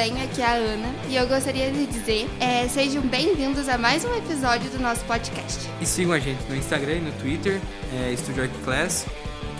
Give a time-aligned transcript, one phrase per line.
[0.00, 0.22] Bem?
[0.22, 4.16] Aqui é a Ana e eu gostaria de dizer é, sejam bem-vindos a mais um
[4.16, 5.68] episódio do nosso podcast.
[5.78, 7.60] E sigam a gente no Instagram e no Twitter,
[7.92, 9.04] é, Studio Art Class.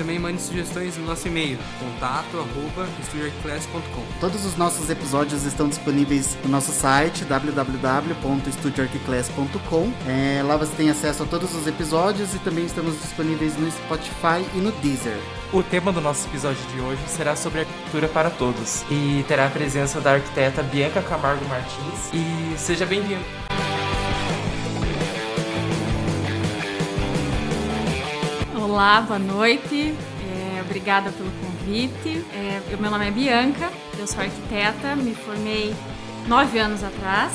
[0.01, 4.03] Também mande sugestões no nosso e-mail, contato arroba studioartclass.com.
[4.19, 9.93] Todos os nossos episódios estão disponíveis no nosso site www.studioartclass.com.
[10.09, 14.43] É, lá você tem acesso a todos os episódios e também estamos disponíveis no Spotify
[14.55, 15.21] e no Deezer.
[15.53, 19.51] O tema do nosso episódio de hoje será sobre arquitetura para todos e terá a
[19.51, 22.09] presença da arquiteta Bianca Camargo Martins.
[22.15, 23.50] E seja bem-vindo!
[28.71, 29.97] Olá, boa noite.
[30.23, 32.25] É, obrigada pelo convite.
[32.33, 35.75] É, eu, meu nome é Bianca, eu sou arquiteta, me formei
[36.29, 37.33] nove anos atrás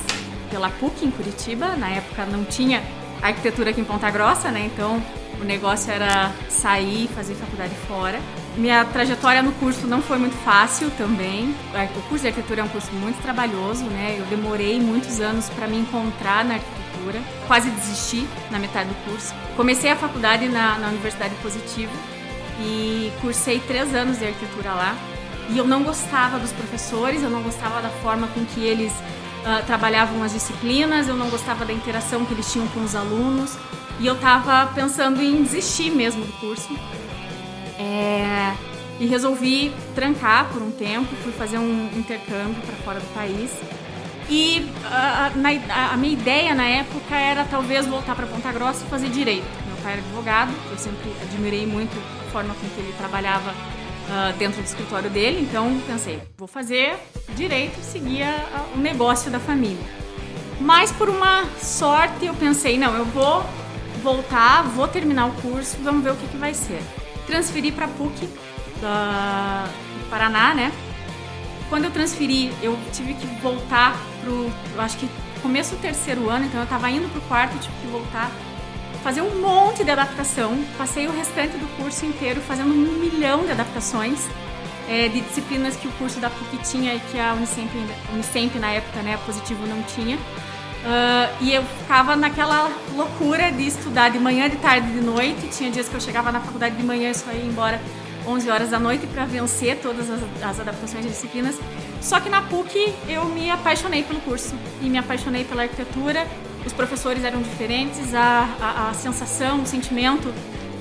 [0.49, 1.75] pela PUC em Curitiba.
[1.75, 2.81] Na época não tinha
[3.21, 4.71] arquitetura aqui em Ponta Grossa, né?
[4.73, 5.03] Então
[5.41, 8.17] o negócio era sair, fazer faculdade fora.
[8.55, 11.53] Minha trajetória no curso não foi muito fácil também.
[11.97, 14.15] O curso de arquitetura é um curso muito trabalhoso, né?
[14.17, 16.84] Eu demorei muitos anos para me encontrar na arquitetura.
[17.47, 19.33] Quase desisti na metade do curso.
[19.55, 21.91] Comecei a faculdade na, na Universidade Positiva
[22.59, 24.95] e cursei três anos de arquitetura lá.
[25.49, 29.63] E eu não gostava dos professores, eu não gostava da forma com que eles uh,
[29.65, 33.57] trabalhavam as disciplinas, eu não gostava da interação que eles tinham com os alunos.
[33.99, 36.69] E eu tava pensando em desistir mesmo do curso.
[37.77, 38.53] É,
[38.99, 43.51] e resolvi trancar por um tempo, fui fazer um intercâmbio para fora do país.
[44.29, 45.31] E a,
[45.69, 49.45] a, a, minha ideia na época era talvez voltar para Ponta Grossa e fazer direito.
[49.67, 51.95] Meu pai era advogado, eu sempre admirei muito
[52.27, 56.97] a forma com que ele trabalhava uh, dentro do escritório dele, então pensei, vou fazer
[57.35, 58.25] direito, seguir
[58.73, 59.85] o negócio da família.
[60.59, 63.45] Mas por uma sorte eu pensei, não, eu vou
[64.01, 66.81] voltar, vou terminar o curso, vamos ver o que, que vai ser.
[67.27, 68.27] Transferi para PUC
[68.81, 69.67] da,
[70.09, 70.71] Paraná, né?
[71.69, 75.09] Quando eu transferi, eu tive que voltar pro, eu acho que
[75.41, 78.31] começo do terceiro ano, então eu estava indo pro quarto, tive que voltar,
[79.03, 80.57] fazer um monte de adaptação.
[80.77, 84.27] Passei o restante do curso inteiro fazendo um milhão de adaptações
[84.87, 87.69] é, de disciplinas que o curso da PUC tinha e que a Unicamp,
[88.13, 90.17] Unicamp na época, né, positivo não tinha.
[90.17, 95.47] Uh, e eu ficava naquela loucura de estudar de manhã, de tarde, de noite.
[95.47, 97.81] Tinha dias que eu chegava na faculdade de manhã e só ia embora
[98.27, 101.55] 11 horas da noite para vencer todas as, as, adaptações de disciplinas.
[102.01, 106.27] Só que na PUC eu me apaixonei pelo curso e me apaixonei pela arquitetura.
[106.65, 110.33] Os professores eram diferentes, a, a, a sensação, o sentimento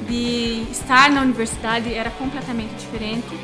[0.09, 3.35] de estar na universidade era completamente diferente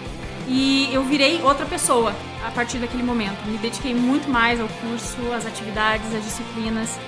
[0.49, 3.45] e eu virei outra pessoa a partir daquele momento.
[3.47, 6.99] Me dediquei muito mais ao curso, às atividades, às disciplinas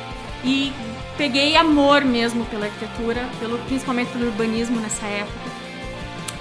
[0.45, 0.73] e
[1.17, 5.62] peguei amor mesmo pela arquitetura, pelo, principalmente pelo urbanismo nessa época.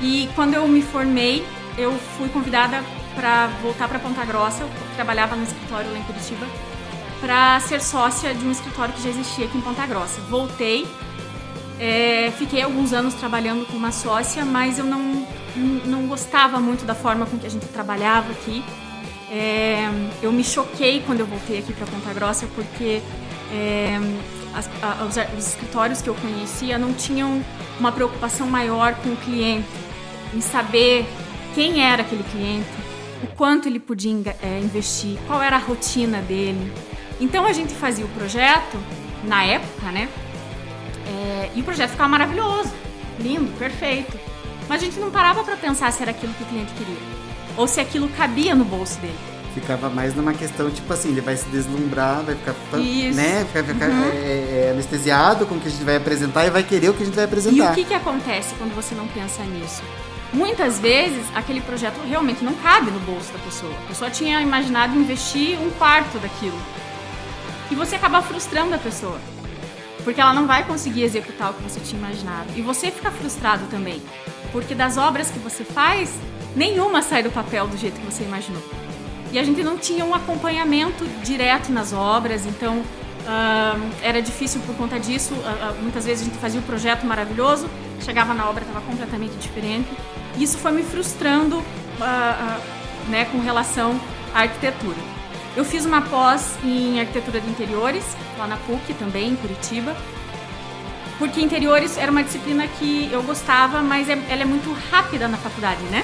[0.01, 1.45] E quando eu me formei,
[1.77, 2.83] eu fui convidada
[3.15, 6.45] para voltar para Ponta Grossa, eu trabalhava no escritório lá em Curitiba,
[7.19, 10.19] para ser sócia de um escritório que já existia aqui em Ponta Grossa.
[10.21, 10.87] Voltei,
[11.79, 15.25] é, fiquei alguns anos trabalhando com uma sócia, mas eu não
[15.85, 18.63] não gostava muito da forma com que a gente trabalhava aqui.
[19.29, 19.89] É,
[20.21, 23.01] eu me choquei quando eu voltei aqui para Ponta Grossa porque
[23.51, 23.99] é,
[24.53, 27.41] as, a, os, os, escritórios que eu conhecia não tinham
[27.79, 29.67] uma preocupação maior com o cliente,
[30.33, 31.05] em saber
[31.53, 32.69] quem era aquele cliente,
[33.23, 36.71] o quanto ele podia é, investir, qual era a rotina dele.
[37.19, 38.77] Então a gente fazia o projeto
[39.23, 40.09] na época, né?
[41.07, 42.71] É, e o projeto ficava maravilhoso,
[43.19, 44.17] lindo, perfeito.
[44.67, 46.95] Mas a gente não parava para pensar se era aquilo que o cliente queria.
[47.57, 49.17] Ou se aquilo cabia no bolso dele.
[49.53, 53.17] Ficava mais numa questão, tipo assim, ele vai se deslumbrar, vai ficar, Isso.
[53.17, 54.03] né, ficar, ficar uhum.
[54.05, 57.03] é, é, anestesiado com o que a gente vai apresentar e vai querer o que
[57.03, 57.57] a gente vai apresentar.
[57.57, 59.83] E o que, que acontece quando você não pensa nisso?
[60.33, 63.73] Muitas vezes, aquele projeto realmente não cabe no bolso da pessoa.
[63.85, 66.57] A pessoa tinha imaginado investir um quarto daquilo.
[67.69, 69.19] E você acaba frustrando a pessoa.
[70.03, 72.47] Porque ela não vai conseguir executar o que você tinha imaginado.
[72.55, 74.01] E você fica frustrado também
[74.51, 76.13] porque das obras que você faz,
[76.55, 78.61] nenhuma sai do papel do jeito que você imaginou.
[79.31, 82.83] E a gente não tinha um acompanhamento direto nas obras, então
[84.01, 85.33] era difícil por conta disso.
[85.33, 87.69] Uh, uh, muitas vezes a gente fazia um projeto maravilhoso,
[88.01, 89.87] chegava na obra estava completamente diferente.
[90.37, 91.63] Isso foi me frustrando
[93.07, 93.99] né, com relação
[94.33, 94.97] à arquitetura.
[95.55, 98.05] Eu fiz uma pós em arquitetura de interiores,
[98.37, 99.95] lá na PUC também, em Curitiba
[101.21, 105.37] porque interiores era uma disciplina que eu gostava, mas é, ela é muito rápida na
[105.37, 106.03] faculdade, né?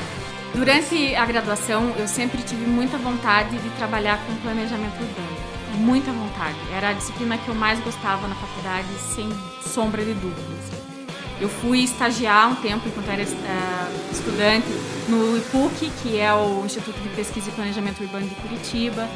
[0.54, 5.38] Durante a graduação, eu sempre tive muita vontade de trabalhar com planejamento urbano.
[5.80, 6.56] Muita vontade.
[6.72, 9.28] Era a disciplina que eu mais gostava na faculdade, sem
[9.64, 10.77] sombra de dúvidas.
[11.40, 14.68] Eu fui estagiar um tempo enquanto era uh, estudante
[15.08, 19.08] no IPUC, que é o Instituto de Pesquisa e Planejamento Urbano de Curitiba.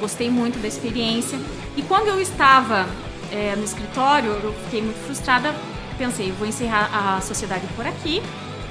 [0.00, 1.38] Gostei muito da experiência.
[1.76, 2.86] E quando eu estava
[3.30, 5.54] é, no escritório, eu fiquei muito frustrada.
[5.98, 8.22] Pensei, vou encerrar a sociedade por aqui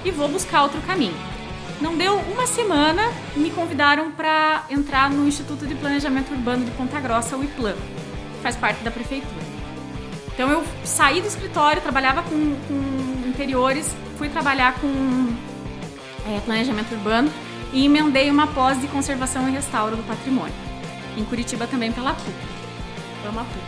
[0.03, 1.15] e vou buscar outro caminho.
[1.81, 6.99] Não deu uma semana, me convidaram para entrar no Instituto de Planejamento Urbano de Ponta
[6.99, 9.54] Grossa, o IPLAN, que faz parte da prefeitura.
[10.35, 15.33] Então eu saí do escritório, trabalhava com, com interiores, fui trabalhar com
[16.27, 17.31] é, planejamento urbano
[17.71, 20.53] e emendei uma pós de conservação e restauro do patrimônio.
[21.17, 22.33] Em Curitiba também pela PUC.
[23.25, 23.65] Amo a PUC.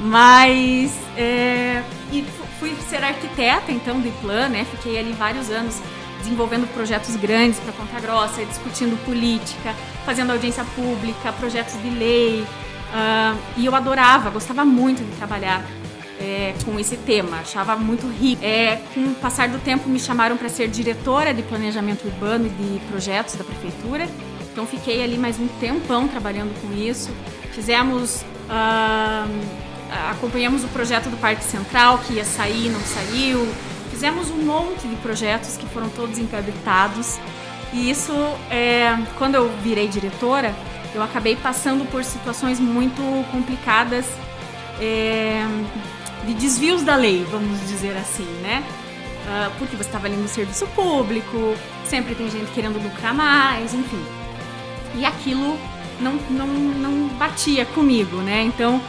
[0.00, 2.24] Mas é, e
[2.58, 4.66] fui ser arquiteta então do IPLAN, né?
[4.70, 5.78] Fiquei ali vários anos
[6.20, 9.74] desenvolvendo projetos grandes para Ponta Grossa, discutindo política,
[10.06, 12.46] fazendo audiência pública, projetos de lei,
[12.94, 15.64] Uh, e eu adorava, gostava muito de trabalhar
[16.20, 18.44] é, com esse tema, achava muito rico.
[18.44, 22.50] É, com o passar do tempo, me chamaram para ser diretora de planejamento urbano e
[22.50, 24.08] de projetos da prefeitura.
[24.52, 27.10] Então, fiquei ali mais um tempão trabalhando com isso.
[27.52, 28.22] Fizemos.
[28.48, 29.64] Uh,
[30.10, 33.46] acompanhamos o projeto do Parque Central, que ia sair, não saiu.
[33.90, 37.18] Fizemos um monte de projetos que foram todos encabetados.
[37.72, 38.12] E isso,
[38.50, 40.54] é, quando eu virei diretora,
[40.94, 43.02] eu acabei passando por situações muito
[43.32, 44.06] complicadas
[44.80, 45.44] é,
[46.24, 48.64] de desvios da lei, vamos dizer assim, né?
[49.24, 51.54] Uh, porque você estava ali no serviço público,
[51.84, 54.02] sempre tem gente querendo lucrar mais, enfim.
[54.94, 55.58] E aquilo
[55.98, 58.42] não, não, não batia comigo, né?
[58.42, 58.80] Então,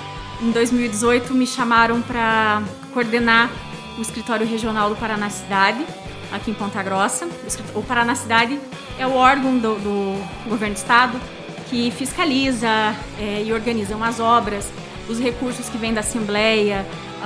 [0.41, 2.61] em 2018, me chamaram para
[2.93, 3.49] coordenar
[3.97, 5.85] o escritório regional do Paraná Cidade,
[6.31, 7.27] aqui em Ponta Grossa.
[7.73, 8.59] O Paraná Cidade
[8.99, 11.34] é o órgão do, do governo do estado
[11.69, 14.71] que fiscaliza é, e organizam as obras,
[15.09, 16.85] os recursos que vêm da Assembleia,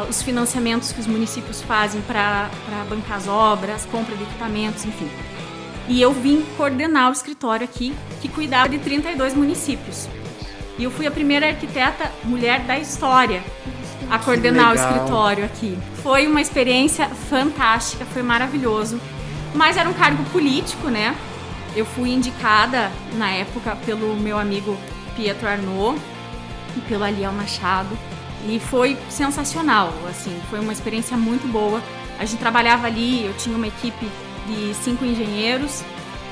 [0.09, 2.49] os financiamentos que os municípios fazem para
[2.89, 5.09] bancar as obras, compra de equipamentos, enfim.
[5.87, 10.07] E eu vim coordenar o escritório aqui, que cuidava de 32 municípios.
[10.77, 13.43] E eu fui a primeira arquiteta mulher da história
[14.09, 15.77] a coordenar o escritório aqui.
[16.01, 18.99] Foi uma experiência fantástica, foi maravilhoso.
[19.53, 21.15] Mas era um cargo político, né?
[21.79, 24.77] Eu fui indicada na época pelo meu amigo
[25.15, 25.97] Pietro Arnaud
[26.75, 27.97] e pelo Aliel Machado
[28.45, 31.81] e foi sensacional, assim, foi uma experiência muito boa.
[32.19, 34.05] A gente trabalhava ali, eu tinha uma equipe
[34.45, 35.81] de cinco engenheiros,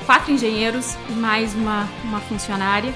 [0.04, 2.92] quatro engenheiros e mais uma, uma funcionária.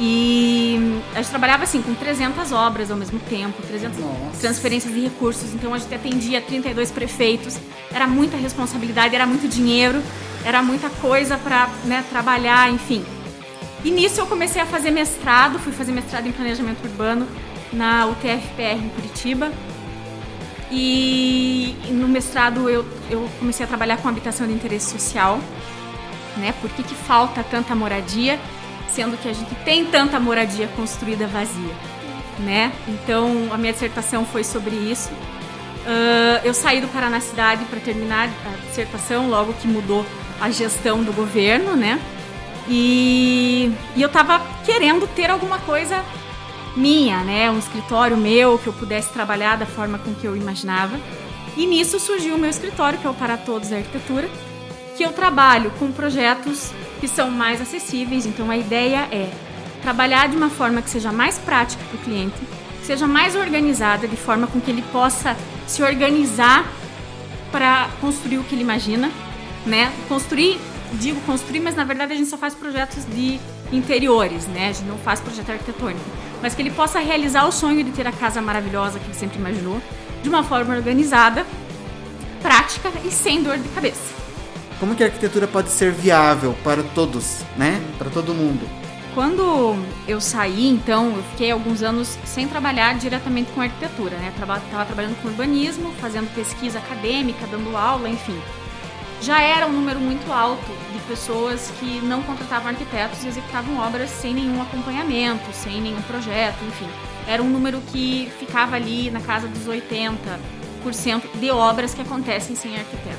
[0.00, 4.40] E a gente trabalhava assim com 300 obras ao mesmo tempo, 300 Nossa.
[4.40, 5.54] transferências de recursos.
[5.54, 7.56] Então a gente atendia 32 prefeitos.
[7.92, 10.02] Era muita responsabilidade, era muito dinheiro
[10.44, 13.04] era muita coisa para né, trabalhar, enfim.
[13.82, 17.26] E nisso eu comecei a fazer mestrado, fui fazer mestrado em planejamento urbano
[17.72, 19.50] na UTFPR em Curitiba.
[20.70, 25.38] E no mestrado eu, eu comecei a trabalhar com habitação de interesse social,
[26.36, 26.54] né?
[26.60, 28.40] Por que, que falta tanta moradia,
[28.88, 31.74] sendo que a gente tem tanta moradia construída vazia,
[32.40, 32.72] né?
[32.88, 35.10] Então a minha dissertação foi sobre isso.
[35.12, 40.04] Uh, eu saí do Paraná Cidade para terminar a dissertação logo que mudou
[40.40, 42.00] a gestão do governo, né?
[42.68, 46.04] E, e eu tava querendo ter alguma coisa
[46.76, 47.50] minha, né?
[47.50, 50.98] Um escritório meu que eu pudesse trabalhar da forma com que eu imaginava.
[51.56, 54.28] E nisso surgiu o meu escritório, que é o Para Todos Arquitetura,
[54.96, 58.26] que eu trabalho com projetos que são mais acessíveis.
[58.26, 59.30] Então a ideia é
[59.82, 62.34] trabalhar de uma forma que seja mais prática para o cliente,
[62.80, 65.36] que seja mais organizada, de forma com que ele possa
[65.66, 66.66] se organizar
[67.52, 69.10] para construir o que ele imagina
[69.66, 69.92] né?
[70.08, 70.60] Construir,
[70.94, 73.40] digo construir, mas na verdade a gente só faz projetos de
[73.72, 74.68] interiores, né?
[74.68, 76.04] A gente não faz projeto arquitetônico.
[76.42, 79.38] Mas que ele possa realizar o sonho de ter a casa maravilhosa que ele sempre
[79.38, 79.80] imaginou,
[80.22, 81.46] de uma forma organizada,
[82.42, 84.14] prática e sem dor de cabeça.
[84.78, 87.80] Como que a arquitetura pode ser viável para todos, né?
[87.98, 88.68] Para todo mundo?
[89.14, 89.76] Quando
[90.08, 94.32] eu saí, então, eu fiquei alguns anos sem trabalhar diretamente com arquitetura, né?
[94.34, 98.36] Estava trabalhando com urbanismo, fazendo pesquisa acadêmica, dando aula, enfim
[99.24, 104.10] já era um número muito alto de pessoas que não contratavam arquitetos e executavam obras
[104.10, 106.86] sem nenhum acompanhamento, sem nenhum projeto, enfim.
[107.26, 110.38] Era um número que ficava ali na casa dos 80%
[111.40, 113.16] de obras que acontecem sem arquiteto.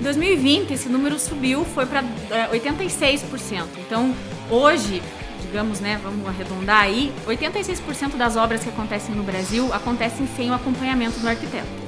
[0.00, 2.02] Em 2020, esse número subiu, foi para
[2.50, 3.66] 86%.
[3.78, 4.14] Então,
[4.50, 5.02] hoje,
[5.42, 10.54] digamos, né, vamos arredondar aí, 86% das obras que acontecem no Brasil acontecem sem o
[10.54, 11.81] acompanhamento do arquiteto.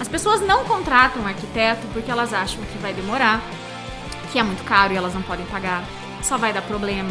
[0.00, 3.40] As pessoas não contratam um arquiteto porque elas acham que vai demorar,
[4.32, 5.84] que é muito caro e elas não podem pagar,
[6.22, 7.10] só vai dar problema,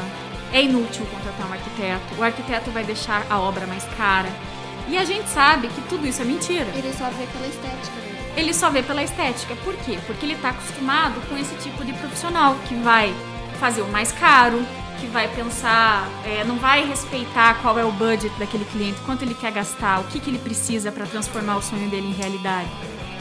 [0.53, 4.29] é inútil contratar um arquiteto, o arquiteto vai deixar a obra mais cara.
[4.88, 6.67] E a gente sabe que tudo isso é mentira.
[6.74, 8.34] Ele só vê pela estética, né?
[8.38, 9.56] Ele só vê pela estética.
[9.58, 10.00] Por quê?
[10.08, 13.13] Porque ele está acostumado com esse tipo de profissional que vai
[13.60, 14.65] fazer o mais caro,
[15.00, 19.34] que vai pensar, é, não vai respeitar qual é o budget daquele cliente, quanto ele
[19.34, 22.70] quer gastar, o que, que ele precisa para transformar o sonho dele em realidade,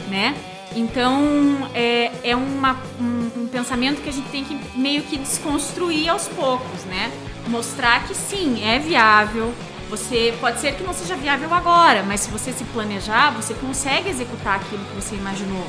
[0.09, 0.35] né?
[0.75, 6.09] Então é, é uma, um, um, pensamento que a gente tem que meio que desconstruir
[6.09, 7.11] aos poucos, né?
[7.47, 9.53] Mostrar que sim, é viável.
[9.89, 14.09] Você pode ser que não seja viável agora, mas se você se planejar, você consegue
[14.09, 15.65] executar aquilo que você imaginou.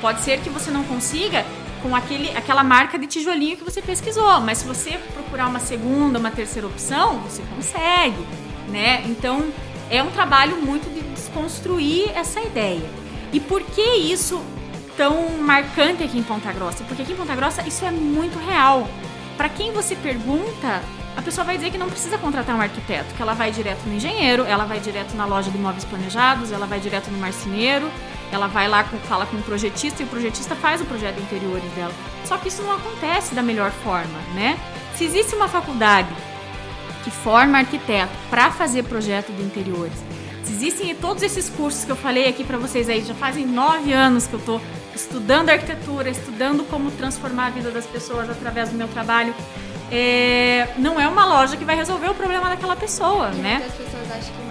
[0.00, 1.44] Pode ser que você não consiga
[1.82, 6.18] com aquele, aquela marca de tijolinho que você pesquisou, mas se você procurar uma segunda,
[6.18, 8.24] uma terceira opção, você consegue,
[8.68, 9.02] né?
[9.06, 9.52] Então
[9.90, 12.88] é um trabalho muito de desconstruir essa ideia.
[13.32, 14.42] E por que isso
[14.96, 16.84] tão marcante aqui em Ponta Grossa?
[16.84, 18.88] Porque aqui em Ponta Grossa isso é muito real.
[19.36, 20.82] Para quem você pergunta,
[21.16, 23.94] a pessoa vai dizer que não precisa contratar um arquiteto, que ela vai direto no
[23.94, 27.90] engenheiro, ela vai direto na loja de imóveis planejados, ela vai direto no marceneiro,
[28.32, 31.70] ela vai lá, fala com o projetista e o projetista faz o projeto de interiores
[31.72, 31.92] dela.
[32.24, 34.58] Só que isso não acontece da melhor forma, né?
[34.94, 36.08] Se existe uma faculdade
[37.02, 39.98] que forma arquiteto para fazer projeto de interiores,
[40.60, 44.26] Existem todos esses cursos que eu falei aqui para vocês aí, já fazem nove anos
[44.26, 44.60] que eu estou
[44.94, 49.34] estudando arquitetura, estudando como transformar a vida das pessoas através do meu trabalho.
[49.90, 53.58] É, não é uma loja que vai resolver o problema daquela pessoa, e né?
[53.58, 54.42] Muitas pessoas acham que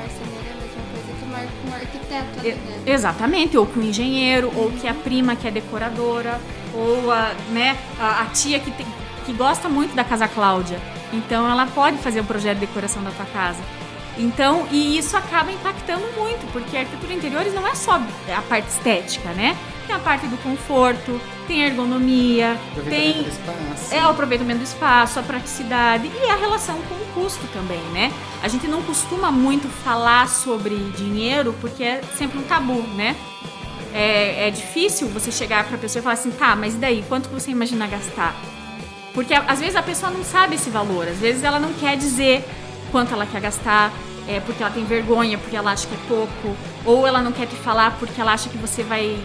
[1.69, 2.83] um arquiteto, é, né?
[2.85, 6.39] Exatamente, ou que um engenheiro, ou que a prima que é decoradora,
[6.73, 8.85] ou a, né, a, a tia que, tem,
[9.25, 10.79] que gosta muito da Casa Cláudia.
[11.11, 13.61] Então ela pode fazer o projeto de decoração da tua casa.
[14.17, 18.01] Então, e isso acaba impactando muito, porque a arquitetura interiores não é só
[18.35, 19.55] a parte estética, né?
[19.89, 22.55] Tem a parte do conforto, tem a ergonomia,
[22.87, 23.25] tem
[23.89, 28.13] é o aproveitamento do espaço, a praticidade e a relação com o custo também, né?
[28.43, 33.15] A gente não costuma muito falar sobre dinheiro porque é sempre um tabu, né?
[33.91, 37.03] É, é difícil você chegar para a pessoa e falar assim, tá, mas e daí?
[37.09, 38.35] Quanto você imagina gastar?
[39.11, 42.47] Porque às vezes a pessoa não sabe esse valor, às vezes ela não quer dizer
[42.91, 43.91] quanto ela quer gastar,
[44.29, 46.55] é, porque ela tem vergonha, porque ela acha que é pouco,
[46.85, 49.17] ou ela não quer te falar porque ela acha que você vai.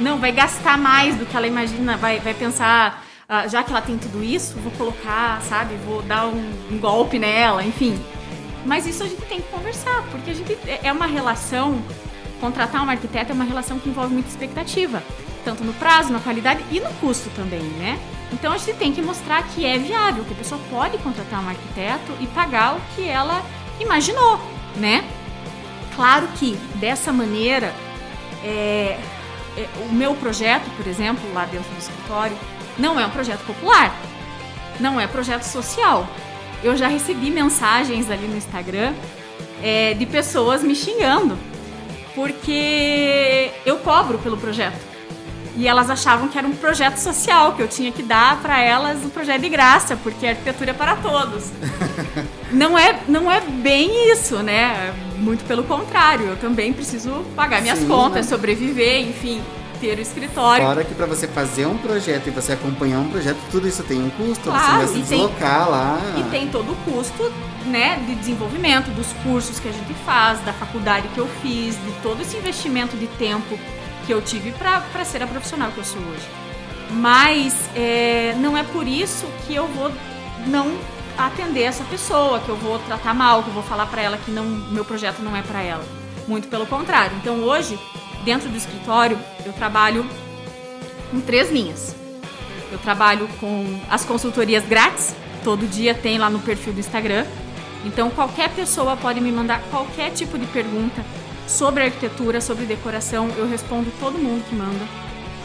[0.00, 3.80] Não, vai gastar mais do que ela imagina, vai, vai pensar, ah, já que ela
[3.80, 7.98] tem tudo isso, vou colocar, sabe, vou dar um, um golpe nela, enfim.
[8.66, 11.80] Mas isso a gente tem que conversar, porque a gente é, é uma relação.
[12.40, 15.02] Contratar um arquiteto é uma relação que envolve muita expectativa,
[15.44, 17.98] tanto no prazo, na qualidade e no custo também, né?
[18.32, 21.48] Então a gente tem que mostrar que é viável, que a pessoa pode contratar um
[21.48, 23.42] arquiteto e pagar o que ela
[23.78, 24.40] imaginou,
[24.76, 25.04] né?
[25.94, 27.72] Claro que dessa maneira,
[28.42, 29.00] é, é,
[29.88, 32.36] o meu projeto, por exemplo, lá dentro do escritório,
[32.78, 33.94] não é um projeto popular,
[34.80, 36.06] não é projeto social.
[36.62, 38.94] Eu já recebi mensagens ali no Instagram
[39.62, 41.38] é, de pessoas me xingando
[42.14, 44.94] porque eu cobro pelo projeto.
[45.56, 49.04] E elas achavam que era um projeto social, que eu tinha que dar para elas
[49.04, 51.52] um projeto de graça, porque a arquitetura é para todos.
[52.50, 54.92] não, é, não é bem isso, né?
[55.18, 58.36] Muito pelo contrário, eu também preciso pagar minhas Sim, contas, né?
[58.36, 59.40] sobreviver, enfim,
[59.80, 60.64] ter o escritório.
[60.64, 64.02] Fora que para você fazer um projeto e você acompanhar um projeto, tudo isso tem
[64.02, 66.00] um custo, claro, você vai se deslocar tem, lá.
[66.18, 67.32] E tem todo o custo
[67.66, 71.92] né, de desenvolvimento, dos cursos que a gente faz, da faculdade que eu fiz, de
[72.02, 73.58] todo esse investimento de tempo
[74.06, 76.28] que eu tive para ser a profissional que eu sou hoje.
[76.90, 79.90] Mas é, não é por isso que eu vou
[80.46, 80.76] não
[81.16, 84.30] atender essa pessoa, que eu vou tratar mal, que eu vou falar para ela que
[84.30, 85.84] não, meu projeto não é para ela.
[86.26, 87.16] Muito pelo contrário.
[87.20, 87.78] Então hoje,
[88.24, 90.06] dentro do escritório, eu trabalho
[91.10, 91.94] com três linhas.
[92.72, 97.24] Eu trabalho com as consultorias grátis, todo dia tem lá no perfil do Instagram.
[97.84, 101.04] Então qualquer pessoa pode me mandar qualquer tipo de pergunta
[101.46, 104.84] sobre arquitetura, sobre decoração, eu respondo todo mundo que manda.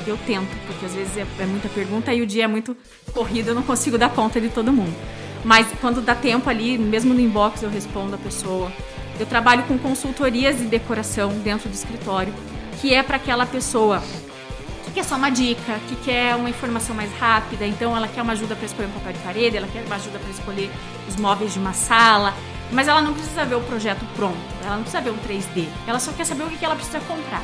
[0.07, 2.75] Eu tento, porque às vezes é, é muita pergunta e o dia é muito
[3.13, 4.95] corrido, eu não consigo dar conta de todo mundo.
[5.43, 8.71] Mas quando dá tempo ali, mesmo no inbox, eu respondo a pessoa.
[9.19, 12.33] Eu trabalho com consultorias de decoração dentro do escritório,
[12.79, 14.01] que é para aquela pessoa
[14.85, 18.33] que quer só uma dica, que quer uma informação mais rápida, então ela quer uma
[18.33, 20.71] ajuda para escolher um papel de parede, ela quer uma ajuda para escolher
[21.07, 22.33] os móveis de uma sala,
[22.71, 25.99] mas ela não precisa ver o projeto pronto, ela não precisa ver um 3D, ela
[25.99, 27.43] só quer saber o que ela precisa comprar.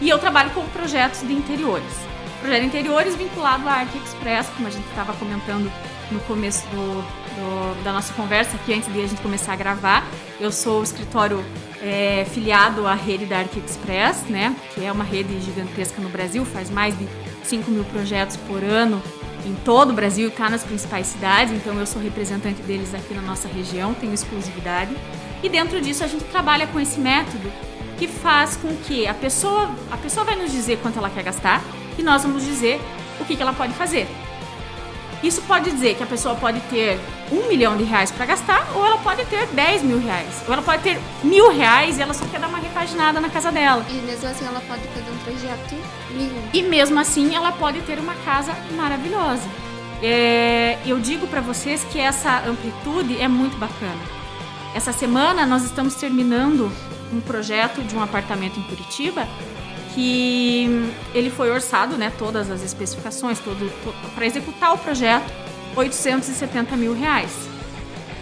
[0.00, 1.92] E eu trabalho com projetos de interiores.
[2.40, 5.70] Projeto de interiores vinculado à Art Express, como a gente estava comentando
[6.10, 10.06] no começo do, do, da nossa conversa aqui, antes de a gente começar a gravar.
[10.40, 11.44] Eu sou o escritório
[11.82, 16.44] é, filiado à rede da Art Express, né, que é uma rede gigantesca no Brasil,
[16.44, 17.06] faz mais de
[17.44, 19.02] 5 mil projetos por ano
[19.46, 23.22] em todo o Brasil, está nas principais cidades, então eu sou representante deles aqui na
[23.22, 24.94] nossa região, tenho exclusividade.
[25.42, 27.50] E dentro disso a gente trabalha com esse método
[27.98, 31.62] que faz com que a pessoa, a pessoa vai nos dizer quanto ela quer gastar
[31.96, 32.80] e nós vamos dizer
[33.20, 34.06] o que, que ela pode fazer.
[35.22, 36.98] Isso pode dizer que a pessoa pode ter
[37.32, 40.62] um milhão de reais para gastar, ou ela pode ter 10 mil reais, ou ela
[40.62, 43.84] pode ter mil reais e ela só quer dar uma repaginada na casa dela.
[43.88, 45.74] E mesmo assim ela pode fazer um projeto
[46.12, 46.48] lindo.
[46.52, 49.48] E mesmo assim ela pode ter uma casa maravilhosa.
[50.00, 54.00] É, eu digo para vocês que essa amplitude é muito bacana.
[54.74, 56.70] Essa semana nós estamos terminando
[57.12, 59.26] um projeto de um apartamento em Curitiba
[59.94, 63.70] que ele foi orçado, né, todas as especificações, todo,
[64.14, 65.32] para executar o projeto,
[65.76, 67.30] 870 mil reais.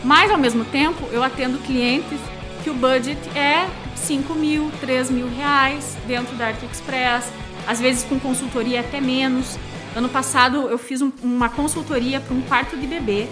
[0.04, 2.18] Mas ao mesmo tempo eu atendo clientes
[2.62, 7.30] que o budget é 5 mil, 3 mil reais dentro da Arte Express,
[7.66, 9.58] às vezes com consultoria até menos.
[9.94, 13.28] Ano passado eu fiz um, uma consultoria para um quarto de bebê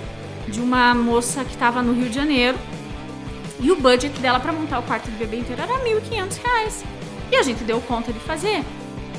[0.49, 2.59] de uma moça que estava no Rio de Janeiro
[3.61, 6.94] e o budget dela para montar o quarto de bebê inteiro era R$ 1.500.
[7.31, 8.65] E a gente deu conta de fazer.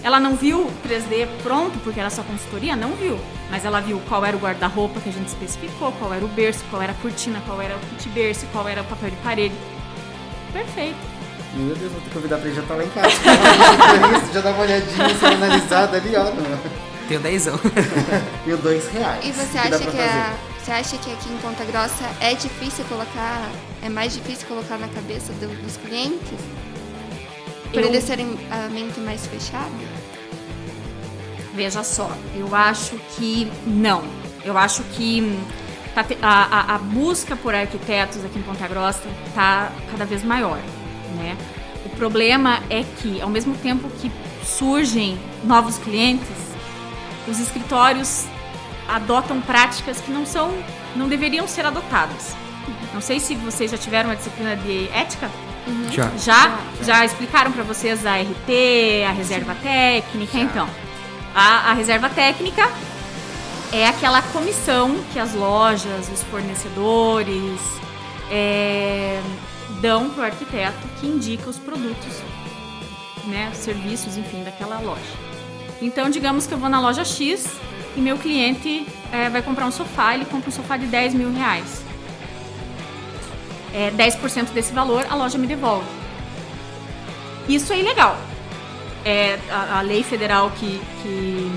[0.03, 2.75] Ela não viu o 3D pronto, porque era só consultoria?
[2.75, 3.17] Não viu.
[3.49, 6.63] Mas ela viu qual era o guarda-roupa que a gente especificou, qual era o berço,
[6.69, 9.55] qual era a cortina, qual era o kit berço, qual era o papel de parede.
[10.53, 10.97] Perfeito.
[11.55, 14.29] Meu Deus, vou te convidar pra ele já estar tá lá em casa.
[14.33, 16.25] já dá uma olhadinha, assim, analisada ali, ó.
[17.07, 17.59] Tenho dezão.
[18.45, 19.25] e o dois reais.
[19.25, 20.33] E você acha que, que a,
[20.63, 23.49] você acha que aqui em Ponta Grossa é difícil colocar,
[23.81, 26.39] é mais difícil colocar na cabeça do, dos clientes?
[27.71, 27.87] Por eu...
[27.87, 29.71] eles serem a mente mais fechada?
[31.53, 34.03] Veja só, eu acho que não.
[34.43, 35.39] Eu acho que
[35.93, 40.59] tá a, a, a busca por arquitetos aqui em Ponta Grossa está cada vez maior,
[41.15, 41.37] né?
[41.85, 44.11] O problema é que, ao mesmo tempo que
[44.43, 46.27] surgem novos clientes,
[47.27, 48.25] os escritórios
[48.87, 50.53] adotam práticas que não são,
[50.95, 52.35] não deveriam ser adotadas.
[52.93, 55.29] Não sei se vocês já tiveram uma disciplina de ética.
[55.67, 55.91] Uhum.
[55.91, 56.11] Já.
[56.17, 56.59] já.
[56.81, 57.05] Já?
[57.05, 59.61] Explicaram para vocês a RT, a reserva Sim.
[59.61, 60.37] técnica?
[60.37, 60.43] Já.
[60.43, 60.69] Então,
[61.33, 62.69] a, a reserva técnica
[63.71, 67.59] é aquela comissão que as lojas, os fornecedores
[68.31, 69.21] é,
[69.81, 72.21] dão para o arquiteto que indica os produtos,
[73.25, 75.01] né, serviços, enfim, daquela loja.
[75.81, 77.47] Então, digamos que eu vou na loja X
[77.95, 81.31] e meu cliente é, vai comprar um sofá, ele compra um sofá de 10 mil
[81.33, 81.84] reais.
[83.75, 85.85] É, 10% desse valor a loja me devolve.
[87.49, 88.17] Isso é ilegal.
[89.03, 91.51] É, a, a lei federal que, que,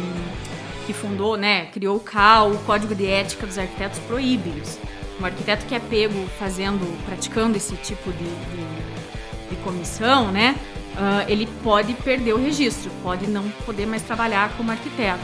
[0.85, 4.81] que, fundou, né, criou o CAL, o Código de Ética dos Arquitetos, proíbe isso.
[5.21, 10.57] Um arquiteto que é pego fazendo, praticando esse tipo de, de, de comissão, né,
[10.95, 15.21] uh, ele pode perder o registro, pode não poder mais trabalhar como arquiteto.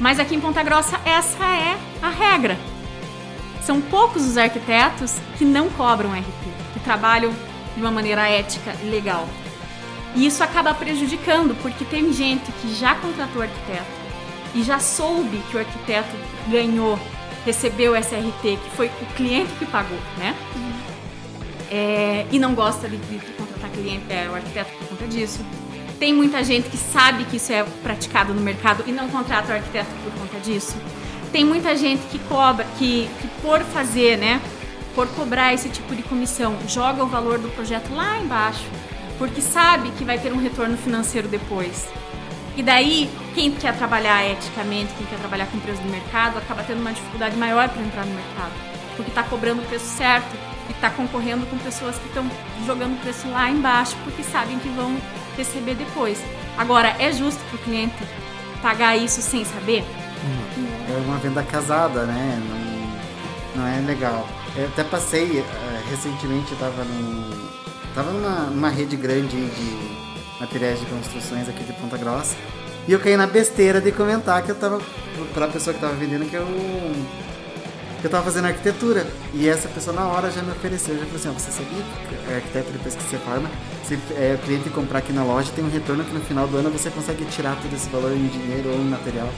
[0.00, 2.58] Mas aqui em Ponta Grossa, essa é a regra.
[3.64, 7.32] São poucos os arquitetos que não cobram RP, que trabalham
[7.74, 9.26] de uma maneira ética e legal.
[10.14, 14.04] E isso acaba prejudicando, porque tem gente que já contratou arquiteto
[14.54, 16.14] e já soube que o arquiteto
[16.48, 16.98] ganhou,
[17.44, 20.36] recebeu SRT, que foi o cliente que pagou, né?
[21.70, 25.40] É, e não gosta de, de contratar cliente, é, o arquiteto por conta disso.
[25.98, 29.56] Tem muita gente que sabe que isso é praticado no mercado e não contrata o
[29.56, 30.76] arquiteto por conta disso.
[31.34, 34.40] Tem muita gente que cobra, que, que por fazer, né,
[34.94, 38.62] por cobrar esse tipo de comissão, joga o valor do projeto lá embaixo,
[39.18, 41.88] porque sabe que vai ter um retorno financeiro depois.
[42.56, 46.78] E daí, quem quer trabalhar eticamente, quem quer trabalhar com preço do mercado, acaba tendo
[46.78, 48.52] uma dificuldade maior para entrar no mercado,
[48.94, 50.36] porque está cobrando o preço certo
[50.68, 52.30] e está concorrendo com pessoas que estão
[52.64, 54.96] jogando o preço lá embaixo, porque sabem que vão
[55.36, 56.22] receber depois.
[56.56, 57.96] Agora, é justo para o cliente
[58.62, 59.84] pagar isso sem saber?
[60.94, 62.40] É uma venda casada, né?
[63.56, 64.28] Não, não é legal.
[64.56, 67.30] Eu até passei, uh, recentemente eu tava num,
[67.94, 69.94] tava numa, numa rede grande de
[70.38, 72.36] materiais de construções aqui de Ponta Grossa.
[72.86, 74.80] E eu caí na besteira de comentar que eu tava,
[75.32, 76.46] pra pessoa que tava vendendo, que eu
[78.04, 79.06] eu tava fazendo arquitetura.
[79.32, 82.32] E essa pessoa na hora já me ofereceu, já falou assim, ó, você sabia que
[82.32, 83.50] é arquiteto depois que você forma,
[83.82, 86.58] se é, o cliente comprar aqui na loja, tem um retorno que no final do
[86.58, 89.28] ano você consegue tirar todo esse valor em dinheiro ou em material.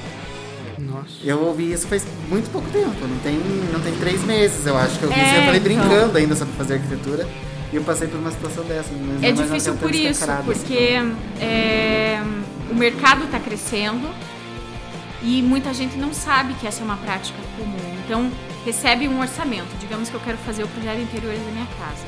[0.78, 1.08] Nossa.
[1.22, 3.38] Eu ouvi isso faz muito pouco tempo, não tem,
[3.72, 5.62] não tem três meses, eu acho que eu vi é, eu falei então.
[5.62, 7.26] brincando ainda sobre fazer arquitetura.
[7.72, 8.90] E eu passei por uma situação dessa.
[9.22, 10.98] é difícil por isso, porque
[11.40, 12.22] é,
[12.70, 14.08] o mercado está crescendo
[15.22, 17.96] e muita gente não sabe que essa é uma prática comum.
[18.04, 18.30] Então,
[18.64, 19.76] recebe um orçamento.
[19.80, 22.04] Digamos que eu quero fazer o projeto interiores da minha casa.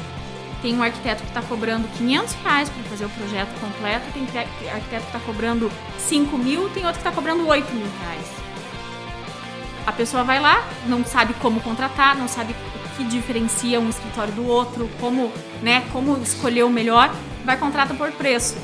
[0.62, 4.88] Tem um arquiteto que está cobrando 500 reais para fazer o projeto completo, tem arquiteto
[4.88, 8.47] que está cobrando 5 mil, tem outro que está cobrando 8 mil reais.
[9.88, 14.34] A pessoa vai lá, não sabe como contratar, não sabe o que diferencia um escritório
[14.34, 17.10] do outro, como, né, como escolher o melhor,
[17.42, 18.58] vai contratar por preço.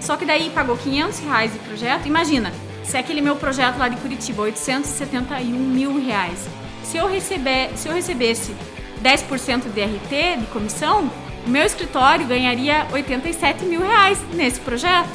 [0.00, 2.06] Só que daí pagou 500 reais de projeto.
[2.06, 2.50] Imagina,
[2.82, 6.48] se é aquele meu projeto lá de Curitiba, 871 mil reais.
[6.82, 8.54] Se eu, receber, se eu recebesse
[9.02, 11.10] 10% de RT, de comissão,
[11.46, 15.10] o meu escritório ganharia 87 mil reais nesse projeto.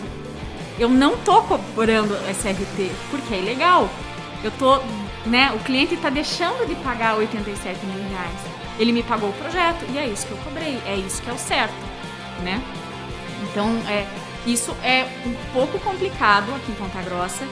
[0.78, 3.90] Eu não tô cobrando SRT, porque é ilegal.
[4.44, 4.80] Eu tô,
[5.30, 8.40] né, o cliente está deixando de pagar 87 mil reais.
[8.80, 11.34] Ele me pagou o projeto e é isso que eu cobrei, é isso que é
[11.34, 11.74] o certo,
[12.44, 12.62] né?
[13.44, 14.08] Então, é,
[14.46, 17.46] isso é um pouco complicado aqui em Ponta Grossa,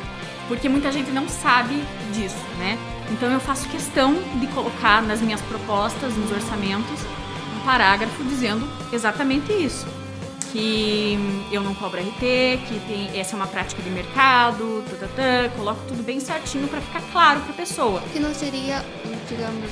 [0.48, 2.78] porque muita gente não sabe disso, né?
[3.12, 7.02] Então eu faço questão de colocar nas minhas propostas, nos orçamentos,
[7.56, 9.86] um parágrafo dizendo exatamente isso.
[10.52, 11.18] Que
[11.52, 12.20] eu não cobro RT,
[12.68, 17.02] que tem, essa é uma prática de mercado, tatatã, coloco tudo bem certinho para ficar
[17.12, 18.02] claro para a pessoa.
[18.14, 18.84] Que não seria,
[19.30, 19.70] digamos,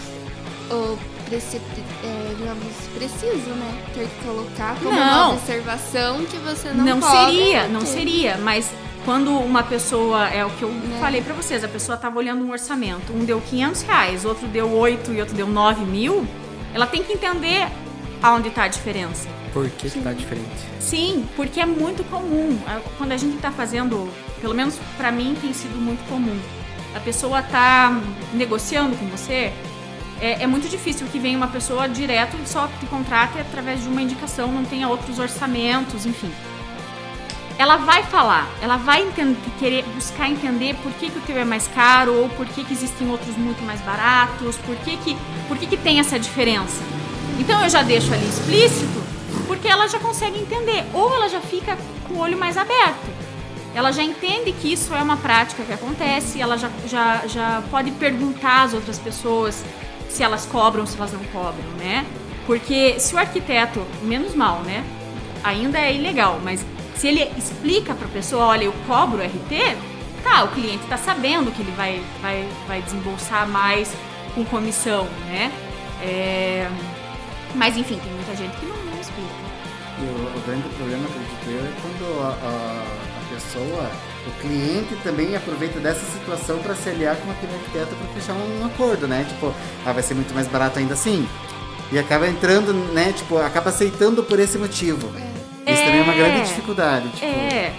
[0.70, 0.98] o
[1.32, 3.84] é, digamos, preciso, né?
[3.94, 5.30] Ter que colocar como Não.
[5.32, 7.88] uma observação que você não Não cobra seria, não RT.
[7.88, 8.70] seria, mas
[9.04, 10.98] quando uma pessoa, é o que eu Né.
[11.00, 14.72] falei pra vocês, a pessoa tava olhando um orçamento, um deu 500 reais, outro deu
[14.72, 16.28] 8 e outro deu 9 mil,
[16.74, 17.68] ela tem que entender
[18.22, 19.28] aonde tá a diferença.
[19.56, 20.50] Por que, que tá diferente?
[20.82, 22.60] Sim, porque é muito comum.
[22.68, 26.38] A- Quando a gente tá fazendo, pelo menos pra mim tem sido muito comum.
[26.94, 27.98] A pessoa tá
[28.34, 29.54] negociando com você,
[30.20, 33.88] é, é muito difícil que venha uma pessoa direto e só te contrate através de
[33.88, 36.30] uma indicação, não tenha outros orçamentos, enfim.
[37.58, 41.46] Ela vai falar, ela vai entender, querer buscar entender por que, que o teu é
[41.46, 45.16] mais caro ou por que, que existem outros muito mais baratos, por que, que,
[45.48, 46.82] por que, que tem essa diferença.
[47.40, 49.05] Então eu já deixo ali explícito,
[49.48, 53.14] porque ela já consegue entender, ou ela já fica com o olho mais aberto.
[53.74, 57.92] Ela já entende que isso é uma prática que acontece, ela já, já, já pode
[57.92, 59.64] perguntar às outras pessoas
[60.10, 62.06] se elas cobram, se elas não cobram, né?
[62.46, 64.84] Porque se o arquiteto, menos mal, né?
[65.44, 69.78] Ainda é ilegal, mas se ele explica para a pessoa, olha, eu cobro RT,
[70.24, 73.92] tá, o cliente está sabendo que ele vai, vai, vai desembolsar mais
[74.34, 75.52] com comissão, né?
[76.02, 76.70] É,
[77.54, 78.75] Mas enfim, tem muita gente que não.
[79.98, 82.86] E o, o grande problema, acredito eu, é quando a, a-
[83.22, 83.92] a pessoa,
[84.28, 88.66] o cliente também aproveita dessa situação para se aliar com aquele arquiteto para fechar um
[88.66, 89.26] acordo, né?
[89.28, 89.54] Tipo,
[89.86, 91.28] ah, vai ser muito mais barato ainda assim.
[91.92, 93.14] E acaba entrando, né?
[93.14, 95.08] Tipo, acaba aceitando por esse motivo.
[95.68, 97.10] Isso também é uma grande dificuldade.
[97.10, 97.74] Tipo, É,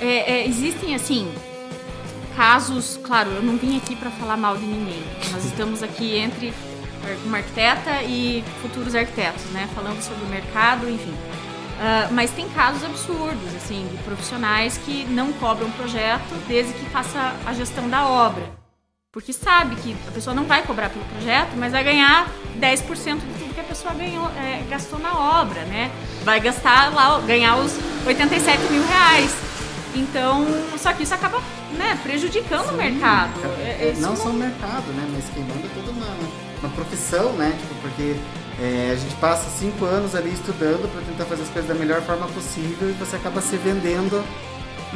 [0.00, 0.06] é,
[0.40, 1.30] é, existem assim
[2.36, 5.02] casos, claro, eu não vim aqui para falar mal de ninguém.
[5.32, 6.52] Nós estamos aqui entre
[7.24, 11.14] uma arquiteta e futuros arquitetos, né, falando sobre o mercado, enfim.
[11.78, 17.34] Ah, mas tem casos absurdos, assim, de profissionais que não cobram projeto desde que faça
[17.44, 18.44] a gestão da obra.
[19.12, 22.28] Porque sabe que a pessoa não vai cobrar pelo projeto, mas vai ganhar
[22.60, 25.90] 10% de tudo que a pessoa ganhou, é, gastou na obra, né?
[26.22, 27.72] Vai gastar lá, ganhar os
[28.06, 29.34] 87 mil reais.
[29.94, 30.44] Então,
[30.76, 31.40] só que isso acaba
[31.78, 33.32] né, prejudicando o mercado.
[33.64, 35.08] É- é- isso não só o mercado, né?
[35.10, 36.06] Mas queimando toda uma,
[36.62, 37.56] uma profissão, né?
[37.58, 38.16] Tipo, porque
[38.60, 42.00] é, a gente passa cinco anos ali estudando para tentar fazer as coisas da melhor
[42.02, 44.24] forma possível e você acaba se vendendo.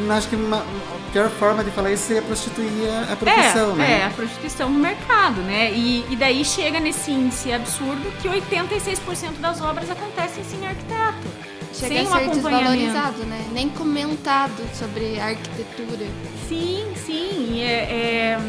[0.09, 3.77] Acho que uma, a pior forma de falar isso seria prostituir a, a profissão, é,
[3.77, 4.01] né?
[4.01, 5.73] É, a prostituição no mercado, né?
[5.73, 11.51] E, e daí chega nesse índice absurdo que 86% das obras acontecem sem arquiteto.
[11.75, 12.70] Chega sem a um ser acompanhamento.
[12.70, 13.46] desvalorizado, né?
[13.53, 16.07] Nem comentado sobre arquitetura.
[16.49, 17.61] Sim, sim.
[17.61, 18.40] É, é-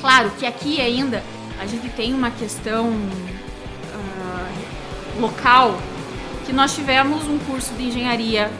[0.00, 1.22] Claro que aqui ainda
[1.58, 2.92] a gente tem uma questão
[5.20, 5.78] local
[6.46, 8.50] que nós tivemos um curso de engenharia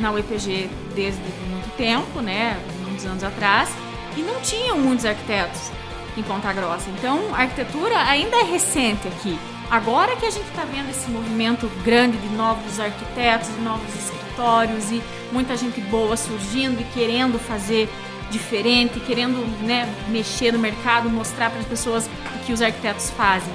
[0.00, 2.58] na UEPG desde muito tempo, né?
[2.86, 3.68] Muitos anos atrás,
[4.16, 5.70] e não tinham muitos arquitetos
[6.16, 6.88] em Ponta Grossa.
[6.90, 9.38] Então, a arquitetura ainda é recente aqui.
[9.70, 14.90] Agora que a gente está vendo esse movimento grande de novos arquitetos, de novos escritórios
[14.90, 17.88] e muita gente boa surgindo e querendo fazer
[18.30, 23.52] diferente, querendo né, mexer no mercado, mostrar para as pessoas o que os arquitetos fazem.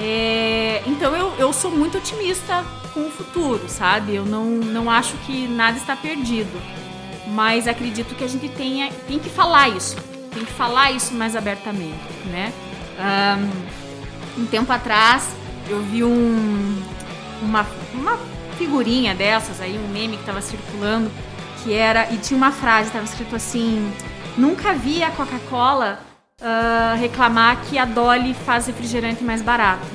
[0.00, 4.14] É, então eu, eu sou muito otimista com o futuro, sabe?
[4.14, 6.60] Eu não, não acho que nada está perdido.
[7.28, 9.96] Mas acredito que a gente tenha, tem que falar isso.
[10.32, 12.52] Tem que falar isso mais abertamente, né?
[12.98, 13.48] Ahn,
[14.38, 15.28] um tempo atrás
[15.68, 16.82] eu vi um,
[17.42, 18.18] uma, uma
[18.56, 21.10] figurinha dessas aí, um meme que estava circulando,
[21.62, 22.10] que era.
[22.12, 23.92] E tinha uma frase, estava escrito assim:
[24.36, 26.00] Nunca vi a Coca-Cola
[26.40, 29.86] ah, reclamar que a Dolly faz refrigerante mais barato.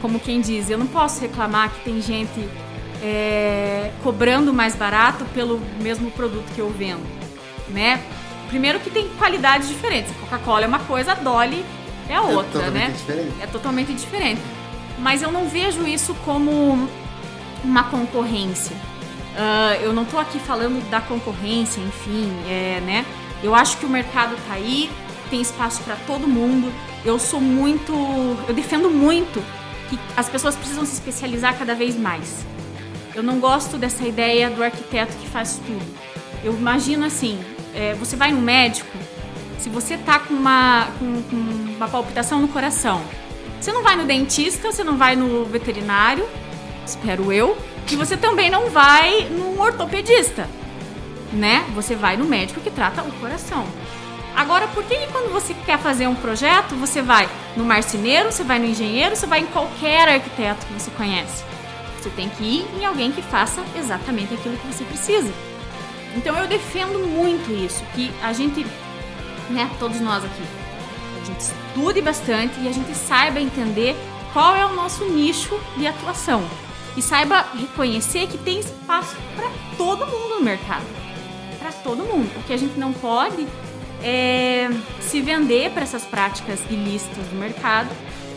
[0.00, 2.48] Como quem diz, eu não posso reclamar que tem gente
[3.02, 7.04] é, cobrando mais barato pelo mesmo produto que eu vendo,
[7.68, 8.02] né?
[8.54, 10.12] primeiro que tem qualidades diferentes.
[10.12, 11.64] A Coca-Cola é uma coisa, a Dolly
[12.08, 12.94] é a outra, totalmente né?
[12.96, 13.34] diferente.
[13.40, 14.40] É totalmente diferente.
[14.98, 16.88] Mas eu não vejo isso como
[17.64, 18.76] uma concorrência.
[19.36, 23.04] Ah, eu não tô aqui falando da concorrência, enfim, é, né?
[23.42, 24.88] Eu acho que o mercado tá aí,
[25.34, 26.72] tem espaço para todo mundo.
[27.04, 27.92] Eu sou muito,
[28.46, 29.42] eu defendo muito
[29.90, 32.46] que as pessoas precisam se especializar cada vez mais.
[33.16, 35.84] Eu não gosto dessa ideia do arquiteto que faz tudo.
[36.44, 37.36] Eu imagino assim,
[37.74, 38.96] é, você vai no médico,
[39.58, 43.02] se você tá com uma, com, com uma palpitação no coração,
[43.60, 46.24] você não vai no dentista, você não vai no veterinário,
[46.86, 47.58] espero eu,
[47.90, 50.48] e você também não vai num ortopedista,
[51.32, 51.64] né?
[51.74, 53.66] Você vai no médico que trata o coração.
[54.34, 58.58] Agora, por que, quando você quer fazer um projeto, você vai no marceneiro, você vai
[58.58, 61.44] no engenheiro, você vai em qualquer arquiteto que você conhece?
[62.00, 65.32] Você tem que ir em alguém que faça exatamente aquilo que você precisa.
[66.16, 68.66] Então eu defendo muito isso, que a gente,
[69.50, 70.42] né, todos nós aqui,
[71.20, 73.96] a gente estude bastante e a gente saiba entender
[74.32, 76.44] qual é o nosso nicho de atuação
[76.96, 80.84] e saiba reconhecer que tem espaço para todo mundo no mercado,
[81.58, 82.30] para todo mundo.
[82.36, 83.46] O que a gente não pode
[84.04, 84.68] é
[85.00, 87.88] se vender para essas práticas ilícitas do mercado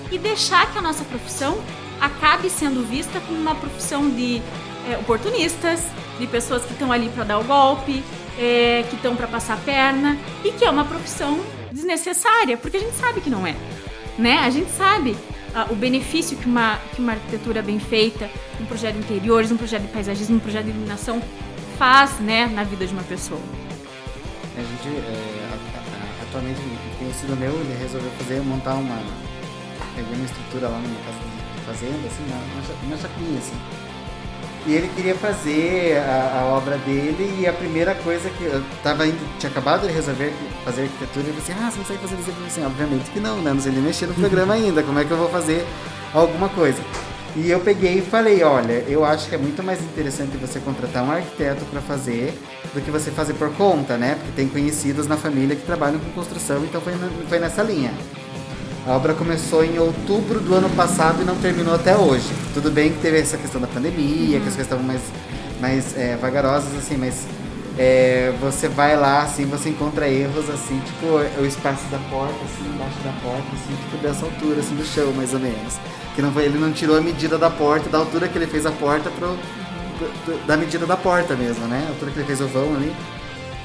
[0.10, 1.62] e deixar que a nossa profissão
[2.00, 4.42] acabe sendo vista como uma profissão de
[4.90, 5.84] é, oportunistas,
[6.18, 8.02] de pessoas que estão ali para dar o golpe,
[8.40, 11.40] é, que estão para passar a perna e que é uma profissão
[11.72, 13.56] desnecessária, porque a gente sabe que não é,
[14.18, 14.40] né?
[14.40, 15.18] A gente sabe
[15.54, 18.30] ah, o benefício que uma, que uma arquitetura bem feita,
[18.62, 21.22] um projeto de interiores, um projeto de paisagismo, um projeto de iluminação
[21.78, 23.40] faz, né, na vida de uma pessoa.
[24.56, 25.37] A gente, é,
[26.30, 28.98] atualmente, um conhecido meu, ele resolveu fazer, montar uma.
[29.96, 33.56] Peguei uma estrutura lá numa casa de fazenda, assim, uma, uma cha- uma chacrinha, assim.
[34.66, 39.08] E ele queria fazer a, a obra dele e a primeira coisa que eu tava
[39.08, 40.34] indo, tinha acabado de resolver
[40.66, 42.30] fazer arquitetura ele disse, ah, você não sabe fazer isso?
[42.38, 43.54] Eu assim, obviamente que não, né?
[43.54, 45.66] Não sei nem mexer no programa ainda, como é que eu vou fazer
[46.14, 46.82] alguma coisa?
[47.36, 51.04] E eu peguei e falei, olha, eu acho que é muito mais interessante você contratar
[51.04, 52.38] um arquiteto para fazer
[52.74, 54.16] do que você fazer por conta, né?
[54.16, 56.94] Porque tem conhecidos na família que trabalham com construção, então foi,
[57.28, 57.92] foi nessa linha.
[58.86, 62.30] A obra começou em outubro do ano passado e não terminou até hoje.
[62.54, 65.02] Tudo bem que teve essa questão da pandemia, que as coisas estavam mais,
[65.60, 67.28] mais é, vagarosas, assim, mas
[67.78, 71.06] é, você vai lá, assim, você encontra erros, assim, tipo,
[71.42, 75.12] o espaço da porta, assim, embaixo da porta, assim, tipo, dessa altura, assim, do chão,
[75.14, 75.76] mais ou menos.
[76.16, 78.66] Que não foi, ele não tirou a medida da porta, da altura que ele fez
[78.66, 79.38] a porta pro,
[80.46, 81.84] da medida da porta mesmo, né?
[81.88, 82.94] A altura que ele fez o vão ali.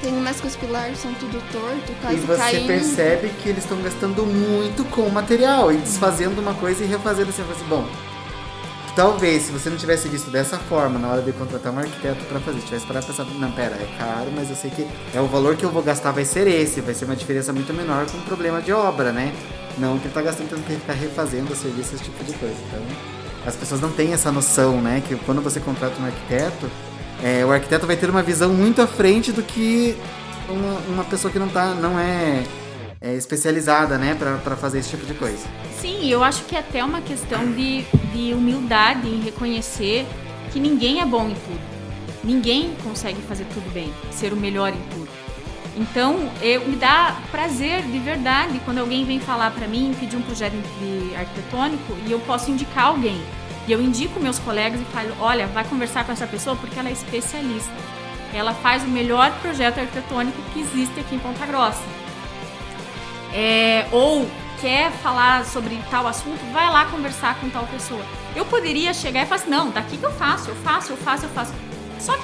[0.01, 2.67] Tem umas que os pilares são tudo torto, quase E você caindo.
[2.67, 7.29] percebe que eles estão gastando muito com o material e desfazendo uma coisa e refazendo
[7.29, 7.41] assim.
[7.41, 7.87] Assim, bom,
[8.97, 12.39] talvez se você não tivesse visto dessa forma na hora de contratar um arquiteto para
[12.41, 15.25] fazer, tivesse parado e pensado, não, pera, é caro, mas eu sei que é o
[15.27, 18.17] valor que eu vou gastar vai ser esse, vai ser uma diferença muito menor com
[18.17, 19.33] um problema de obra, né?
[19.77, 22.55] Não que ele tá gastando tendo que ficar refazendo o serviço, esse tipo de coisa.
[22.67, 22.81] Então,
[23.45, 25.01] as pessoas não têm essa noção, né?
[25.05, 26.69] Que quando você contrata um arquiteto,
[27.21, 29.97] é, o arquiteto vai ter uma visão muito à frente do que
[30.49, 32.43] uma, uma pessoa que não tá, não é,
[32.99, 35.45] é especializada, né, pra fazer esse tipo de coisa.
[35.79, 40.05] Sim, eu acho que é até uma questão de, de humildade em reconhecer
[40.51, 41.73] que ninguém é bom em tudo.
[42.23, 45.02] Ninguém consegue fazer tudo bem, ser o melhor em tudo.
[45.75, 50.21] Então, eu, me dá prazer de verdade quando alguém vem falar para mim, pedir um
[50.21, 53.19] projeto de arquitetônico e eu posso indicar alguém.
[53.67, 56.89] E eu indico meus colegas e falo: olha, vai conversar com essa pessoa porque ela
[56.89, 57.73] é especialista.
[58.33, 62.03] Ela faz o melhor projeto arquitetônico que existe aqui em Ponta Grossa
[63.33, 64.29] é, ou
[64.61, 68.03] quer falar sobre tal assunto, vai lá conversar com tal pessoa.
[68.35, 71.25] Eu poderia chegar e falar assim, não, daqui que eu faço, eu faço, eu faço,
[71.25, 71.53] eu faço.
[71.99, 72.23] Só que,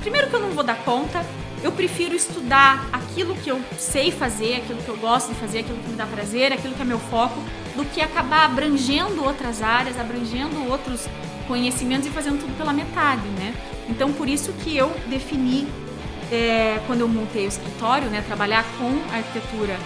[0.00, 1.24] primeiro que eu não vou dar conta,
[1.64, 5.78] eu prefiro estudar aquilo que eu sei fazer, aquilo que eu gosto de fazer, aquilo
[5.78, 7.42] que me dá prazer, aquilo que é meu foco,
[7.74, 11.08] do que acabar abrangendo outras áreas, abrangendo outros
[11.48, 13.54] conhecimentos e fazendo tudo pela metade, né?
[13.88, 15.66] Então, por isso que eu defini,
[16.30, 19.78] é, quando eu montei o escritório, né, trabalhar com arquitetura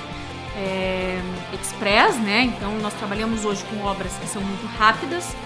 [0.56, 1.20] é,
[1.60, 2.42] express, né?
[2.42, 5.36] Então nós trabalhamos hoje com obras que são muito rápidas.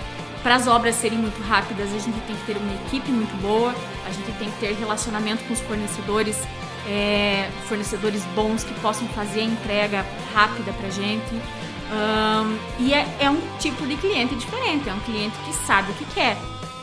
[0.42, 3.72] Para as obras serem muito rápidas, a gente tem que ter uma equipe muito boa,
[4.07, 6.37] a gente tem que ter relacionamento com os fornecedores,
[6.87, 11.40] é, fornecedores bons que possam fazer a entrega rápida para gente.
[11.92, 15.94] Ahn, e é, é um tipo de cliente diferente, é um cliente que sabe o
[15.94, 16.37] que quer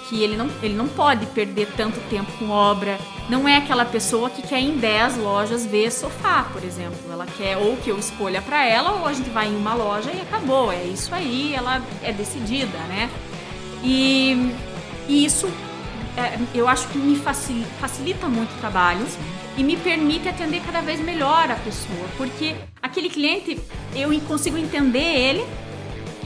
[0.09, 2.97] que ele não, ele não pode perder tanto tempo com obra.
[3.29, 6.97] Não é aquela pessoa que quer em 10 lojas ver sofá, por exemplo.
[7.11, 10.11] Ela quer ou que eu escolha para ela, ou a gente vai em uma loja
[10.11, 10.71] e acabou.
[10.71, 13.07] É isso aí, ela é decidida, né?
[13.83, 14.53] E,
[15.07, 15.47] e isso
[16.17, 19.05] é, eu acho que me facilita, facilita muito o trabalho
[19.57, 23.59] e me permite atender cada vez melhor a pessoa, porque aquele cliente
[23.95, 25.45] eu consigo entender ele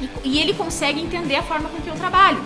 [0.01, 2.41] e, e ele consegue entender a forma com que eu trabalho.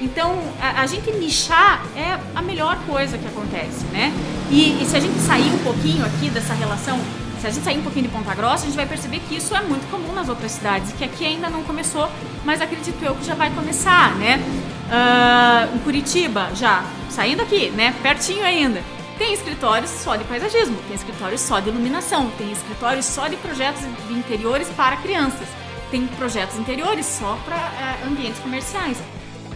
[0.00, 4.12] Então, a, a, gente nichar é a melhor coisa que acontece, né?
[4.50, 7.00] E, e, se a gente sair um pouquinho aqui dessa relação,
[7.46, 9.54] se a gente sair um pouquinho de Ponta Grossa, a gente vai perceber que isso
[9.54, 12.08] é muito comum nas outras cidades, que aqui ainda não começou,
[12.44, 14.40] mas acredito eu que já vai começar, né?
[14.88, 17.94] Uh, em Curitiba, já, saindo aqui, né?
[18.02, 18.82] Pertinho ainda.
[19.16, 23.82] Tem escritórios só de paisagismo, tem escritórios só de iluminação, tem escritórios só de projetos
[24.08, 25.46] de interiores para crianças,
[25.90, 28.98] tem projetos interiores só para uh, ambientes comerciais.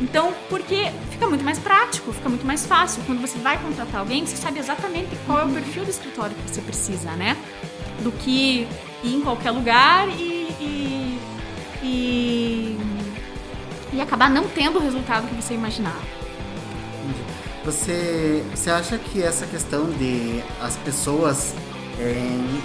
[0.01, 3.03] Então, porque fica muito mais prático, fica muito mais fácil.
[3.05, 6.51] Quando você vai contratar alguém, você sabe exatamente qual é o perfil do escritório que
[6.51, 7.37] você precisa, né?
[8.03, 8.67] Do que
[9.03, 11.21] ir em qualquer lugar e, e,
[11.83, 12.79] e,
[13.93, 16.01] e acabar não tendo o resultado que você imaginava.
[17.65, 21.55] Você, você acha que essa questão de as pessoas
[21.99, 22.15] é,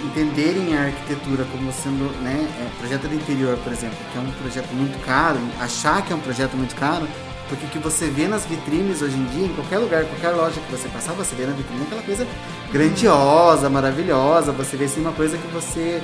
[0.06, 4.32] entenderem a arquitetura como sendo né, é, projeto de interior, por exemplo, que é um
[4.32, 7.06] projeto muito caro, achar que é um projeto muito caro,
[7.50, 10.60] porque o que você vê nas vitrines hoje em dia, em qualquer lugar, qualquer loja
[10.60, 12.28] que você passar, você vê na vitrine aquela coisa
[12.72, 16.02] grandiosa, maravilhosa, você vê assim uma coisa que você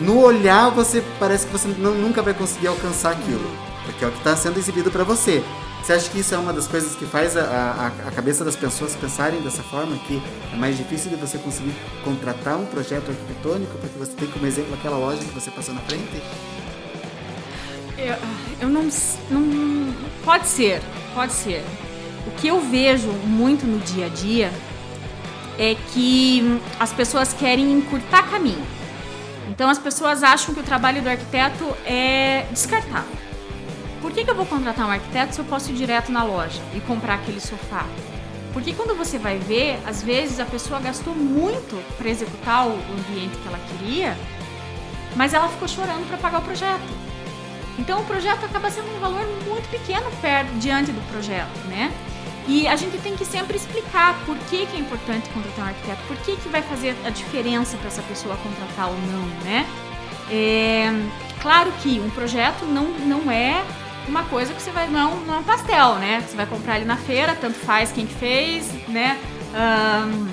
[0.00, 3.48] no olhar você parece que você não, nunca vai conseguir alcançar aquilo,
[3.84, 5.42] porque é o que está sendo exibido para você.
[5.82, 8.56] Você acha que isso é uma das coisas que faz a, a, a, cabeça das
[8.56, 13.76] pessoas pensarem dessa forma, que é mais difícil de você conseguir contratar um projeto arquitetônico
[13.78, 16.22] porque você tem como exemplo aquela loja que você passou na frente?
[17.96, 18.16] Eu,
[18.60, 18.88] eu não,
[19.30, 19.94] não.
[20.24, 20.80] Pode ser,
[21.14, 21.64] pode ser.
[22.26, 24.50] O que eu vejo muito no dia a dia
[25.58, 28.66] é que as pessoas querem encurtar caminho.
[29.48, 33.12] Então as pessoas acham que o trabalho do arquiteto é descartável.
[34.00, 36.60] Por que, que eu vou contratar um arquiteto se eu posso ir direto na loja
[36.74, 37.86] e comprar aquele sofá?
[38.52, 43.36] Porque quando você vai ver, às vezes a pessoa gastou muito para executar o ambiente
[43.36, 44.16] que ela queria,
[45.16, 47.03] mas ela ficou chorando para pagar o projeto.
[47.78, 51.92] Então o projeto acaba sendo um valor muito pequeno perto, diante do projeto, né?
[52.46, 56.02] E a gente tem que sempre explicar por que, que é importante contratar um arquiteto,
[56.06, 59.66] por que, que vai fazer a diferença para essa pessoa contratar ou não, né?
[60.30, 60.90] É,
[61.40, 63.64] claro que um projeto não, não é
[64.06, 66.22] uma coisa que você vai não, é um pastel, né?
[66.26, 69.18] Você vai comprar ali na feira, tanto faz quem fez, né?
[69.54, 70.28] Um,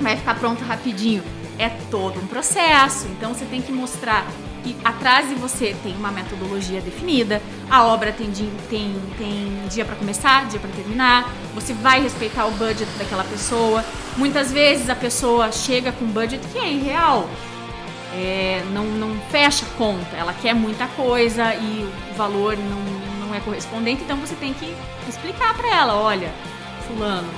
[0.00, 1.22] vai ficar pronto rapidinho.
[1.58, 4.26] É todo um processo, então você tem que mostrar
[4.62, 9.84] que atrás de você tem uma metodologia definida, a obra tem dia, tem, tem dia
[9.84, 13.84] para começar, dia para terminar, você vai respeitar o budget daquela pessoa.
[14.16, 17.28] Muitas vezes a pessoa chega com um budget que é irreal,
[18.14, 23.40] é, não, não fecha conta, ela quer muita coisa e o valor não, não é
[23.40, 24.74] correspondente, então você tem que
[25.08, 26.30] explicar para ela, olha,
[26.86, 27.28] fulano,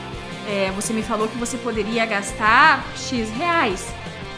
[0.48, 3.86] é, você me falou que você poderia gastar X reais,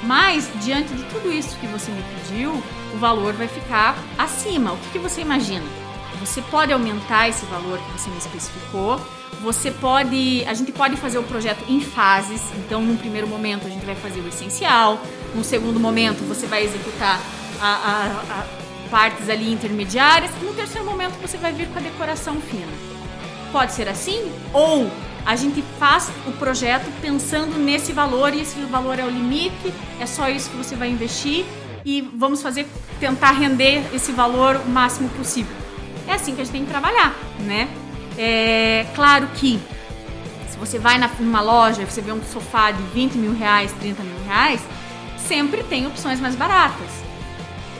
[0.02, 2.62] mas diante de tudo isso que você me pediu,
[2.94, 4.72] o valor vai ficar acima.
[4.72, 5.64] O que, que você imagina?
[6.20, 9.00] Você pode aumentar esse valor que você me especificou.
[9.42, 12.40] Você pode, a gente pode fazer o projeto em fases.
[12.56, 15.00] Então, num primeiro momento a gente vai fazer o essencial.
[15.34, 17.20] No segundo momento você vai executar
[17.60, 18.46] a, a, a
[18.90, 20.30] partes ali intermediárias.
[20.42, 22.72] No terceiro momento você vai vir com a decoração fina.
[23.52, 24.90] Pode ser assim ou
[25.24, 30.06] a gente faz o projeto pensando nesse valor e esse valor é o limite, é
[30.06, 31.44] só isso que você vai investir
[31.86, 32.66] e vamos fazer
[32.98, 35.54] tentar render esse valor o máximo possível.
[36.08, 37.68] É assim que a gente tem que trabalhar, né?
[38.18, 39.60] É claro que
[40.50, 44.02] se você vai numa loja e você vê um sofá de 20 mil reais, 30
[44.02, 44.60] mil reais,
[45.16, 46.90] sempre tem opções mais baratas.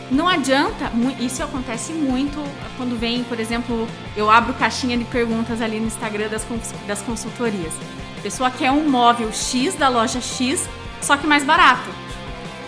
[0.09, 2.40] Não adianta, isso acontece muito
[2.77, 6.47] quando vem, por exemplo, eu abro caixinha de perguntas ali no Instagram das,
[6.87, 7.73] das consultorias.
[8.19, 10.69] A pessoa quer um móvel X da loja X,
[11.03, 12.06] só que mais barato.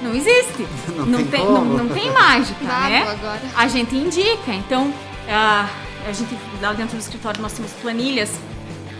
[0.02, 0.66] Não existe.
[0.96, 3.02] Não, não tem, não, não, tem mágica, né?
[3.08, 3.40] Agora.
[3.56, 4.52] A gente indica.
[4.52, 4.92] Então,
[5.28, 5.68] a,
[6.06, 8.32] a gente lá dentro do escritório nós temos planilhas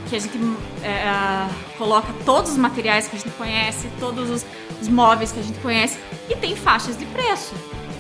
[0.09, 0.39] que a gente
[0.83, 4.47] é, coloca todos os materiais que a gente conhece, todos os,
[4.81, 7.55] os móveis que a gente conhece e tem faixas de preço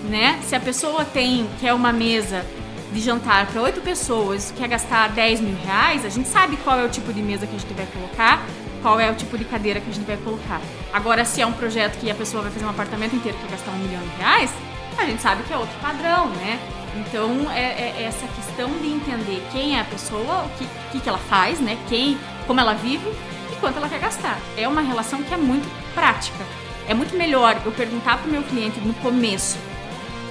[0.05, 0.40] né?
[0.44, 2.44] Se a pessoa tem quer uma mesa
[2.92, 6.84] de jantar para oito pessoas, quer gastar 10 mil reais, a gente sabe qual é
[6.84, 8.44] o tipo de mesa que a gente vai colocar,
[8.83, 10.61] qual é o tipo de cadeira que a gente vai colocar.
[10.93, 13.53] Agora, se é um projeto que a pessoa vai fazer um apartamento inteiro que vai
[13.53, 14.53] gastar um milhão de reais,
[14.97, 16.59] a gente sabe que é outro padrão, né?
[16.97, 21.09] Então, é, é essa questão de entender quem é a pessoa, o que, que, que
[21.09, 21.79] ela faz, né?
[21.89, 23.09] Quem, como ela vive
[23.53, 24.39] e quanto ela quer gastar.
[24.57, 26.45] É uma relação que é muito prática.
[26.89, 29.59] É muito melhor eu perguntar para o meu cliente no começo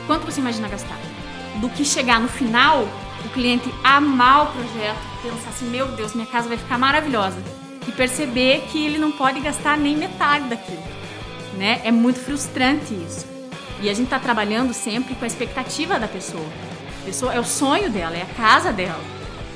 [0.08, 0.98] quanto você imagina gastar?
[1.58, 2.88] Do que chegar no final,
[3.24, 7.38] o cliente amar o projeto, pensar assim, meu Deus, minha casa vai ficar maravilhosa.
[7.88, 10.84] E perceber que ele não pode gastar nem metade daquilo,
[11.58, 11.82] né?
[11.84, 13.26] É muito frustrante isso.
[13.82, 16.48] E a gente está trabalhando sempre com a expectativa da pessoa.
[17.02, 19.00] A pessoa é o sonho dela, é a casa dela.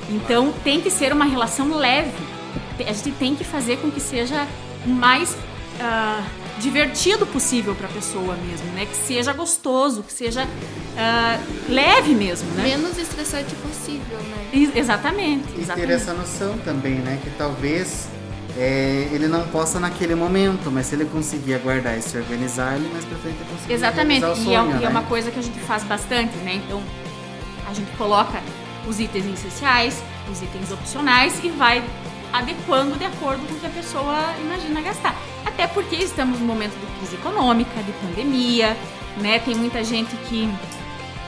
[0.08, 2.10] Então tem que ser uma relação leve.
[2.78, 4.46] A gente tem que fazer com que seja
[4.86, 6.22] o mais uh,
[6.58, 8.86] divertido possível para a pessoa mesmo, né?
[8.86, 12.64] Que seja gostoso, que seja uh, leve mesmo, né?
[12.64, 14.70] Menos estressante possível, né?
[14.74, 15.86] exatamente, E exatamente.
[15.86, 17.18] ter essa noção também, né?
[17.22, 18.06] Que talvez
[18.56, 22.88] é, ele não possa naquele momento, mas se ele conseguir aguardar e se organizar, ele
[22.92, 24.88] mais pra frente vai conseguir Exatamente, o e, é, sonho, e é né?
[24.88, 26.56] uma coisa que a gente faz bastante, né?
[26.56, 26.82] Então,
[27.68, 28.42] a gente coloca
[28.86, 31.82] os itens essenciais, os itens opcionais e vai
[32.32, 35.16] adequando de acordo com o que a pessoa imagina gastar.
[35.44, 38.76] Até porque estamos num momento de crise econômica, de pandemia,
[39.20, 39.38] né?
[39.38, 40.48] Tem muita gente que,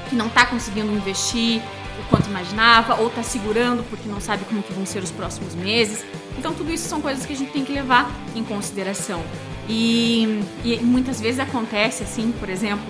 [0.09, 1.63] que não está conseguindo investir
[1.99, 5.55] o quanto imaginava ou está segurando porque não sabe como que vão ser os próximos
[5.55, 6.05] meses.
[6.39, 9.23] Então tudo isso são coisas que a gente tem que levar em consideração.
[9.69, 12.87] E, e muitas vezes acontece assim, por exemplo,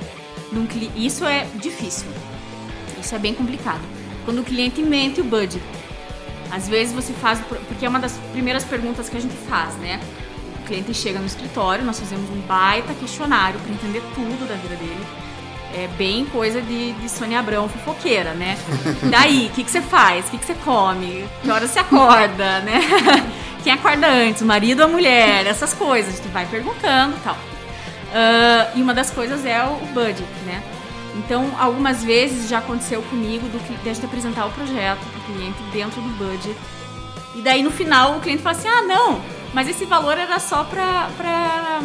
[0.53, 0.66] num
[0.97, 2.09] isso é difícil.
[3.01, 3.82] Isso é bem complicado.
[4.24, 5.62] Quando o cliente mente o budget.
[6.51, 10.01] Às vezes você faz, porque é uma das primeiras perguntas que a gente faz, né?
[10.61, 14.76] O cliente chega no escritório, nós fazemos um baita questionário para entender tudo da vida
[14.76, 15.05] dele.
[15.77, 18.57] É bem coisa de, de Sônia Abrão fofoqueira, né?
[19.11, 20.27] Daí, o que, que você faz?
[20.27, 21.25] O que, que você come?
[21.43, 22.81] Que hora você acorda, né?
[23.62, 25.47] Quem acorda antes, o marido ou a mulher?
[25.47, 27.37] Essas coisas, a gente vai perguntando tal.
[28.14, 30.62] Ah, e uma das coisas é o budget, né?
[31.16, 35.20] Então, algumas vezes já aconteceu comigo do que de a gente apresentar o projeto para
[35.20, 36.57] o cliente dentro do budget.
[37.35, 39.20] E daí no final o cliente fala assim: ah, não,
[39.53, 41.81] mas esse valor era só para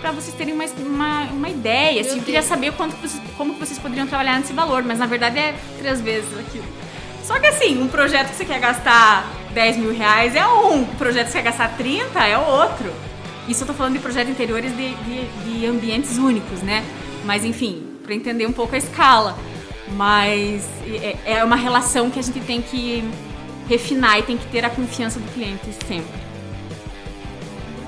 [0.00, 2.00] para vocês terem uma, uma, uma ideia.
[2.00, 5.38] Assim, eu queria saber quanto vocês, como vocês poderiam trabalhar nesse valor, mas na verdade
[5.38, 6.64] é três vezes aquilo.
[7.24, 10.84] Só que assim, um projeto que você quer gastar 10 mil reais é um, um
[10.84, 12.92] projeto que você quer gastar 30 é outro.
[13.46, 16.84] Isso eu tô falando de projetos interiores de, de, de ambientes únicos, né?
[17.24, 19.36] Mas enfim, para entender um pouco a escala.
[19.92, 23.02] Mas é, é uma relação que a gente tem que
[23.68, 26.27] refinar e tem que ter a confiança do cliente sempre.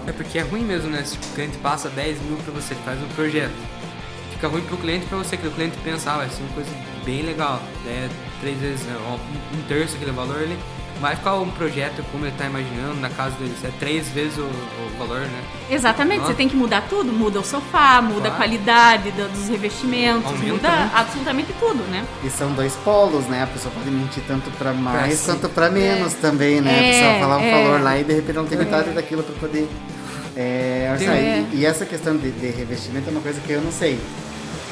[0.07, 1.03] É porque é ruim mesmo, né?
[1.05, 3.53] Se o cliente passa 10 mil pra você, faz um projeto.
[4.33, 6.71] Fica ruim pro cliente pra você, que o cliente pensar, vai ser uma coisa
[7.05, 7.61] bem legal.
[7.85, 8.09] Né?
[8.41, 10.59] Três vezes, um- um terço aquele valor, ele
[11.01, 13.55] vai ficar um projeto como ele tá imaginando na casa dele.
[13.65, 15.41] É três vezes o, o valor, né?
[15.71, 16.27] Exatamente, Ah.
[16.27, 18.37] você tem que mudar tudo, muda o sofá, muda a Claro.
[18.37, 20.97] qualidade do- dos revestimentos, Aumenta muda muito.
[20.97, 22.05] absolutamente tudo, né?
[22.23, 23.43] E são dois polos, né?
[23.43, 25.27] A pessoa pode mentir tanto pra mais sim.
[25.33, 26.71] quanto pra menos também, né?
[26.71, 27.63] a É, pessoa falar um é.
[27.63, 29.69] valor lá e de repente não tem metade daquilo pra poder.
[30.37, 31.15] É, orçar.
[31.15, 31.45] É.
[31.53, 33.99] E, e essa questão de, de revestimento é uma coisa que eu não sei.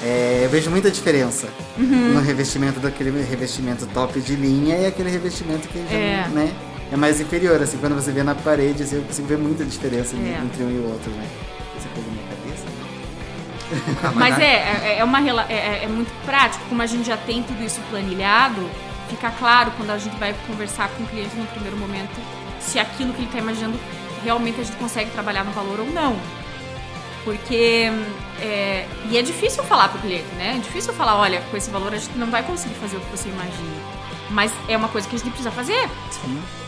[0.03, 2.15] É, eu vejo muita diferença Uhum.
[2.15, 6.29] no revestimento daquele revestimento top de linha e aquele revestimento que já, É.
[6.29, 6.53] né,
[6.93, 7.61] é mais inferior.
[7.61, 10.41] Assim, quando você vê na parede, assim, eu consigo ver muita diferença É.
[10.45, 11.27] entre um e o outro, né?
[11.77, 12.65] Você pegou minha cabeça?
[14.09, 17.17] Ah, Mas é, é, é uma, é, é- é muito prático, como a gente já
[17.17, 18.63] tem tudo isso planilhado,
[19.11, 22.21] fica claro quando a gente vai conversar com o cliente no primeiro momento
[22.61, 23.79] se aquilo que ele está imaginando
[24.25, 26.17] realmente a gente consegue trabalhar no valor ou não.
[27.29, 27.91] Porque.
[28.41, 30.57] é, e é difícil falar pro cliente, né?
[30.57, 33.11] É difícil falar, olha, com esse valor a gente não vai conseguir fazer o que
[33.11, 33.83] você imagina.
[34.31, 35.91] Mas é uma coisa que a gente precisa fazer.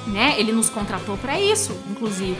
[0.06, 0.34] Né?
[0.38, 2.36] Ele nos contratou para isso, inclusive.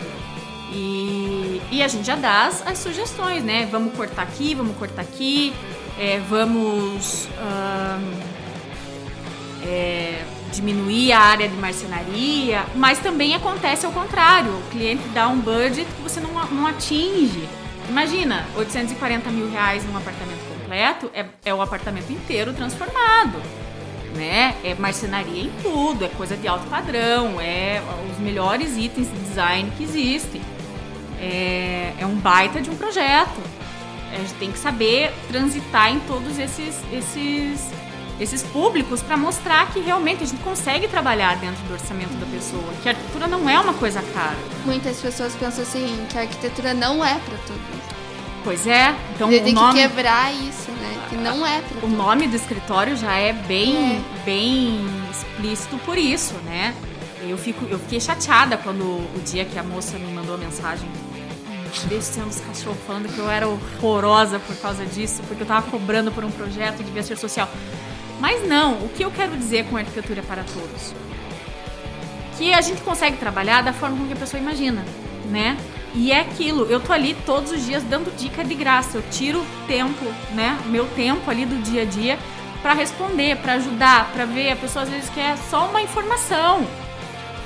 [0.70, 3.66] E, e a gente já dá as, as sugestões, né?
[3.72, 5.54] Vamos cortar aqui, vamos cortar aqui,
[5.98, 8.02] é, vamos ahn,
[9.64, 14.52] é, diminuir a área de marcenaria, mas também acontece ao contrário.
[14.52, 17.48] O cliente dá um budget que você não, não atinge.
[17.90, 23.40] Imagina, 840 mil reais num apartamento completo é, é o apartamento inteiro transformado
[24.14, 24.56] né?
[24.64, 29.70] É marcenaria em tudo, é coisa de alto padrão, é os melhores itens de design
[29.76, 30.40] que existem.
[31.20, 33.40] É, é um baita de um projeto.
[34.12, 37.70] A gente tem que saber transitar em todos esses esses
[38.20, 42.62] esses públicos para mostrar que realmente a gente consegue trabalhar dentro do orçamento da pessoa,
[42.82, 44.36] que a arquitetura não é uma coisa cara.
[44.66, 47.80] Muitas pessoas pensam assim, que a arquitetura não é pra todos.
[48.44, 51.06] Pois é, então Você o tem nome que quebrar isso, né?
[51.10, 51.96] Que não é pra o todos.
[51.96, 54.24] nome do escritório já é bem, É.
[54.24, 56.74] bem explícito por isso, né?
[57.22, 60.88] Eu, fico, eu fiquei chateada quando o dia que a moça me mandou a mensagem
[61.88, 66.10] descendo os cachorros falando que eu era horrorosa por causa disso, porque eu tava cobrando
[66.10, 67.48] por um projeto de ser social.
[68.20, 70.94] Mas não, o que eu quero dizer com arquitetura para todos?
[72.36, 74.84] Que a gente consegue trabalhar da forma como que a pessoa imagina,
[75.30, 75.56] né?
[75.94, 78.98] E é aquilo, eu tô ali todos os dias dando dica de graça.
[78.98, 80.04] Eu tiro tempo,
[80.34, 80.58] né?
[80.66, 82.18] Meu tempo ali do dia a dia
[82.62, 84.52] para responder, para ajudar, para ver.
[84.52, 86.66] A pessoa às vezes quer só uma informação.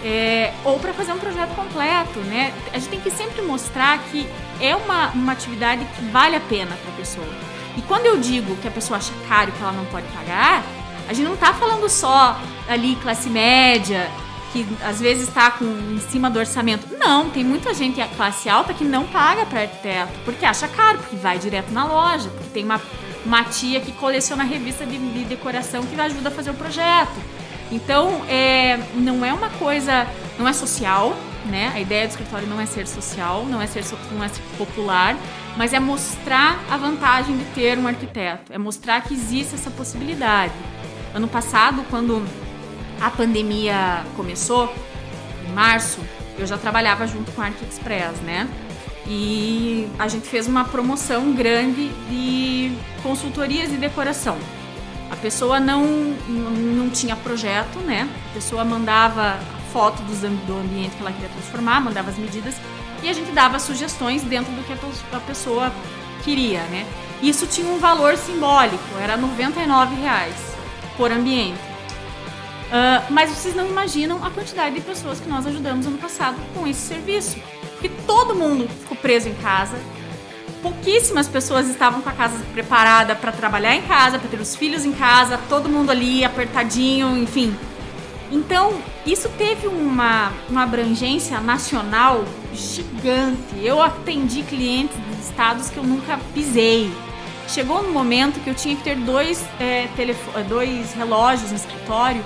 [0.04, 2.52] é, ou para fazer um projeto completo, né?
[2.72, 4.28] A gente tem que sempre mostrar que
[4.60, 7.53] é uma, uma atividade que vale a pena para a pessoa.
[7.76, 10.62] E quando eu digo que a pessoa acha caro que ela não pode pagar,
[11.08, 14.10] a gente não está falando só ali classe média,
[14.52, 16.86] que às vezes está com em cima do orçamento.
[16.96, 21.16] Não, tem muita gente classe alta que não paga para arquiteto, porque acha caro, porque
[21.16, 22.80] vai direto na loja, porque tem uma,
[23.26, 27.20] uma tia que coleciona revista de, de decoração que ajuda a fazer o projeto.
[27.72, 30.06] Então, é, não é uma coisa,
[30.38, 31.16] não é social,
[31.46, 31.72] né?
[31.74, 35.16] A ideia do escritório não é ser social, não é ser, não é ser popular,
[35.56, 40.54] mas é mostrar a vantagem de ter um arquiteto, é mostrar que existe essa possibilidade.
[41.14, 42.24] Ano passado, quando
[43.00, 44.72] a pandemia começou,
[45.48, 46.00] em março,
[46.38, 48.48] eu já trabalhava junto com a Arc Express, né?
[49.06, 54.36] E a gente fez uma promoção grande de consultorias de decoração.
[55.10, 58.08] A pessoa não, não tinha projeto, né?
[58.30, 59.38] A pessoa mandava
[59.72, 62.54] foto do ambiente que ela queria transformar, mandava as medidas
[63.04, 65.72] e a gente dava sugestões dentro do que a pessoa
[66.24, 66.86] queria, né?
[67.22, 70.34] Isso tinha um valor simbólico, era 99 reais
[70.96, 71.58] por ambiente.
[72.64, 76.66] Uh, mas vocês não imaginam a quantidade de pessoas que nós ajudamos ano passado com
[76.66, 77.36] esse serviço.
[77.72, 79.76] Porque todo mundo ficou preso em casa.
[80.62, 84.84] Pouquíssimas pessoas estavam com a casa preparada para trabalhar em casa, para ter os filhos
[84.84, 87.54] em casa, todo mundo ali apertadinho, enfim.
[88.30, 88.74] Então,
[89.06, 93.54] isso teve uma, uma abrangência nacional gigante.
[93.62, 96.90] Eu atendi clientes de estados que eu nunca pisei.
[97.46, 99.88] Chegou no momento que eu tinha que ter dois, é,
[100.48, 102.24] dois relógios no escritório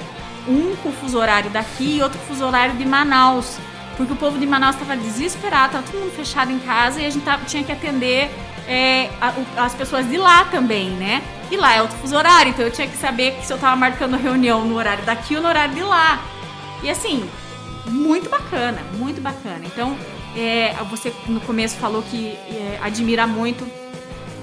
[0.49, 3.59] um com o fuso horário daqui e outro com o fuso horário de Manaus.
[3.97, 7.11] Porque o povo de Manaus estava desesperado, estava todo mundo fechado em casa e a
[7.11, 8.31] gente tava, tinha que atender
[8.67, 11.23] é, a, as pessoas de lá também, né?
[11.51, 13.75] E lá é outro fuso horário, então eu tinha que saber que se eu estava
[13.75, 16.23] marcando reunião no horário daqui ou no horário de lá.
[16.83, 17.29] E assim,
[17.87, 19.61] muito bacana, muito bacana.
[19.65, 19.97] Então,
[20.37, 23.67] é, você no começo falou que é, admira muito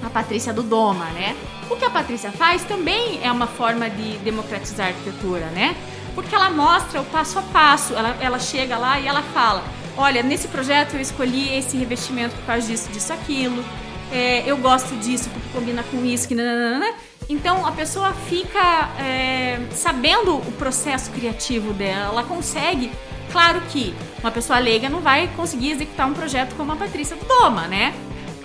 [0.04, 1.36] a Patrícia do Doma, né?
[1.70, 5.76] O que a Patrícia faz também é uma forma de democratizar a arquitetura, né?
[6.16, 7.94] porque ela mostra o passo a passo.
[7.94, 9.64] Ela, ela chega lá e ela fala:
[9.98, 13.64] olha, nesse projeto eu escolhi esse revestimento por causa disso, disso, aquilo.
[14.16, 16.94] É, eu gosto disso porque combina com isso, que nananana.
[17.28, 22.90] Então a pessoa fica é, sabendo o processo criativo dela, ela consegue.
[23.30, 27.26] Claro que uma pessoa leiga não vai conseguir executar um projeto como a Patrícia do
[27.26, 27.94] Doma, né?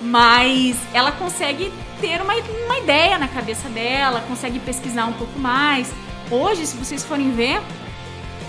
[0.00, 5.92] Mas ela consegue ter uma, uma ideia na cabeça dela, consegue pesquisar um pouco mais.
[6.32, 7.60] Hoje, se vocês forem ver,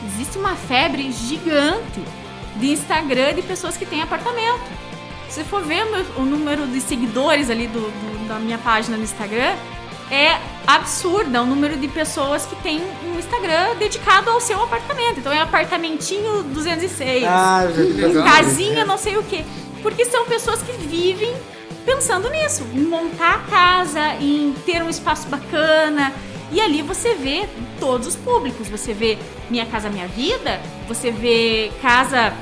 [0.08, 2.02] existe uma febre gigante
[2.56, 4.91] de Instagram de pessoas que têm apartamento.
[5.32, 8.98] Se for ver o, meu, o número de seguidores ali do, do, da minha página
[8.98, 9.56] no Instagram,
[10.12, 15.20] é absurda o número de pessoas que tem um Instagram dedicado ao seu apartamento.
[15.20, 17.62] Então é apartamentinho 206, ah,
[18.26, 19.46] casinha não sei o que.
[19.82, 21.34] Porque são pessoas que vivem
[21.86, 26.12] pensando nisso, em montar a casa, em ter um espaço bacana,
[26.52, 27.48] e ali você vê
[27.80, 28.68] todos os públicos.
[28.68, 29.18] Você vê
[29.50, 30.60] Minha Casa Minha Vida,
[30.90, 32.34] você vê casa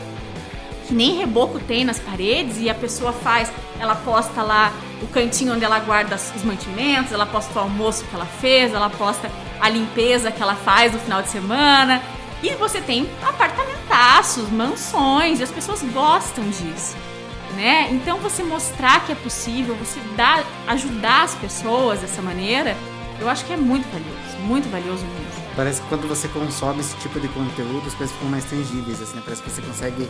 [0.90, 4.74] que nem reboco tem nas paredes e a pessoa faz, ela posta lá
[5.04, 8.90] o cantinho onde ela guarda os mantimentos, ela posta o almoço que ela fez, ela
[8.90, 9.30] posta
[9.62, 12.02] a limpeza que ela faz no final de semana.
[12.42, 16.98] E você tem apartamentaços, mansões, e as pessoas gostam disso.
[17.56, 17.90] Né?
[17.92, 22.76] Então você mostrar que é possível, você dar, ajudar as pessoas dessa maneira,
[23.20, 25.50] eu acho que é muito valioso, muito valioso mesmo.
[25.56, 29.18] Parece que quando você consome esse tipo de conteúdo, as coisas ficam mais tangíveis, assim,
[29.18, 29.22] né?
[29.24, 30.10] parece que você consegue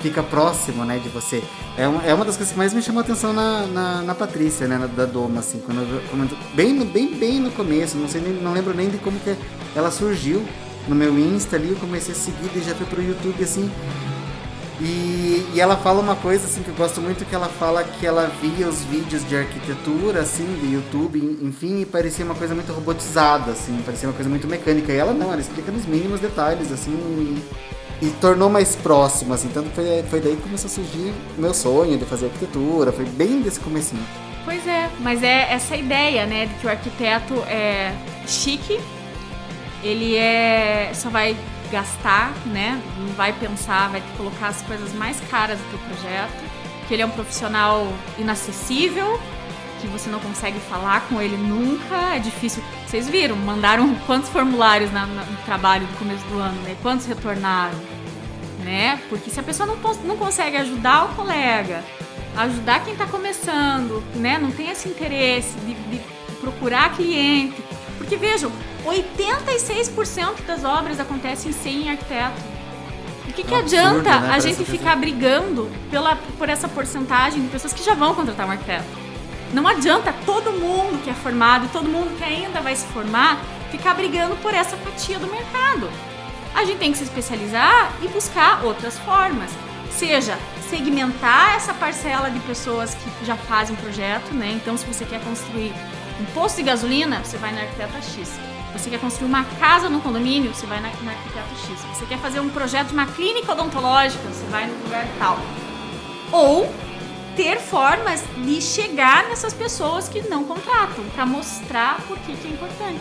[0.00, 1.42] fica próximo, né, de você.
[1.76, 4.14] É uma, é uma das coisas que mais me chamou a atenção na, na, na
[4.14, 5.78] Patrícia, né, na, da Doma, assim, quando
[6.10, 9.36] quando, bem, bem, bem no começo, não sei, nem, não lembro nem de como que
[9.74, 10.44] ela surgiu
[10.86, 13.70] no meu Insta ali, eu comecei a seguir e já foi pro YouTube, assim,
[14.80, 18.06] e, e, ela fala uma coisa assim que eu gosto muito que ela fala que
[18.06, 22.72] ela via os vídeos de arquitetura assim do YouTube, enfim, e parecia uma coisa muito
[22.72, 24.92] robotizada assim, parecia uma coisa muito mecânica.
[24.92, 27.42] E ela não, ela explica nos mínimos detalhes assim e,
[28.00, 29.48] e tornou mais próximo assim.
[29.48, 33.40] Tanto foi, foi daí que começou a surgir meu sonho de fazer arquitetura, foi bem
[33.40, 34.04] desse comecinho.
[34.44, 37.92] Pois é, mas é essa ideia, né, de que o arquiteto é
[38.26, 38.80] chique,
[39.82, 41.36] ele é só vai
[41.70, 42.80] gastar, né?
[42.98, 46.48] Não vai pensar, vai colocar as coisas mais caras do projeto.
[46.86, 47.86] Que ele é um profissional
[48.18, 49.20] inacessível,
[49.80, 52.62] que você não consegue falar com ele nunca, é difícil.
[52.86, 56.76] Vocês viram, mandaram quantos formulários na, na, no trabalho do começo do ano, né?
[56.82, 57.78] Quantos retornaram,
[58.64, 59.00] né?
[59.08, 61.82] Porque se a pessoa não, não consegue ajudar o colega,
[62.36, 64.38] ajudar quem está começando, né?
[64.38, 66.00] Não tem esse interesse de, de
[66.40, 67.62] procurar cliente.
[67.96, 68.50] Porque vejam,
[68.84, 72.58] 86% das obras acontecem sem arquiteto.
[73.28, 76.66] O que, É que um absurdo, adianta né, a gente ficar brigando pela, por essa
[76.66, 79.07] porcentagem de pessoas que já vão contratar um arquiteto?
[79.52, 83.40] Não adianta todo mundo que é formado e todo mundo que ainda vai se formar
[83.70, 85.88] ficar brigando por essa fatia do mercado.
[86.54, 89.50] A gente tem que se especializar e buscar outras formas.
[89.90, 90.38] Seja
[90.68, 94.52] segmentar essa parcela de pessoas que já fazem projeto, né?
[94.52, 95.72] Então, se você quer construir
[96.20, 98.38] um posto de gasolina, você vai na arquiteta X.
[98.72, 101.80] Você quer construir uma casa no condomínio, você vai na, na arquiteta X.
[101.94, 105.38] Você quer fazer um projeto de uma clínica odontológica, você vai no lugar tal.
[106.30, 106.70] Ou
[107.38, 113.00] ter formas de chegar nessas pessoas que não contratam, para mostrar por que, é importante.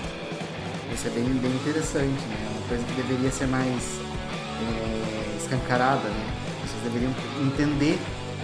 [0.93, 2.45] Isso é bem, bem interessante, né?
[2.45, 3.99] É uma coisa que deveria ser mais
[4.61, 6.33] é, escancarada, né?
[6.55, 7.11] As pessoas deveriam
[7.41, 7.97] entender,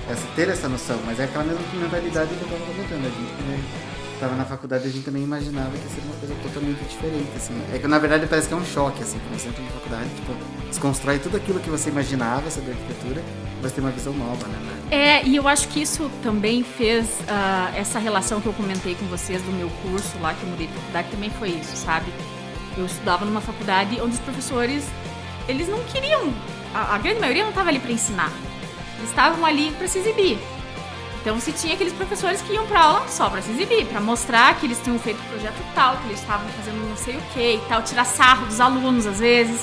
[0.10, 3.06] essa, ter essa noção, mas é aquela mesma mentalidade que eu estava comentando.
[3.06, 6.84] A gente, quando estava na faculdade, a gente também imaginava que seria uma coisa totalmente
[6.90, 7.54] diferente, assim.
[7.72, 10.10] É que, na verdade, parece que é um choque, assim, quando você entra na faculdade,
[10.16, 10.34] tipo,
[10.70, 13.22] desconstrói tudo aquilo que você imaginava sobre arquitetura,
[13.70, 14.60] você tem uma visão nova, né?
[14.92, 19.06] É, e eu acho que isso também fez ah, essa relação que eu comentei com
[19.06, 22.12] vocês do meu curso lá, que eu mudei de faculdade, também foi isso, sabe?
[22.78, 24.86] Eu estudava numa faculdade onde os professores,
[25.48, 26.34] eles não queriam,
[26.74, 28.32] a, a grande maioria não estava ali para ensinar,
[28.98, 30.38] eles estavam ali para se exibir.
[31.22, 34.60] Então, se tinha aqueles professores que iam para aula só para se exibir, para mostrar
[34.60, 37.56] que eles tinham feito o projeto tal, que eles estavam fazendo não sei o que
[37.56, 39.62] e tal, tirar sarro dos alunos às vezes.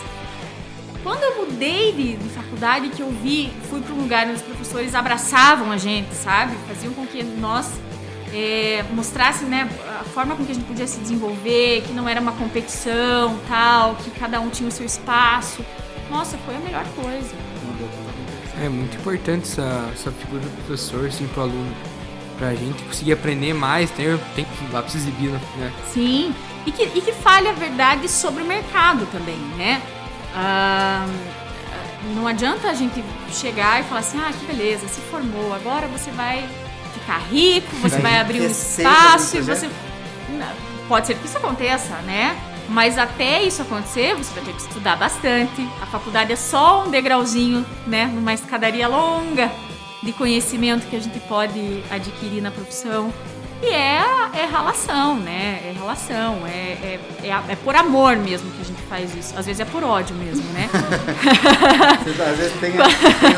[1.02, 4.42] Quando eu mudei de, de faculdade, que eu vi, fui para um lugar onde os
[4.42, 6.54] professores abraçavam a gente, sabe?
[6.68, 7.70] Faziam com que nós
[8.32, 9.68] é, mostrassem né,
[10.00, 13.94] a forma com que a gente podia se desenvolver, que não era uma competição, tal,
[13.96, 15.64] que cada um tinha o seu espaço.
[16.10, 17.34] Nossa, foi a melhor coisa.
[18.62, 21.74] É muito importante essa, essa figura do professor, assim, pro aluno.
[22.38, 25.72] Pra gente conseguir aprender mais, tem, tem que ir lá pra se exibir, né?
[25.92, 26.34] Sim,
[26.66, 29.80] e que, e que fale a verdade sobre o mercado também, né?
[30.34, 31.06] Ah,
[32.14, 33.02] não adianta a gente
[33.32, 36.48] chegar e falar assim, ah, que beleza, se formou, agora você vai
[36.94, 39.70] ficar rico, você Vai vai abrir um espaço e você...
[40.88, 42.36] Pode ser que isso aconteça, né?
[42.68, 45.68] Mas até isso acontecer, você vai ter que estudar bastante.
[45.82, 48.06] A faculdade é só um degrauzinho, né?
[48.06, 49.50] Numa escadaria longa
[50.02, 53.12] de conhecimento que a gente pode adquirir na profissão.
[53.62, 54.02] E é,
[54.34, 55.60] é relação, né?
[55.66, 56.50] É relação, é,
[56.82, 59.34] é, é, é por amor mesmo que a gente faz isso.
[59.38, 60.68] Às vezes é por ódio mesmo, né?
[62.02, 62.80] Você- Às vezes tem, tem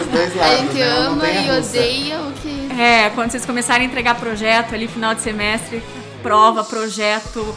[0.00, 0.82] os dois lados, A gente né?
[1.06, 2.68] Ama e odeia o que.
[2.80, 5.82] É, quando vocês começarem a entregar projeto ali, final de semestre,
[6.22, 7.54] prova, projeto,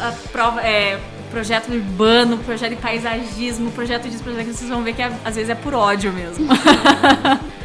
[0.00, 0.98] a prova, é,
[1.30, 5.34] projeto urbano, projeto de paisagismo, projeto disso, projeto daquilo, vocês vão ver que é- às
[5.36, 6.48] vezes é por ódio mesmo.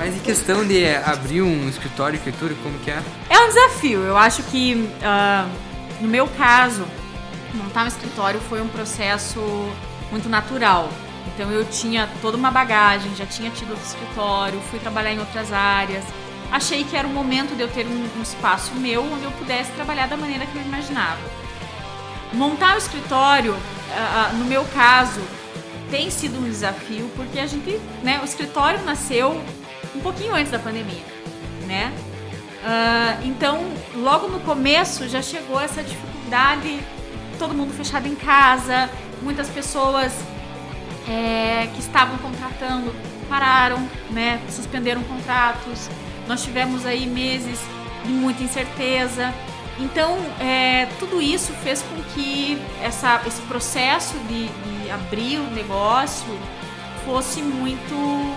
[0.00, 3.02] Mas em questão de abrir um escritório de arquitetura, como que é?
[3.28, 4.00] É um desafio.
[4.02, 5.46] Eu acho que, ah,
[6.00, 6.86] no meu caso,
[7.52, 9.38] montar um escritório foi um processo
[10.10, 10.88] muito natural.
[11.26, 15.52] Então eu tinha toda uma bagagem, já tinha tido outro escritório, fui trabalhar em outras
[15.52, 16.02] áreas.
[16.50, 19.70] Achei que era o momento de eu ter um, um espaço meu onde eu pudesse
[19.72, 21.20] trabalhar da maneira que eu imaginava.
[22.32, 23.54] Montar o escritório,
[23.90, 25.20] ah, ah, no meu caso,
[25.90, 29.38] tem sido um desafio porque a gente, né, o escritório nasceu
[29.94, 31.04] um pouquinho antes da pandemia,
[31.66, 31.92] né?
[32.64, 33.64] Ah, então,
[33.94, 36.80] logo no começo já chegou essa dificuldade,
[37.38, 38.90] todo mundo fechado em casa,
[39.22, 40.12] muitas pessoas
[41.08, 42.94] é, que estavam contratando
[43.28, 44.40] pararam, né?
[44.50, 45.88] Suspenderam contratos.
[46.26, 47.60] Nós tivemos aí meses
[48.04, 49.32] de muita incerteza.
[49.78, 56.26] Então, é, tudo isso fez com que essa, esse processo de, de abrir o negócio
[57.06, 58.34] fosse muito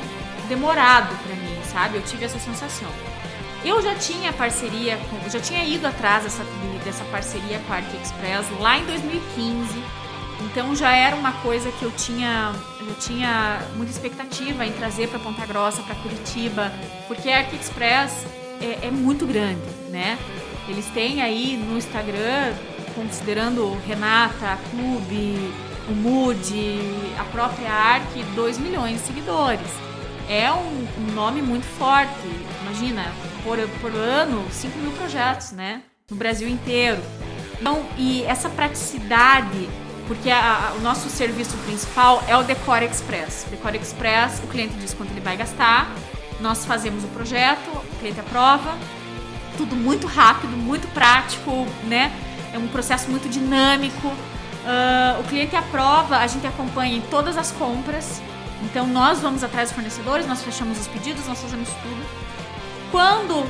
[0.48, 1.98] demorado para mim, sabe?
[1.98, 2.90] Eu tive essa sensação.
[3.64, 7.78] Eu já tinha parceria, com, já tinha ido atrás dessa, de- dessa parceria com a
[7.78, 9.84] Arc Express lá em 2015.
[10.42, 15.18] Então já era uma coisa que eu tinha, eu tinha muita expectativa em trazer para
[15.20, 16.74] Ponta Grossa, para Curitiba,
[17.08, 18.26] porque a Arc Express
[18.62, 20.18] é, é muito grande, né?
[20.68, 22.54] Eles têm aí no Instagram,
[22.96, 25.54] considerando Renata, Clube,
[25.90, 26.80] o Mood,
[27.18, 29.68] a própria Arc, 2 milhões de seguidores.
[30.30, 32.12] É um, um nome muito forte.
[32.62, 33.06] Imagina,
[33.44, 35.82] por, por ano, 5 mil projetos, né?
[36.10, 37.02] No Brasil inteiro.
[37.60, 39.70] Então, e essa praticidade,
[40.08, 43.46] porque a- a- o nosso serviço principal é o Decor Express.
[43.50, 45.90] Decor Express, o cliente diz quanto ele vai gastar,
[46.40, 48.78] nós fazemos o projeto, o cliente aprova,
[49.58, 52.12] tudo muito rápido, muito prático, né?
[52.54, 54.12] É um processo muito dinâmico.
[54.66, 58.22] Ah, o cliente aprova, a gente acompanha em todas as compras.
[58.66, 62.24] Então nós vamos atrás dos fornecedores, nós fechamos os pedidos, nós fazemos tudo.
[62.92, 63.44] Quando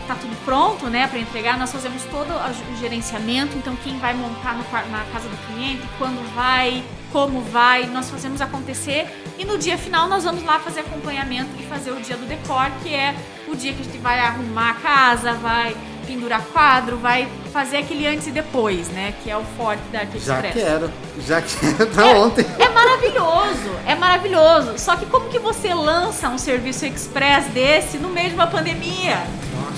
[0.00, 3.56] está tudo pronto, né, para entregar, nós fazemos todo o gerenciamento.
[3.56, 6.82] Então quem vai montar no na casa do cliente, quando vai,
[7.12, 9.06] como vai, nós fazemos acontecer
[9.38, 12.70] e no dia final nós vamos lá fazer acompanhamento e fazer o dia do decor,
[12.82, 13.14] que é
[13.46, 18.06] o dia que a gente vai arrumar a casa, vai pendurar quadro, vai fazer aquele
[18.06, 19.14] antes e depois, né?
[19.22, 20.54] Que é o forte da Arte Já Express.
[20.54, 20.90] quero,
[21.26, 22.46] já quero pra ontem.
[22.58, 24.78] É maravilhoso, é maravilhoso.
[24.78, 29.18] Só que como que você lança um serviço express desse no meio de uma pandemia?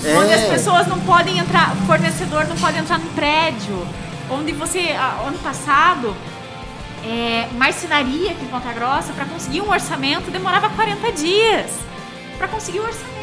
[0.03, 0.17] É.
[0.17, 3.87] Onde as pessoas não podem entrar, o fornecedor não pode entrar no prédio.
[4.29, 4.95] Onde você,
[5.25, 6.15] ano passado,
[7.05, 11.71] é, marcenaria aqui em Ponta Grossa, para conseguir um orçamento, demorava 40 dias
[12.37, 13.14] para conseguir o orçamento.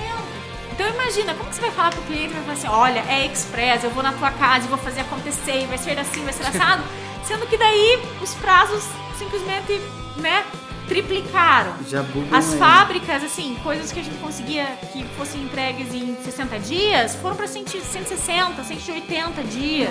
[0.83, 3.85] Então imagina, como que você vai falar pro cliente, vai falar assim, olha, é express,
[3.85, 6.83] eu vou na tua casa e vou fazer acontecer, vai ser assim, vai ser assado,
[7.23, 8.83] sendo que daí os prazos
[9.17, 9.81] simplesmente,
[10.17, 10.45] né,
[10.89, 11.75] triplicaram.
[12.37, 17.37] As fábricas, assim, coisas que a gente conseguia que fossem entregues em 60 dias, foram
[17.37, 18.17] para 160,
[18.65, 19.89] 180 dias.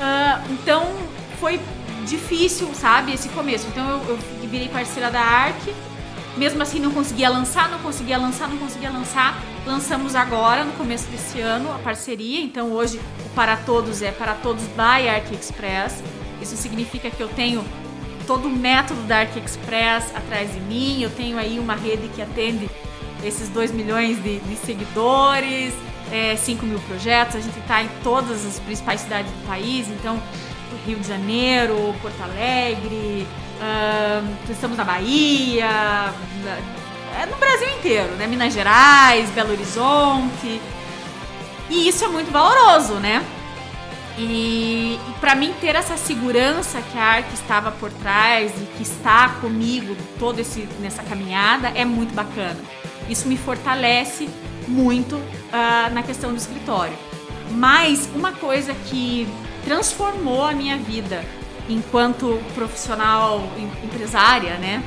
[0.00, 0.92] Ah, então
[1.38, 1.60] foi
[2.08, 3.68] difícil, sabe, esse começo.
[3.68, 5.72] Então eu, eu virei parceira da ARC.
[6.36, 9.40] Mesmo assim não conseguia lançar, não conseguia lançar, não conseguia lançar.
[9.66, 12.40] Lançamos agora, no começo desse ano, a parceria.
[12.40, 16.02] Então hoje o Para Todos é Para Todos by Arc Express.
[16.40, 17.64] Isso significa que eu tenho
[18.26, 21.02] todo o método da Arc Express atrás de mim.
[21.02, 22.70] Eu tenho aí uma rede que atende
[23.24, 25.74] esses 2 milhões de, de seguidores,
[26.12, 27.36] é, 5 mil projetos.
[27.36, 30.20] A gente está em todas as principais cidades do país, então
[30.86, 33.26] Rio de Janeiro, Porto Alegre,
[33.60, 35.68] ahn, estamos na Bahia,
[36.44, 36.80] na-
[37.22, 38.26] é no Brasil inteiro, né?
[38.26, 40.60] Minas Gerais, Belo Horizonte.
[41.68, 43.24] E isso é muito valoroso, né?
[44.18, 48.82] E, e para mim ter essa segurança que a arte estava por trás e que
[48.82, 52.58] está comigo todo esse nessa caminhada é muito bacana.
[53.08, 54.28] Isso me fortalece
[54.68, 55.20] muito
[55.52, 56.96] ah, na questão do escritório.
[57.52, 59.26] Mas uma coisa que
[59.64, 61.24] transformou a minha vida
[61.72, 64.82] enquanto profissional em- empresária, né?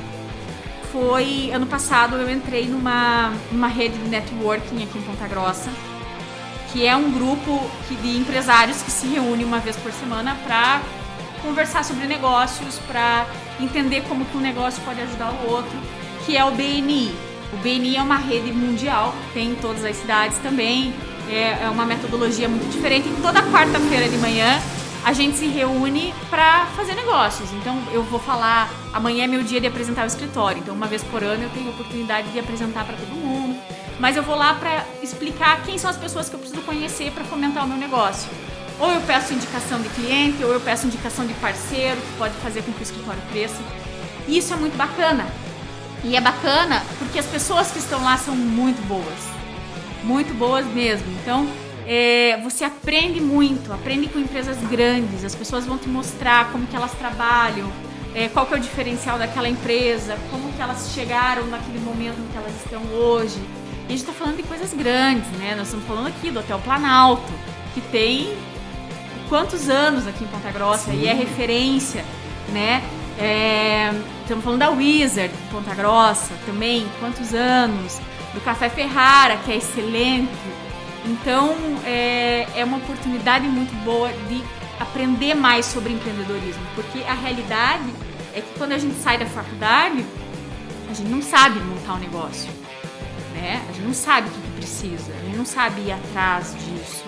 [0.92, 5.70] Foi ano passado eu entrei numa, numa rede de networking aqui em Ponta Grossa
[6.74, 10.82] que é um grupo de empresários que se reúne uma vez por semana para
[11.40, 13.26] conversar sobre negócios, para
[13.60, 15.78] entender como que um negócio pode ajudar o outro,
[16.26, 17.14] que é o BNI.
[17.52, 20.92] O BNI é uma rede mundial, tem em todas as cidades também,
[21.30, 23.08] é, é uma metodologia muito diferente.
[23.22, 24.60] Toda quarta-feira de manhã
[25.04, 27.52] a gente se reúne para fazer negócios.
[27.52, 31.02] Então eu vou falar, amanhã é meu dia de apresentar o escritório, então uma vez
[31.04, 33.44] por ano eu tenho a oportunidade de apresentar para todo mundo
[33.98, 37.24] mas eu vou lá para explicar quem são as pessoas que eu preciso conhecer para
[37.24, 38.28] fomentar o meu negócio.
[38.78, 42.62] Ou eu peço indicação de cliente, ou eu peço indicação de parceiro que pode fazer
[42.62, 43.62] com que o escritório cresça.
[44.26, 45.26] E isso é muito bacana.
[46.02, 49.34] E é bacana porque as pessoas que estão lá são muito boas.
[50.02, 51.06] Muito boas mesmo.
[51.22, 51.48] Então,
[51.86, 55.24] é, você aprende muito, aprende com empresas grandes.
[55.24, 57.70] As pessoas vão te mostrar como que elas trabalham,
[58.14, 62.26] é, qual que é o diferencial daquela empresa, como que elas chegaram naquele momento em
[62.32, 63.38] que elas estão hoje.
[63.82, 65.54] E a gente está falando de coisas grandes, né?
[65.54, 67.32] Nós estamos falando aqui do Hotel Planalto,
[67.74, 68.34] que tem
[69.28, 72.04] quantos anos aqui em Ponta Grossa e é referência,
[72.50, 72.82] né?
[73.18, 78.00] É, estamos falando da Wizard, em Ponta Grossa, também, quantos anos?
[78.32, 80.32] Do Café Ferrara, que é excelente.
[81.04, 84.42] Então, é, é uma oportunidade muito boa de
[84.80, 87.92] aprender mais sobre empreendedorismo, porque a realidade
[88.34, 90.04] é que quando a gente sai da faculdade,
[90.90, 92.50] a gente não sabe montar um negócio,
[93.32, 93.62] né?
[93.68, 97.04] A gente não sabe o que, precisa, a gente não sabe ir atrás disso.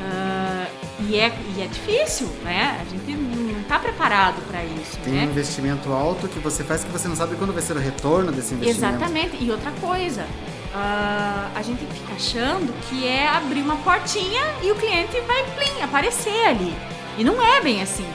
[0.00, 0.66] Ah,
[1.00, 2.80] e, é, e é difícil, né?
[2.80, 5.24] A gente não está preparado para isso, Tem um né?
[5.24, 8.54] investimento alto que você faz que você não sabe quando vai ser o retorno desse
[8.54, 8.94] investimento.
[8.94, 9.36] Exatamente.
[9.42, 10.26] E outra coisa,
[10.74, 15.82] ah, a gente fica achando que é abrir uma portinha e o cliente vai plim,
[15.82, 16.74] aparecer ali.
[17.18, 18.06] E não é bem assim.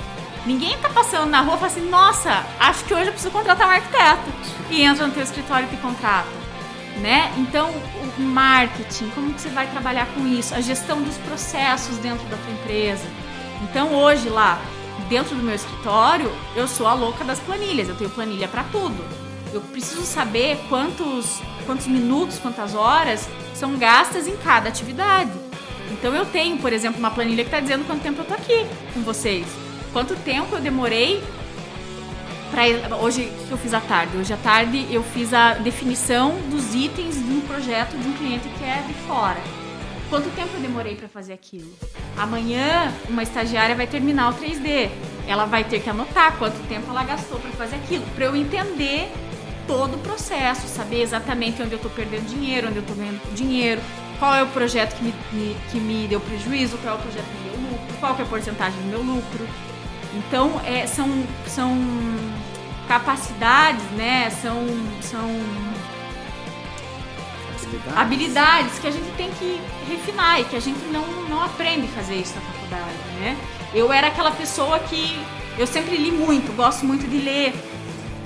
[0.46, 3.68] Ninguém tá passando na rua e fala assim, nossa, acho que hoje eu preciso contratar
[3.68, 4.32] um arquiteto.
[4.72, 6.30] E entra no teu escritório e te contrata.
[7.02, 7.32] Né?
[7.38, 10.56] Então, o marketing, como que você vai trabalhar com isso?
[10.56, 13.06] A gestão dos processos dentro da tua empresa.
[13.62, 14.60] Então, hoje lá,
[15.08, 17.88] dentro do meu escritório, eu sou a louca das planilhas.
[17.90, 19.27] Eu tenho planilha para tudo.
[19.54, 25.32] Eu preciso saber quantos, quantos minutos, quantas horas são gastas em cada atividade.
[25.92, 28.66] Então eu tenho, por exemplo, uma planilha que está dizendo quanto tempo eu tô aqui
[28.94, 29.48] com vocês.
[29.94, 31.24] Quanto tempo eu demorei
[32.52, 34.18] para hoje que eu fiz à tarde.
[34.18, 38.48] Hoje à tarde eu fiz a definição dos itens de um projeto de um cliente
[38.50, 39.40] que é de fora.
[40.10, 41.70] Quanto tempo eu demorei para fazer aquilo?
[42.18, 44.90] Amanhã uma estagiária vai terminar o 3D.
[45.28, 49.12] Ela vai ter que anotar quanto tempo ela gastou para fazer aquilo, para eu entender
[49.68, 53.82] todo o processo, saber exatamente onde eu estou perdendo dinheiro, onde eu estou ganhando dinheiro,
[54.20, 57.26] qual é o projeto que me, me- que me deu prejuízo, qual é o projeto
[57.26, 59.48] que me deu lucro, qual que é a porcentagem do meu lucro.
[60.16, 61.08] Então, é, são,
[61.48, 61.78] são
[62.88, 64.30] capacidades, né?
[64.42, 64.66] São,
[65.02, 65.30] são
[67.64, 67.98] Habilidades.
[67.98, 69.60] habilidades que a gente tem que
[69.90, 73.38] refinar e que a gente não, não aprende a fazer isso na faculdade, né?
[73.74, 75.20] Eu era aquela pessoa que
[75.58, 77.54] eu sempre li muito, gosto muito de ler,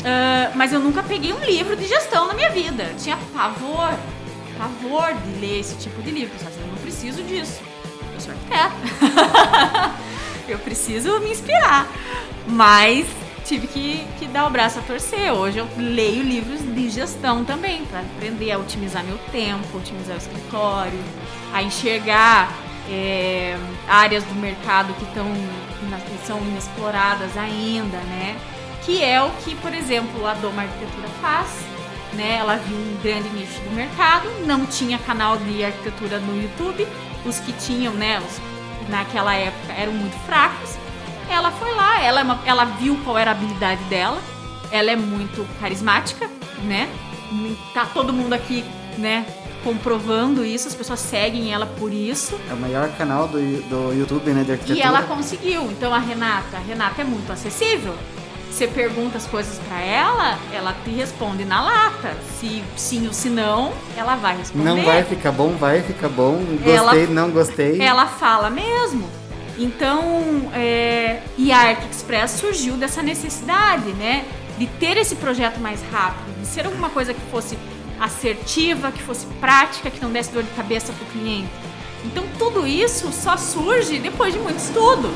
[0.05, 2.83] ah, mas eu nunca peguei um livro de gestão na minha vida.
[2.83, 3.93] Eu tinha pavor,
[4.57, 6.33] pavor de ler esse tipo de livro.
[6.59, 7.61] Eu não preciso disso.
[8.13, 9.95] Eu sou arquiteta.
[10.47, 11.87] eu preciso me inspirar.
[12.47, 13.05] Mas
[13.45, 15.31] tive que, que dar o braço a torcer.
[15.31, 20.19] Hoje eu leio livros de gestão também, para aprender a otimizar meu tempo, otimizar o
[20.19, 20.99] escritório,
[21.53, 22.53] a enxergar
[22.89, 28.37] é, áreas do mercado que, tão, que são inexploradas ainda, né?
[28.85, 31.47] Que é o que, por exemplo, a Doma Arquitetura faz.
[32.13, 32.37] Né?
[32.39, 36.85] Ela viu um grande nicho do mercado, não tinha canal de arquitetura no YouTube,
[37.25, 40.71] os que tinham, né, os, naquela época eram muito fracos.
[41.29, 44.19] Ela foi lá, ela, é uma- ela viu qual era a habilidade dela,
[44.71, 46.29] ela é muito carismática,
[46.63, 46.89] né?
[47.73, 48.65] Tá todo mundo aqui,
[48.97, 49.25] né,
[49.63, 52.37] comprovando isso, as pessoas seguem ela por isso.
[52.49, 53.37] É o maior canal do,
[53.69, 54.77] do YouTube, né, de arquitetura.
[54.79, 55.71] E ela conseguiu.
[55.71, 57.95] Então a Renata, a Renata é muito acessível.
[58.51, 62.13] Você pergunta as coisas pra ela, ela te responde na lata.
[62.39, 64.63] Se sim ou se não, ela vai responder.
[64.65, 66.35] Não vai ficar bom, vai ficar bom.
[66.61, 67.81] Gostei, Ela- não gostei.
[67.81, 69.09] Ela fala mesmo.
[69.57, 74.25] Então, é, e a Arc Express surgiu dessa necessidade, né?
[74.57, 77.57] De ter esse projeto mais rápido, de ser alguma coisa que fosse
[77.99, 81.49] assertiva, que fosse prática, que não desse dor de cabeça pro cliente.
[82.03, 85.07] Então, tudo isso só surge depois de muito estudo,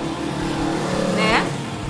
[1.15, 1.43] né?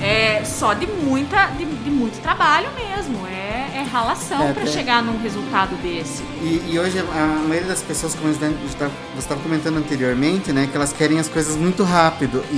[0.06, 3.26] É só de muita, de, de muito trabalho mesmo.
[3.26, 6.22] É, é ralação É, para chegar num resultado desse.
[6.42, 8.54] E, e hoje a maioria das pessoas, como você
[9.18, 12.44] estava comentando anteriormente, né, que elas querem as coisas muito rápido.
[12.52, 12.56] E,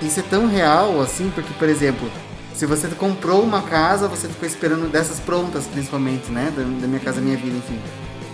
[0.00, 2.10] e isso é tão real, assim, porque, por exemplo,
[2.52, 7.00] se você comprou uma casa, você ficou esperando dessas prontas, principalmente, né, da, da Minha
[7.00, 7.80] Casa Minha Vida, enfim.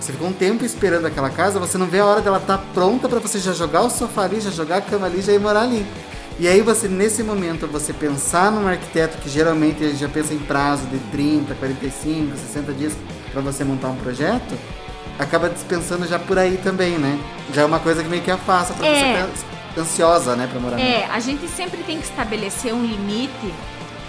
[0.00, 3.08] Você ficou um tempo esperando aquela casa, você não vê a hora dela estar pronta
[3.08, 5.62] para você já jogar o sofá ali, já jogar a cama ali, já ir morar
[5.62, 5.86] ali.
[6.38, 10.38] E aí você, nesse momento, você pensar num arquiteto que geralmente ele já pensa em
[10.38, 12.92] prazo de 30, 45, 60 dias
[13.32, 14.54] para você montar um projeto,
[15.18, 17.18] acaba dispensando já por aí também, né?
[17.54, 18.92] Já é uma coisa que meio que afasta pra É.
[19.26, 20.78] você ficar ansiosa, né, pra morar.
[20.78, 23.54] É, a gente sempre tem que estabelecer um limite.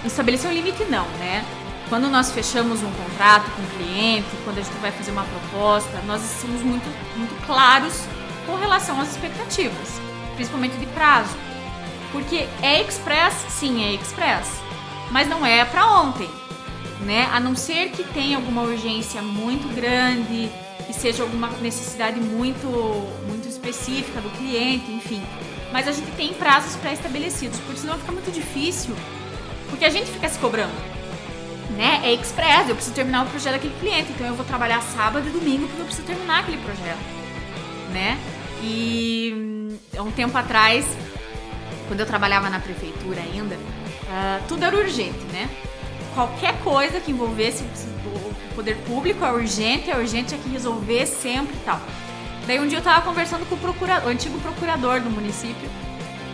[0.03, 1.45] Estabelecer um limite não, né?
[1.87, 5.97] Quando nós fechamos um contrato com o cliente, quando a gente vai fazer uma proposta,
[6.05, 8.01] nós somos muito, muito claros
[8.45, 10.01] com relação às expectativas,
[10.35, 11.29] principalmente de prazo.
[12.11, 14.61] Porque é express, sim, é express,
[15.11, 16.29] mas não é para ontem,
[17.01, 17.29] né?
[17.33, 20.49] A não ser que tenha alguma urgência muito grande,
[20.85, 22.67] que seja alguma necessidade muito,
[23.27, 25.21] muito específica do cliente, enfim.
[25.71, 28.95] Mas a gente tem prazos pré-estabelecidos, porque senão fica muito difícil,
[29.69, 30.73] porque a gente fica se cobrando.
[31.75, 32.01] Né?
[32.05, 35.31] É express, eu preciso terminar o projeto daquele cliente, então eu vou trabalhar sábado e
[35.31, 36.97] domingo porque eu preciso terminar aquele projeto,
[37.91, 38.17] né?
[38.63, 40.85] E hum, um tempo atrás,
[41.87, 43.57] quando eu trabalhava na prefeitura ainda,
[44.09, 45.49] ah, tudo era urgente, né?
[46.13, 51.55] Qualquer coisa que envolvesse o poder público é urgente, é urgente, é que resolver sempre
[51.55, 51.79] e tal.
[52.47, 55.69] Daí um dia eu tava conversando com o, o antigo procurador do município,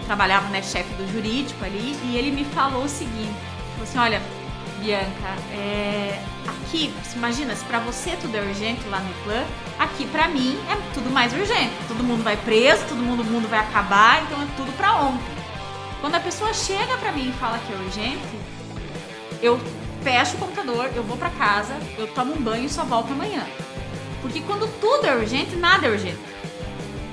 [0.05, 3.33] trabalhava, né, chefe do jurídico ali, e ele me falou o seguinte,
[3.73, 4.21] falou assim, olha,
[4.79, 9.43] Bianca, é, aqui, imagina, se pra você tudo é urgente lá no Iplan,
[9.79, 11.73] aqui pra mim é tudo mais urgente.
[11.87, 15.32] Todo mundo vai preso, todo mundo, mundo vai acabar, então é tudo pra ontem.
[16.03, 18.37] Quando a pessoa chega pra mim e fala que é urgente,
[19.41, 19.57] eu
[20.03, 23.41] fecho o computador, eu vou pra casa, eu tomo um banho e só volto amanhã.
[24.21, 26.19] Porque quando tudo é urgente, nada é urgente.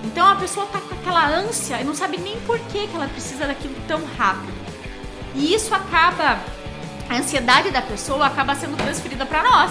[0.02, 3.46] Então a pessoa tá com aquela ânsia e não sabe nem por que, ela precisa
[3.46, 4.52] daquilo tão rápido.
[5.36, 6.40] E isso acaba,
[7.08, 9.70] a ansiedade da pessoa acaba sendo transferida para nós,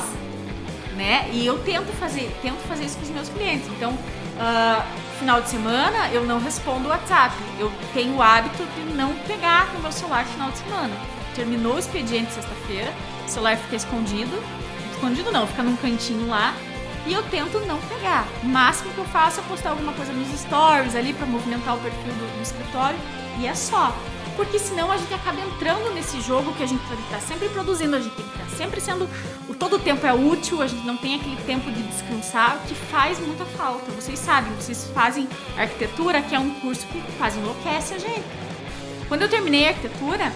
[0.96, 1.30] né?
[1.34, 3.68] E eu tento fazer, tento fazer isso com os meus clientes.
[3.68, 3.94] Então,
[4.40, 4.86] ah,
[5.20, 7.36] final de semana eu não respondo o WhatsApp.
[7.60, 10.96] Eu tenho o hábito de não pegar no meu celular final de semana.
[11.36, 12.92] Terminou o expediente sexta-feira,
[13.26, 14.42] o celular fica escondido,
[14.92, 16.56] escondido não, fica num cantinho lá.
[17.06, 18.26] E eu tento não pegar.
[18.44, 21.80] O máximo que eu faço é postar alguma coisa nos stories ali para movimentar o
[21.80, 23.00] perfil do, do escritório.
[23.40, 23.94] E é só.
[24.40, 28.00] Porque senão a gente acaba entrando nesse jogo que a gente estar sempre produzindo, a
[28.00, 29.06] gente tem que estar sempre sendo.
[29.50, 33.20] O, todo tempo é útil, a gente não tem aquele tempo de descansar, que faz
[33.20, 33.92] muita falta.
[33.92, 35.28] Vocês sabem, vocês fazem
[35.58, 38.24] arquitetura, que é um curso que quase enlouquece a gente.
[39.10, 40.32] Quando eu terminei a arquitetura,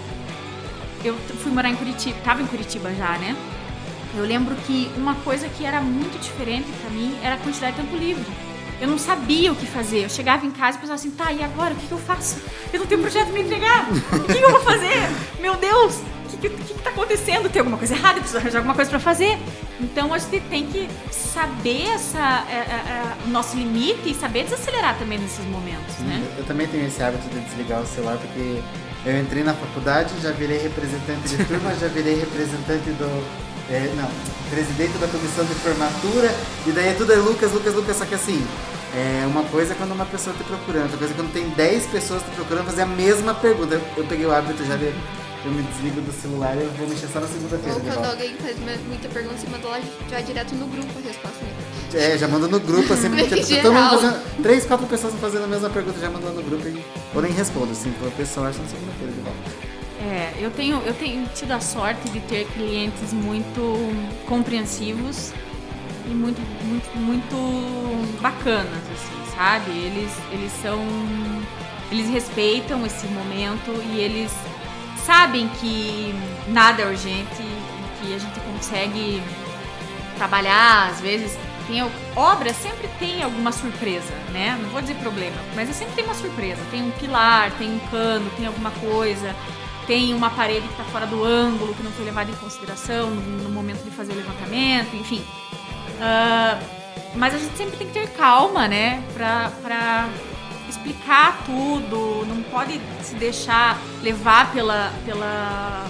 [1.02, 3.34] eu fui morar em Curitiba, tava em Curitiba já, né?
[4.18, 7.84] Eu lembro que uma coisa que era muito diferente pra mim era a quantidade de
[7.84, 8.43] tempo livre.
[8.82, 10.04] Eu não sabia o que fazer.
[10.04, 11.74] Eu chegava em casa e pensava assim, tá, e agora?
[11.74, 12.42] O que, que eu faço?
[12.72, 13.88] Eu não tenho projeto pra me entregar.
[13.90, 15.10] O que, que eu vou fazer?
[15.40, 16.00] Meu Deus!
[16.34, 17.50] O que, que, que tá acontecendo?
[17.50, 18.18] Tem alguma coisa errada?
[18.18, 19.38] Eu preciso arranjar alguma coisa pra fazer.
[19.80, 24.44] Então a gente tem que saber essa, é, é, é, o nosso limite e saber
[24.44, 26.22] desacelerar também nesses momentos, né?
[26.38, 28.62] Eu também tenho esse hábito de desligar o celular porque
[29.06, 33.53] eu entrei na faculdade, já virei representante de turma, já virei representante do.
[33.70, 34.10] É, não,
[34.50, 36.34] presidente da comissão de formatura,
[36.68, 38.46] e daí tudo é Lucas, Lucas, Lucas, só que assim,
[38.94, 41.88] é uma coisa é quando uma pessoa te procurando, outra coisa é quando tem 10
[41.88, 43.76] pessoas te procurando fazer a mesma pergunta.
[43.76, 44.94] Eu, eu peguei o hábito já de
[45.46, 47.74] eu me desligo do celular e eu vou mexer só na segunda-feira.
[47.74, 48.10] Ou quando volta.
[48.12, 48.58] alguém faz
[48.88, 51.44] muita pergunta, você manda lá já direto no grupo a resposta.
[51.44, 52.14] Né?
[52.14, 54.42] É, já manda no grupo, assim, porque Em todo mundo fazendo.
[54.42, 56.84] Três, quatro pessoas fazendo a mesma pergunta, já manda lá no grupo e.
[57.14, 59.73] Ou nem respondo, assim, pro pessoal só na segunda-feira de volta.
[60.04, 63.62] É, eu tenho, eu tenho tido a sorte de ter clientes muito
[64.28, 65.32] compreensivos
[66.06, 69.72] e muito, muito, muito bacanas, assim, sabe?
[69.72, 70.78] Eles, eles são.
[71.90, 74.32] Eles respeitam esse momento e eles
[75.06, 76.14] sabem que
[76.48, 79.22] nada é urgente e que a gente consegue
[80.18, 81.38] trabalhar, às vezes.
[81.66, 81.82] Tem,
[82.14, 84.60] obra sempre tem alguma surpresa, né?
[84.62, 86.62] Não vou dizer problema, mas é sempre tem uma surpresa.
[86.70, 89.34] Tem um pilar, tem um cano, tem alguma coisa,
[89.86, 93.44] tem uma parede que está fora do ângulo, que não foi levada em consideração no,
[93.44, 95.24] no momento de fazer o levantamento, enfim.
[96.00, 96.60] Ah,
[97.16, 99.04] mas a gente sempre tem que ter calma, né?
[99.14, 100.10] Pra
[100.68, 105.86] explicar tudo, não pode se deixar levar pela, pela,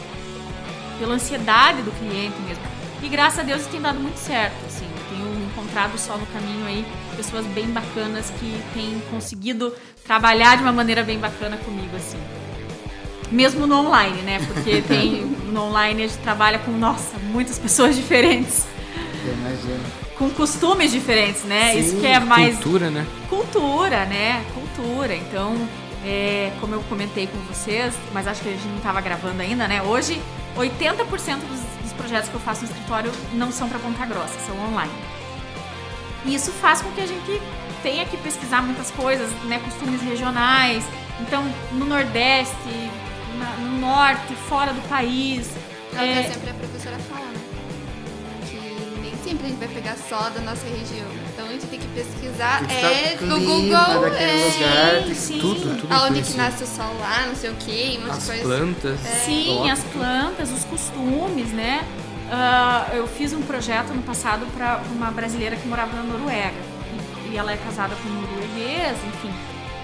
[0.99, 2.63] pela ansiedade do cliente mesmo.
[3.01, 4.87] E graças a Deus tem dado muito certo, assim.
[5.09, 6.85] Tenho encontrado só no caminho aí
[7.15, 9.73] pessoas bem bacanas que têm conseguido
[10.05, 12.19] trabalhar de uma maneira bem bacana comigo, assim.
[13.33, 14.39] Mesmo no online, né?
[14.47, 18.65] Porque tem no online a gente trabalha com, nossa, muitas pessoas diferentes,
[19.25, 19.83] Eu imagino.
[20.17, 21.73] com costumes diferentes, né?
[21.73, 23.05] Sim, Isso que é mais Cultura, né?
[23.29, 24.43] cultura, né?
[24.53, 25.15] Cultura.
[25.15, 25.55] Então,
[26.05, 29.67] é, como eu comentei com vocês, mas acho que a gente não estava gravando ainda,
[29.67, 29.81] né?
[29.81, 30.21] Hoje,
[30.55, 34.55] 80% dos, dos projetos que eu faço no escritório não são para Ponta Grossa, são
[34.71, 34.91] online.
[36.25, 37.41] E isso faz com que a gente
[37.81, 39.59] tenha que pesquisar muitas coisas, né?
[39.65, 40.83] Costumes regionais.
[41.19, 42.91] Então, no Nordeste,
[43.37, 45.49] na- no Norte, fora do país.
[45.93, 47.39] É o que é, sempre a professora fala, né?
[48.49, 51.07] Que nem sempre a gente vai pegar só da nossa região.
[51.33, 55.15] Então a gente tem que pesquisar Tem que é do Google, daquele é, lugar, que-
[55.15, 55.39] sim.
[55.39, 58.43] Tudo, tudo aonde que nasce o sol lá, não sei o que, um As coisa.
[58.43, 58.99] plantas.
[59.25, 61.85] Sim, Coloca as plantas, os costumes, né?
[62.31, 66.53] Ah, eu fiz um projeto no passado para uma brasileira que morava na Noruega.
[67.29, 69.31] E, e ela é casada com um norueguês, enfim.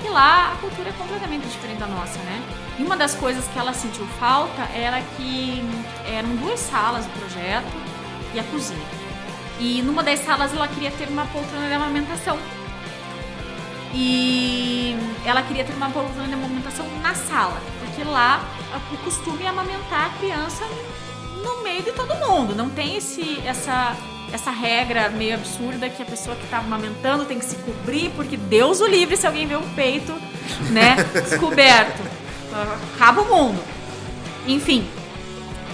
[0.04, 2.42] E lá a cultura é completamente diferente da nossa, né?
[2.78, 5.62] E uma das coisas que ela sentiu falta era que
[6.06, 7.72] eram duas salas do projeto
[8.34, 8.80] e a cozinha.
[9.60, 12.40] E numa das salas ela queria ter uma poltrona de amamentação.
[13.94, 14.96] E
[15.26, 18.42] ela queria ter uma poltrona de amamentação na sala, porque lá
[18.92, 20.64] o costume é amamentar a criança
[21.44, 22.56] no meio de todo mundo.
[22.56, 23.98] Não tem esse, essa,
[24.34, 28.38] essa regra meio absurda que a pessoa que está amamentando tem que se cobrir, porque
[28.38, 30.14] Deus o livre se alguém vê um peito,
[30.72, 30.96] né,
[31.28, 32.02] descoberto.
[32.96, 33.62] Acaba o mundo.
[34.48, 34.88] Enfim.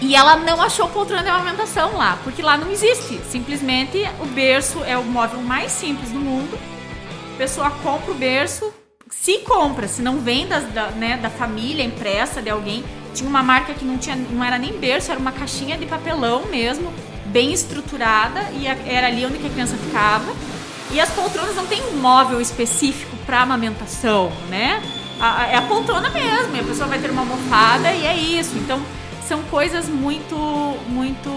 [0.02, 3.20] E ela não achou poltrona de amamentação lá, porque lá não existe.
[3.30, 6.58] Simplesmente o berço é o móvel mais simples do mundo.
[7.34, 8.74] A pessoa compra o berço,
[9.10, 12.84] se compra, se não vem das- da, né, da família impressa de alguém.
[13.14, 16.46] Tinha uma marca que não, tinha, não era nem berço, era uma caixinha de papelão
[16.48, 16.94] mesmo,
[17.36, 20.34] bem estruturada, e era ali onde a criança ficava.
[20.90, 24.82] E as poltronas não tem um móvel específico para amamentação, né?
[25.20, 28.56] A- é a poltrona mesmo, e a pessoa vai ter uma almofada e é isso.
[28.58, 28.82] Então,
[29.28, 30.38] são coisas muito,
[30.88, 31.30] muito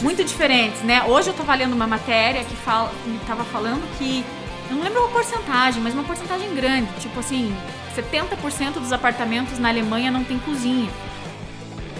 [0.00, 1.02] muito diferentes, né?
[1.06, 4.24] Hoje eu tava lendo uma matéria que fala, que tava falando que
[4.70, 7.54] eu não lembro a porcentagem, mas uma porcentagem grande, tipo assim,
[7.96, 10.88] 70% dos apartamentos na Alemanha não tem cozinha.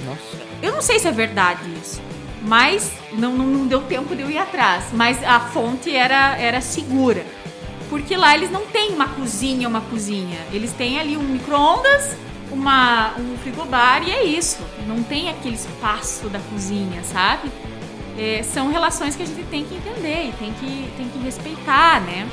[0.07, 0.47] Nossa.
[0.63, 2.01] Eu não sei se é verdade isso,
[2.43, 4.87] mas não, não, não deu tempo de eu ir atrás.
[4.93, 7.25] Mas a fonte era, era segura.
[7.89, 10.39] Porque lá eles não têm uma cozinha, uma cozinha.
[10.53, 12.17] Eles têm ali um micro-ondas,
[12.51, 14.59] uma, um frigobar e é isso.
[14.87, 17.51] Não tem aquele espaço da cozinha, sabe?
[18.19, 22.01] É, são relações que a gente tem que entender e tem que, tem que respeitar,
[22.01, 22.29] né?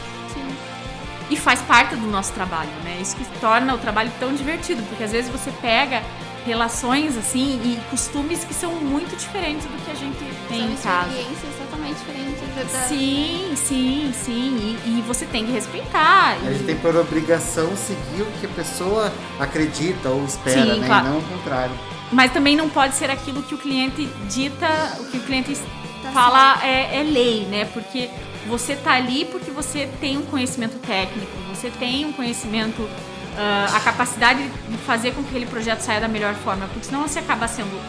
[1.30, 2.97] E faz parte do nosso trabalho, né?
[3.01, 6.03] Isso que torna o trabalho tão divertido, porque às vezes você pega
[6.46, 10.18] relações assim e costumes que são muito diferentes do que a gente
[10.48, 11.10] tem São em casa.
[11.10, 14.78] experiências totalmente diferentes da, Sim, sim, sim.
[14.86, 16.34] E, e você tem que respeitar.
[16.34, 20.80] A e- gente tem por obrigação seguir o que a pessoa acredita ou espera, Sim,
[20.82, 20.88] né?
[20.88, 21.08] claro.
[21.08, 21.74] E não o contrário.
[22.12, 24.68] Mas também não pode ser aquilo que o cliente dita,
[25.00, 25.58] o que o cliente
[26.04, 27.66] Tá fala é, é lei, né?
[27.74, 28.10] Porque
[28.48, 32.88] Você tá ali porque você tem um conhecimento técnico, você tem um conhecimento,
[33.36, 37.02] uh, a capacidade de fazer com que aquele projeto saia da melhor forma, porque senão
[37.02, 37.80] você acaba sendo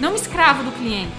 [0.00, 1.12] não escravo do cliente,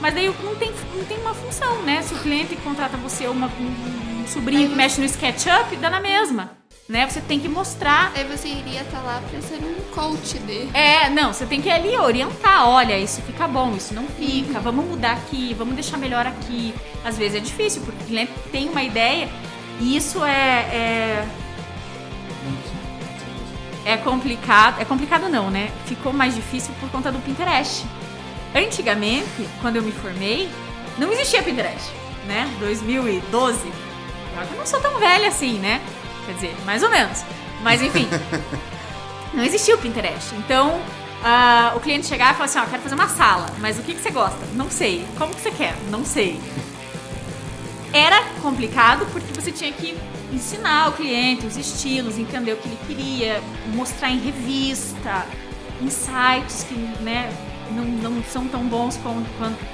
[0.00, 2.02] mas daí não tem, não tem uma função, né?
[2.02, 6.00] Se o cliente contrata você uma, um, um sobrinho que mexe no SketchUp, dá na
[6.00, 6.56] mesma
[6.88, 7.08] né?
[7.08, 8.12] Você tem que mostrar.
[8.14, 10.70] Aí você iria estar tá lá para ser um coach dele.
[10.72, 12.68] É, não, você tem que ali orientar.
[12.68, 14.60] Olha, isso fica bom, isso não fica.
[14.60, 16.74] Vamos mudar aqui, vamos deixar melhor aqui.
[17.04, 19.28] Às vezes é difícil, porque o cliente tem uma ideia
[19.80, 21.26] e isso é, é
[23.86, 24.80] é complicado.
[24.80, 25.70] É complicado não, né?
[25.86, 27.86] Ficou mais difícil por conta do Pinterest.
[28.52, 30.50] Antigamente, quando eu me formei,
[30.98, 31.92] não existia Pinterest,
[32.26, 32.52] né?
[32.58, 33.58] 2012.
[34.50, 35.80] Eu não sou tão velha assim, né?
[36.26, 37.24] Quer dizer, mais ou menos.
[37.62, 38.08] Mas enfim.
[39.32, 40.34] não existia o Pinterest.
[40.34, 43.78] Então, uh, o cliente chegava e falava assim: Ó, oh, quero fazer uma sala, mas
[43.78, 44.44] o que, que você gosta?
[44.54, 45.06] Não sei.
[45.16, 45.76] Como que você quer?
[45.90, 46.40] Não sei.
[47.92, 49.96] Era complicado porque você tinha que
[50.36, 53.42] ensinar o cliente os estilos, entender o que ele queria,
[53.74, 55.26] mostrar em revista,
[55.88, 57.30] sites que né,
[57.72, 59.24] não, não são tão bons como,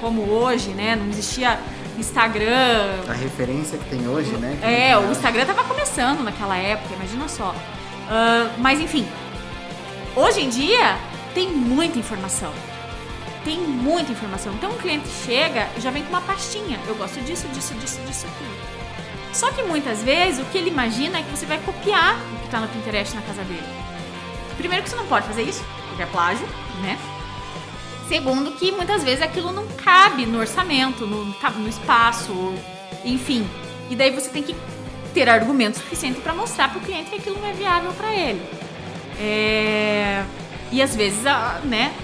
[0.00, 0.96] como hoje, né?
[0.96, 1.58] Não existia
[1.98, 3.02] Instagram.
[3.08, 4.58] A referência que tem hoje, né?
[4.62, 7.50] É, o Instagram tava começando naquela época, imagina só.
[7.50, 9.06] Uh, mas enfim,
[10.16, 10.96] hoje em dia
[11.34, 12.52] tem muita informação.
[13.44, 14.52] Tem muita informação.
[14.54, 16.78] Então o cliente chega e já vem com uma pastinha.
[16.86, 18.61] Eu gosto disso, disso, disso, disso, aquilo.
[19.32, 22.44] Só que muitas vezes o que ele imagina é que você vai copiar o que
[22.44, 23.66] está no Pinterest na casa dele.
[24.56, 26.46] Primeiro que você não pode fazer isso, porque é plágio,
[26.82, 26.98] né?
[28.08, 32.54] Segundo, que muitas vezes aquilo não cabe no orçamento, no, no espaço,
[33.04, 33.48] enfim.
[33.88, 34.54] E daí você tem que
[35.14, 38.42] ter argumento suficiente para mostrar para o cliente que aquilo não é viável para ele.
[39.18, 40.24] É...
[40.70, 41.22] E às vezes,
[41.64, 41.94] né,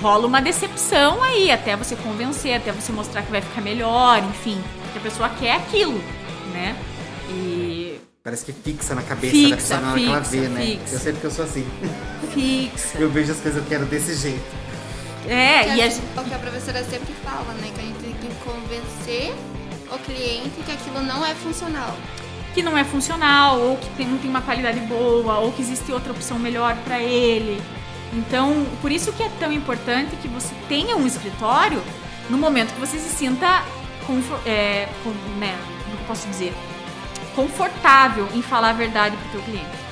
[0.00, 4.62] rola uma decepção aí, até você convencer, até você mostrar que vai ficar melhor, enfim.
[4.92, 5.98] Que a pessoa quer aquilo,
[6.52, 6.76] né?
[7.30, 10.48] E Parece que fixa na cabeça fixa, da pessoa na hora fixa, que ela vê,
[10.48, 10.78] né?
[10.78, 10.94] fixa.
[10.94, 11.66] Eu sei porque eu sou assim.
[12.32, 12.98] Fixa.
[12.98, 14.62] Eu vejo as coisas eu quero desse jeito.
[15.28, 17.70] É, que e a, assim, o que a professora sempre fala, né?
[17.74, 19.34] Que a gente tem que convencer
[19.90, 21.96] o cliente que aquilo não é funcional.
[22.54, 25.90] que não é funcional, ou que tem, não tem uma qualidade boa, ou que existe
[25.90, 27.60] outra opção melhor para ele.
[28.12, 31.82] Então, por isso que é tão importante que você tenha um escritório
[32.28, 33.64] no momento que você se sinta,
[34.46, 36.54] é, com, né, como posso dizer,
[37.34, 39.82] confortável em falar a verdade para o teu cliente.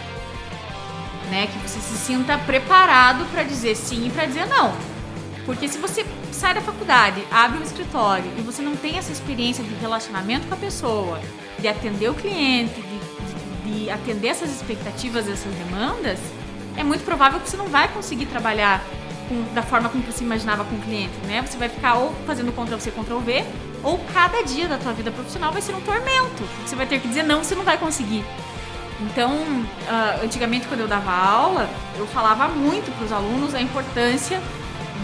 [1.30, 1.46] Né?
[1.46, 4.72] Que você se sinta preparado para dizer sim e para dizer não.
[5.46, 9.62] Porque se você sai da faculdade, abre um escritório e você não tem essa experiência
[9.64, 11.20] de relacionamento com a pessoa,
[11.58, 16.18] de atender o cliente, de, de, de atender essas expectativas, essas demandas,
[16.76, 18.82] é muito provável que você não vai conseguir trabalhar
[19.30, 21.40] com, da forma como você imaginava com o cliente, né?
[21.46, 23.44] Você vai ficar ou fazendo Ctrl-C, Ctrl-V,
[23.84, 26.42] ou cada dia da tua vida profissional vai ser um tormento.
[26.66, 28.24] Você vai ter que dizer não, você não vai conseguir.
[29.00, 34.40] Então, uh, antigamente quando eu dava aula, eu falava muito para os alunos a importância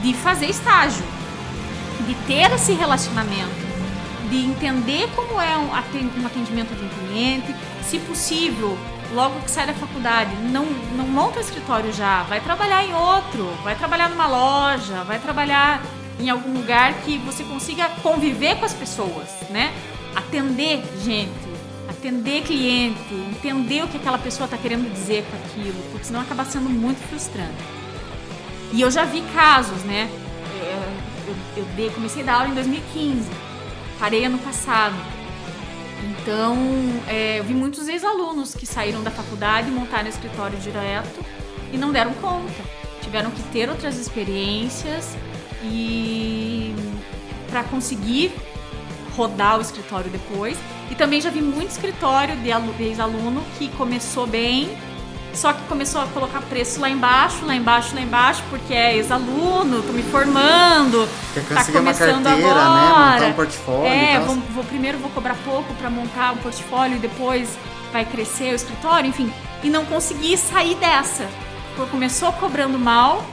[0.02, 1.04] de fazer estágio,
[2.06, 3.54] de ter esse relacionamento,
[4.28, 8.76] de entender como é um atendimento de um cliente, se possível,
[9.12, 13.46] logo que sai da faculdade, não, não monta o escritório já, vai trabalhar em outro,
[13.62, 15.82] vai trabalhar numa loja, vai trabalhar
[16.18, 19.72] em algum lugar que você consiga conviver com as pessoas, né?
[20.14, 21.30] Atender gente,
[21.88, 26.44] atender cliente, entender o que aquela pessoa está querendo dizer com aquilo, porque senão acaba
[26.44, 27.52] sendo muito frustrante.
[28.72, 30.10] E eu já vi casos, né?
[30.60, 30.88] É,
[31.28, 33.28] eu, eu, eu comecei a dar aula em 2015,
[33.98, 34.94] parei ano passado.
[36.26, 36.56] Então,
[37.06, 41.24] é, eu vi muitos ex-alunos que saíram da faculdade, montaram escritório direto
[41.72, 42.64] e não deram conta.
[43.00, 45.16] Tiveram que ter outras experiências
[45.62, 46.74] e
[47.48, 48.32] para conseguir
[49.16, 50.58] rodar o escritório depois.
[50.90, 52.50] E também já vi muito escritório de
[52.82, 54.76] ex-aluno que começou bem,
[55.36, 59.82] só que começou a colocar preço lá embaixo, lá embaixo, lá embaixo, porque é ex-aluno,
[59.82, 63.10] tô me formando, Quer tá conseguir uma começando carteira, agora.
[63.10, 63.12] né?
[63.14, 64.24] Montar um portfólio e É, tal.
[64.26, 67.50] vou, vou- primeiro vou cobrar pouco para montar um portfólio e depois
[67.92, 69.32] vai crescer o escritório, enfim.
[69.62, 71.26] E não consegui sair dessa.
[71.76, 73.24] Porque começou cobrando mal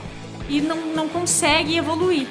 [0.48, 2.26] e não, não consegue evoluir.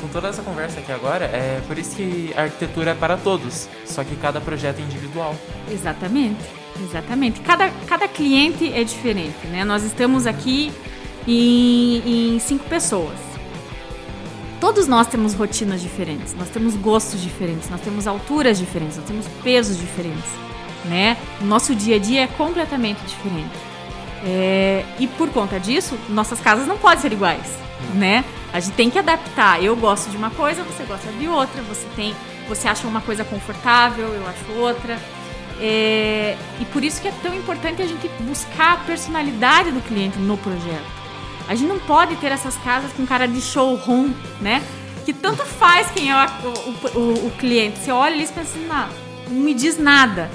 [0.00, 3.68] Com toda essa conversa aqui agora, é por isso que a arquitetura é para todos,
[3.84, 5.34] só que cada projeto é individual.
[5.70, 6.38] Exatamente,
[6.82, 7.40] exatamente.
[7.40, 9.64] Cada, cada cliente é diferente, né?
[9.64, 10.72] Nós estamos aqui
[11.26, 13.16] em, em cinco pessoas.
[14.60, 19.26] Todos nós temos rotinas diferentes, nós temos gostos diferentes, nós temos alturas diferentes, nós temos
[19.42, 20.30] pesos diferentes,
[20.84, 21.16] né?
[21.40, 23.54] O nosso dia a dia é completamente diferente.
[24.24, 27.46] É, e por conta disso, nossas casas não podem ser iguais,
[27.94, 28.24] né?
[28.52, 29.62] A gente tem que adaptar.
[29.62, 32.14] Eu gosto de uma coisa, você gosta de outra, você tem
[32.48, 34.98] você acha uma coisa confortável, eu acho outra.
[35.60, 40.18] É, e por isso que é tão importante a gente buscar a personalidade do cliente
[40.18, 40.98] no projeto.
[41.48, 44.62] A gente não pode ter essas casas com cara de showroom, né?
[45.04, 47.78] Que tanto faz quem é o, o, o cliente.
[47.78, 48.88] Você olha e pensa assim, não,
[49.28, 50.30] não me diz nada,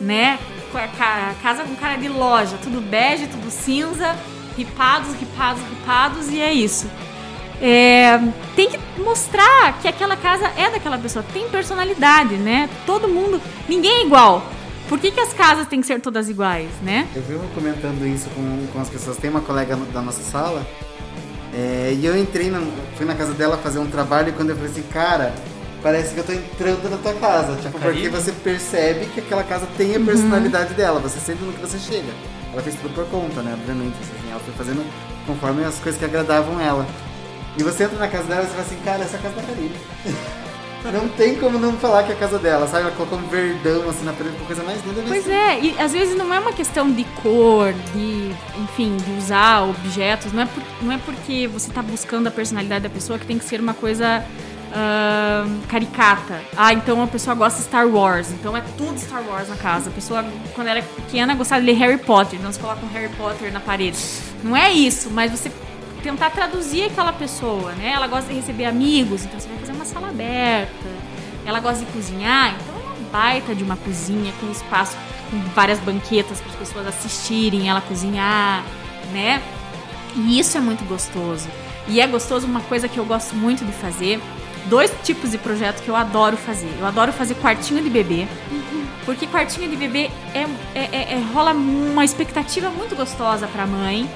[0.00, 0.38] né?
[0.74, 4.14] A casa com cara de loja, tudo bege, tudo cinza,
[4.56, 6.88] ripados, ripados, ripados, e é isso.
[7.60, 8.20] É,
[8.54, 12.68] tem que mostrar que aquela casa é daquela pessoa, tem personalidade, né?
[12.84, 14.44] Todo mundo, ninguém é igual.
[14.88, 17.06] Por que, que as casas têm que ser todas iguais, né?
[17.14, 19.16] Eu vivo comentando isso com, com as pessoas.
[19.18, 20.66] Tem uma colega da nossa sala
[21.54, 22.60] é, e eu entrei, na,
[22.96, 25.34] fui na casa dela fazer um trabalho e quando eu falei assim, cara,
[25.82, 27.56] parece que eu tô entrando na tua casa.
[27.56, 30.06] Tipo, porque você percebe que aquela casa tem a uhum.
[30.06, 30.76] personalidade uhum.
[30.76, 32.12] dela, você sente no que você chega.
[32.52, 33.54] Ela fez tudo por conta, né?
[33.54, 34.84] Obviamente, assim, ela foi fazendo
[35.26, 36.86] conforme as coisas que agradavam ela.
[37.56, 39.74] E você entra na casa dela e você fala assim, cara, essa casa tá Karine.
[40.84, 42.84] Não tem como não falar que é a casa dela, sabe?
[42.84, 45.92] Ela colocou um verdão assim na parede, uma coisa mais linda Pois é, e às
[45.92, 48.32] vezes não é uma questão de cor, de,
[48.62, 52.84] enfim, de usar objetos, não é, por, não é porque você está buscando a personalidade
[52.84, 54.24] da pessoa que tem que ser uma coisa
[54.68, 56.40] uh, caricata.
[56.56, 59.90] Ah, então a pessoa gosta de Star Wars, então é tudo Star Wars na casa.
[59.90, 60.24] A pessoa,
[60.54, 63.60] quando era pequena, gostava de ler Harry Potter, então você coloca um Harry Potter na
[63.60, 63.98] parede.
[64.42, 65.50] Não é isso, mas você
[66.02, 67.92] tentar traduzir aquela pessoa, né?
[67.94, 70.88] Ela gosta de receber amigos, então você vai fazer uma sala aberta.
[71.44, 74.96] Ela gosta de cozinhar, então é uma baita de uma cozinha com espaço
[75.30, 78.64] com várias banquetas para as pessoas assistirem ela cozinhar,
[79.12, 79.42] né?
[80.16, 81.48] E isso é muito gostoso.
[81.86, 84.20] E é gostoso uma coisa que eu gosto muito de fazer.
[84.66, 86.70] Dois tipos de projeto que eu adoro fazer.
[86.78, 88.26] Eu adoro fazer quartinho de bebê.
[89.04, 93.66] Porque quartinho de bebê é, é, é, é rola uma expectativa muito gostosa para a
[93.66, 94.08] mãe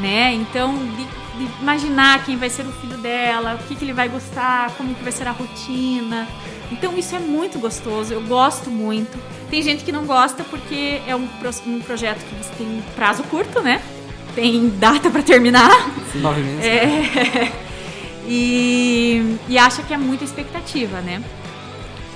[0.00, 0.32] né?
[0.34, 4.08] Então, de, de, imaginar quem vai ser o filho dela, o que, que ele vai
[4.08, 6.26] gostar, como que vai ser a rotina.
[6.70, 9.18] Então, isso é muito gostoso, eu gosto muito.
[9.50, 11.28] Tem gente que não gosta porque é um,
[11.66, 13.82] um projeto que você tem prazo curto, né?
[14.34, 15.70] Tem data para terminar.
[16.14, 16.64] Nove meses.
[16.64, 17.52] É,
[18.28, 21.22] e, e acha que é muita expectativa, né?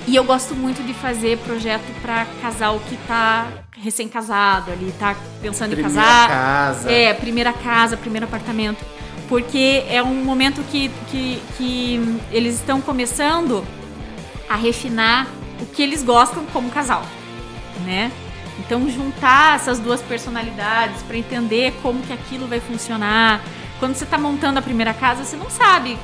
[0.05, 3.47] E eu gosto muito de fazer projeto para casal que tá
[3.83, 6.29] recém-casado ali, tá pensando primeira em casar.
[6.29, 6.91] Casa.
[6.91, 8.83] É, primeira casa, primeiro apartamento.
[9.27, 13.65] Porque é um momento que, que, que eles estão começando
[14.49, 15.27] a refinar
[15.61, 17.03] o que eles gostam como casal,
[17.85, 18.11] né?
[18.59, 23.41] Então juntar essas duas personalidades para entender como que aquilo vai funcionar.
[23.79, 25.97] Quando você está montando a primeira casa, você não sabe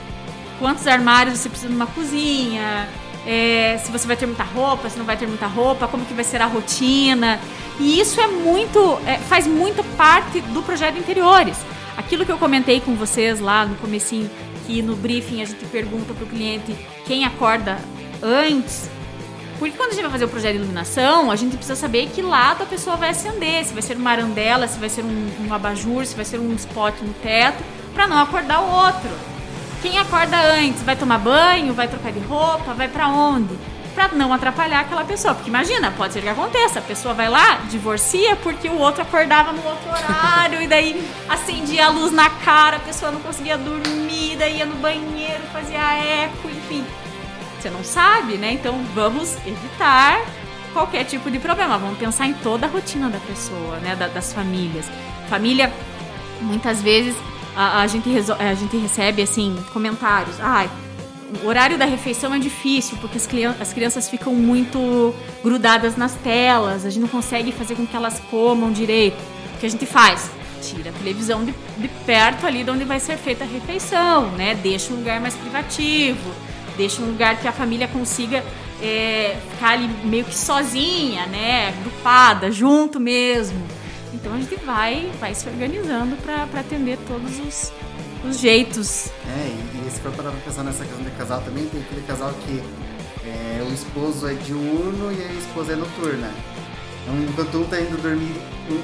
[0.57, 2.89] quantos armários você precisa numa cozinha,
[3.25, 6.13] é, se você vai ter muita roupa, se não vai ter muita roupa, como que
[6.13, 7.39] vai ser a rotina.
[7.79, 11.57] E isso é muito, é, faz muito parte do projeto interiores.
[11.95, 14.29] Aquilo que eu comentei com vocês lá no comecinho,
[14.65, 16.75] que no briefing a gente pergunta para o cliente
[17.05, 17.79] quem acorda
[18.21, 18.89] antes.
[19.57, 22.21] Porque quando a gente vai fazer o projeto de iluminação, a gente precisa saber que
[22.21, 25.53] lado a pessoa vai acender, se vai ser uma arandela, se vai ser um, um
[25.53, 27.61] abajur, se vai ser um spot no teto,
[27.93, 29.09] para não acordar o outro.
[29.81, 33.53] Quem acorda antes vai tomar banho, vai trocar de roupa, vai para onde?
[33.95, 35.33] Para não atrapalhar aquela pessoa.
[35.33, 36.79] Porque imagina, pode ser que aconteça.
[36.79, 41.87] A pessoa vai lá, divorcia porque o outro acordava no outro horário e daí acendia
[41.87, 45.79] a luz na cara, a pessoa não conseguia dormir, daí ia no banheiro, fazia
[46.23, 46.85] eco, enfim.
[47.59, 48.53] Você não sabe, né?
[48.53, 50.21] Então vamos evitar
[50.73, 51.77] qualquer tipo de problema.
[51.77, 53.95] Vamos pensar em toda a rotina da pessoa, né?
[53.95, 54.89] Da, das famílias.
[55.29, 55.71] Família,
[56.41, 57.15] muitas vezes,
[57.55, 58.09] a, a, gente,
[58.39, 60.39] a gente recebe assim comentários.
[60.39, 60.67] Ah,
[61.43, 63.27] o horário da refeição é difícil porque as,
[63.59, 68.19] as crianças ficam muito grudadas nas telas, a gente não consegue fazer com que elas
[68.31, 69.17] comam direito.
[69.55, 70.29] O que a gente faz?
[70.61, 74.55] Tira a televisão de, de perto ali de onde vai ser feita a refeição, né?
[74.55, 76.31] Deixa um lugar mais privativo,
[76.75, 78.43] deixa um lugar que a família consiga
[78.81, 81.69] é, ficar ali meio que sozinha, né?
[81.69, 83.61] Agrupada, junto mesmo.
[84.13, 87.71] Então a gente vai, vai se organizando para atender todos os,
[88.23, 89.07] os jeitos.
[89.27, 92.33] É, e, e se for para pensar nessa questão de casal também, tem aquele casal
[92.45, 92.61] que
[93.25, 96.31] é, o esposo é diurno e a esposa é noturna.
[97.03, 98.35] Então, enquanto um tá indo dormir,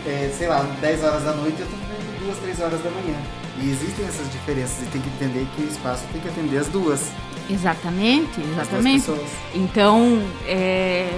[0.06, 3.16] é, sei lá, 10 horas da noite, eu tô dormindo 2, 3 horas da manhã.
[3.62, 6.68] E existem essas diferenças e tem que entender que o espaço tem que atender as
[6.68, 7.12] duas.
[7.50, 9.12] Exatamente, exatamente.
[9.54, 11.10] Então, é,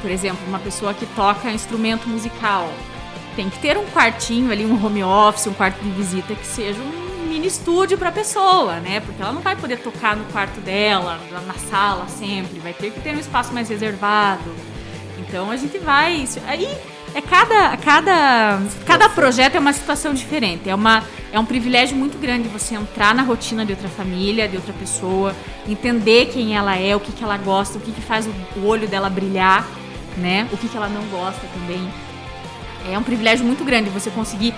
[0.00, 2.72] por exemplo, uma pessoa que toca instrumento musical,
[3.36, 6.80] tem que ter um quartinho ali, um home office, um quarto de visita que seja
[6.80, 9.00] um mini estúdio para a pessoa, né?
[9.00, 13.00] Porque ela não vai poder tocar no quarto dela, na sala sempre, vai ter que
[13.00, 14.54] ter um espaço mais reservado.
[15.18, 16.24] Então a gente vai.
[16.46, 16.68] Aí
[17.12, 20.70] é cada, cada, cada projeto é uma situação diferente.
[20.70, 21.02] É, uma,
[21.32, 25.34] é um privilégio muito grande você entrar na rotina de outra família, de outra pessoa,
[25.68, 28.86] entender quem ela é, o que, que ela gosta, o que, que faz o olho
[28.86, 29.66] dela brilhar,
[30.16, 30.48] né?
[30.52, 31.88] O que, que ela não gosta também.
[32.88, 34.54] É um privilégio muito grande você conseguir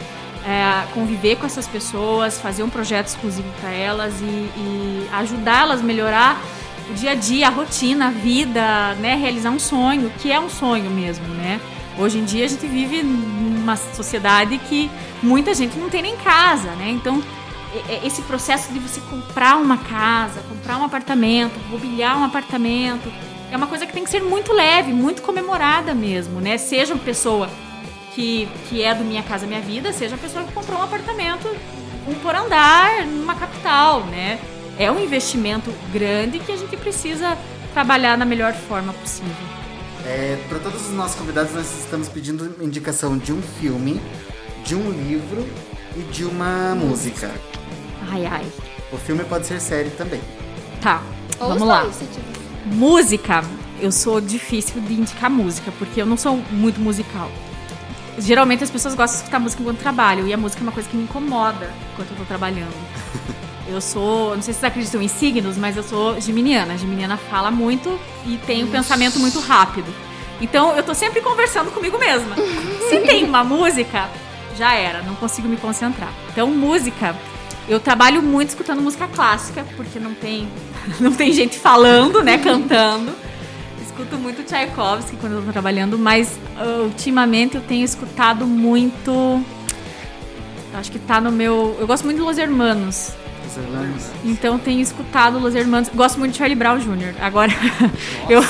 [0.46, 5.82] é, conviver com essas pessoas, fazer um projeto exclusivo para elas e, e ajudá-las a
[5.82, 6.40] melhorar
[6.88, 9.16] o dia a dia, a rotina, a vida, né?
[9.16, 11.60] Realizar um sonho, que é um sonho mesmo, né?
[11.98, 14.88] Hoje em dia a gente vive numa sociedade que
[15.20, 16.90] muita gente não tem nem casa, né?
[16.90, 17.20] Então
[18.04, 23.12] esse processo de você comprar uma casa, comprar um apartamento, mobiliar um apartamento,
[23.50, 26.56] é uma coisa que tem que ser muito leve, muito comemorada mesmo, né?
[26.56, 27.50] Seja uma pessoa
[28.16, 31.54] que, que é do Minha Casa Minha Vida, seja a pessoa que comprou um apartamento,
[32.08, 34.38] um por andar, numa capital, né?
[34.78, 37.36] É um investimento grande que a gente precisa
[37.74, 39.34] trabalhar na melhor forma possível.
[40.06, 44.00] É, Para todos os nossos convidados, nós estamos pedindo indicação de um filme,
[44.64, 45.46] de um livro
[45.94, 47.30] e de uma música.
[48.10, 48.46] Ai, ai.
[48.90, 50.22] O filme pode ser série também.
[50.80, 51.02] Tá,
[51.38, 51.82] Ou vamos os lá.
[51.82, 51.96] dois.
[52.64, 53.44] Música,
[53.78, 57.30] eu sou difícil de indicar música, porque eu não sou muito musical.
[58.18, 60.88] Geralmente as pessoas gostam de escutar música enquanto trabalho, e a música é uma coisa
[60.88, 62.74] que me incomoda enquanto eu tô trabalhando.
[63.68, 66.74] Eu sou, não sei se vocês acreditam em signos, mas eu sou geminiana.
[66.74, 69.92] A geminiana fala muito e tem um pensamento muito rápido.
[70.40, 72.36] Então eu tô sempre conversando comigo mesma.
[72.88, 74.08] Se tem uma música,
[74.56, 76.12] já era, não consigo me concentrar.
[76.30, 77.16] Então, música,
[77.68, 80.48] eu trabalho muito escutando música clássica, porque não tem,
[81.00, 83.12] não tem gente falando, né, cantando.
[83.96, 89.42] Escuto muito Tchaikovsky quando eu tô trabalhando, mas uh, ultimamente eu tenho escutado muito.
[90.74, 91.74] Acho que tá no meu.
[91.80, 93.14] Eu gosto muito de Los Hermanos.
[93.46, 94.10] Os irmãos.
[94.22, 95.88] Então tenho escutado Los Hermanos.
[95.94, 97.14] Gosto muito de Charlie Brown Jr.
[97.22, 97.50] Agora
[98.28, 98.42] eu,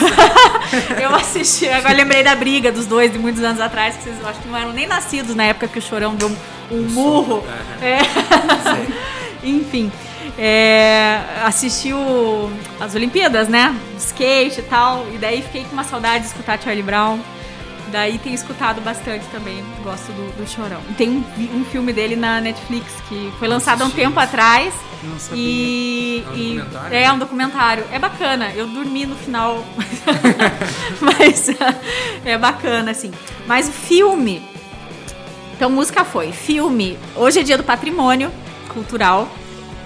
[1.00, 4.40] eu assisti, agora lembrei da briga dos dois de muitos anos atrás, que vocês acho
[4.40, 6.36] que não eram nem nascidos na época que o Chorão deu um,
[6.76, 7.44] um murro.
[7.80, 7.98] É.
[9.46, 9.92] Enfim.
[10.38, 13.74] É, assisti o- as Olimpíadas, né?
[13.98, 15.06] Skate e tal.
[15.12, 17.18] E daí fiquei com uma saudade de escutar Charlie Brown.
[17.90, 19.64] Daí tenho escutado bastante também.
[19.82, 20.80] Gosto do, do Chorão.
[20.90, 21.24] E tem um,
[21.60, 24.74] um filme dele na Netflix que foi lançado há um tempo atrás.
[25.04, 25.38] Não sabia.
[25.42, 27.84] E, É um e- documentário, é um documentário.
[27.92, 28.50] É bacana.
[28.54, 29.64] Eu dormi no final.
[31.00, 31.48] Mas
[32.24, 33.10] é bacana, assim.
[33.46, 34.42] Mas o filme.
[35.54, 36.32] Então, música foi.
[36.32, 36.98] Filme.
[37.14, 38.30] Hoje é dia do patrimônio
[38.68, 39.28] cultural.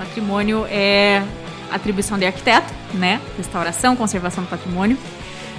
[0.00, 1.22] Patrimônio é
[1.70, 3.20] atribuição de arquiteto, né?
[3.36, 4.96] Restauração, conservação do patrimônio.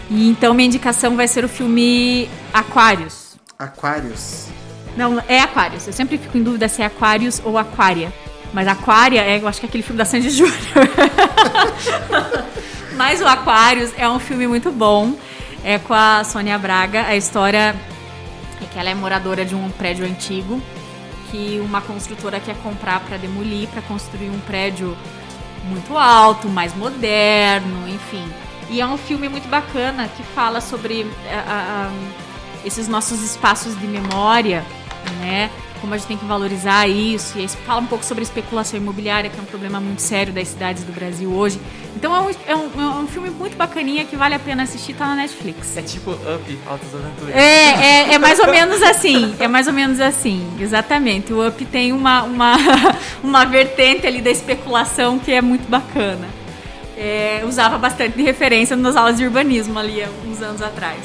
[0.09, 3.35] E então, minha indicação vai ser o filme Aquários.
[3.59, 4.47] Aquários.
[4.97, 5.85] Não, é Aquários.
[5.85, 8.11] Eu sempre fico em dúvida se é Aquários ou Aquária.
[8.51, 10.57] Mas Aquária é, eu acho que é aquele filme da Sandy Júnior.
[12.97, 15.13] Mas o Aquários é um filme muito bom.
[15.63, 17.05] É com a Sônia Braga.
[17.05, 17.75] A história
[18.59, 20.59] é que ela é moradora de um prédio antigo
[21.31, 24.95] que uma construtora quer comprar para demolir, para construir um prédio
[25.65, 28.27] muito alto, mais moderno, enfim.
[28.69, 31.91] E é um filme muito bacana que fala sobre eh,
[32.65, 34.63] esses nossos espaços de memória,
[35.19, 35.49] né?
[35.81, 37.37] Como a gente tem que valorizar isso.
[37.37, 40.47] E aí fala um pouco sobre especulação imobiliária, que é um problema muito sério das
[40.47, 41.59] cidades do Brasil hoje.
[41.95, 44.93] Então é um, é um, é um filme muito bacaninha que vale a pena assistir,
[44.93, 45.75] tá na Netflix.
[45.75, 47.35] É tipo Up, Altas Aventuras.
[47.35, 49.35] É, é, é mais ou menos assim.
[49.39, 51.33] É mais ou menos assim, exatamente.
[51.33, 52.55] O Up tem uma, uma,
[53.23, 56.27] uma vertente ali da especulação que é muito bacana.
[56.97, 60.99] É, usava bastante de referência nas aulas de urbanismo ali uns anos atrás.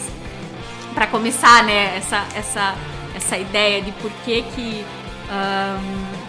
[0.95, 2.75] Para começar, né, essa, essa,
[3.17, 4.85] essa ideia de por que que
[5.31, 6.27] ahn,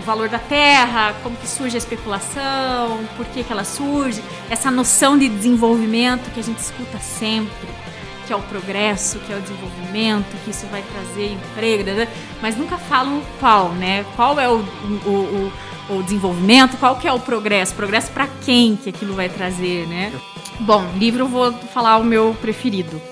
[0.00, 4.70] o valor da terra, como que surge a especulação, por que que ela surge, essa
[4.70, 7.82] noção de desenvolvimento que a gente escuta sempre
[8.26, 12.08] que é o progresso, que é o desenvolvimento, que isso vai trazer emprego, né?
[12.40, 14.06] mas nunca falam qual, né?
[14.16, 14.58] Qual é o,
[15.04, 15.52] o,
[15.90, 19.86] o, o desenvolvimento, qual que é o progresso, progresso para quem que aquilo vai trazer,
[19.86, 20.12] né?
[20.60, 23.11] Bom, livro eu vou falar o meu preferido.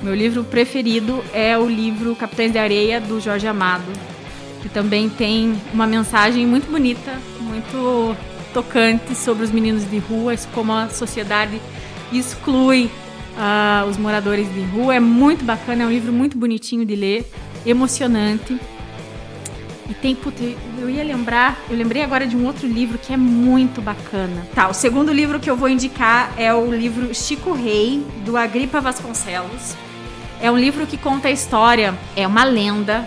[0.00, 3.90] Meu livro preferido é o livro Capitães de Areia do Jorge Amado,
[4.62, 8.16] que também tem uma mensagem muito bonita, muito
[8.54, 11.60] tocante sobre os meninos de rua, como a sociedade
[12.12, 12.88] exclui
[13.36, 14.94] ah, os moradores de rua.
[14.94, 17.28] É muito bacana, é um livro muito bonitinho de ler,
[17.66, 18.56] emocionante.
[19.90, 20.44] E tem, puta,
[20.78, 24.46] eu ia lembrar, eu lembrei agora de um outro livro que é muito bacana.
[24.54, 28.80] Tá, o segundo livro que eu vou indicar é o livro Chico Rei, do Agripa
[28.80, 29.87] Vasconcelos.
[30.40, 33.06] É um livro que conta a história, é uma lenda.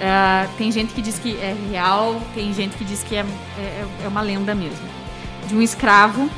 [0.00, 3.24] ah, tem gente que diz que é real, tem gente que diz que é,
[3.58, 4.86] é, é uma lenda mesmo.
[5.46, 6.28] De um escravo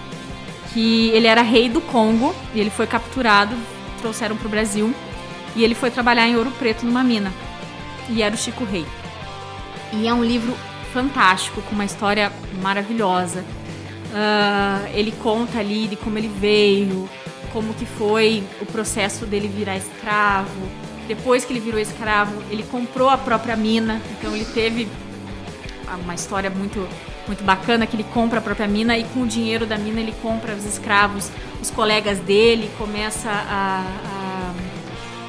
[0.73, 3.57] que ele era rei do Congo e ele foi capturado,
[4.01, 4.95] trouxeram para o Brasil.
[5.57, 7.33] e ele foi trabalhar em Ouro Preto numa mina.
[8.09, 8.85] E era o Chico Rei.
[9.93, 10.55] E é um livro
[10.93, 13.45] fantástico, com uma história maravilhosa.
[14.11, 17.09] Uh, ele conta ali de como ele veio,
[17.55, 20.69] como que foi o processo dele virar escravo.
[21.07, 24.89] Depois que ele virou escravo, ele comprou a própria mina, então ele teve
[26.03, 26.87] uma história muito
[27.27, 30.15] muito bacana que ele compra a própria mina e com o dinheiro da mina ele
[30.21, 31.31] compra os escravos,
[31.63, 33.83] os colegas dele, começa a,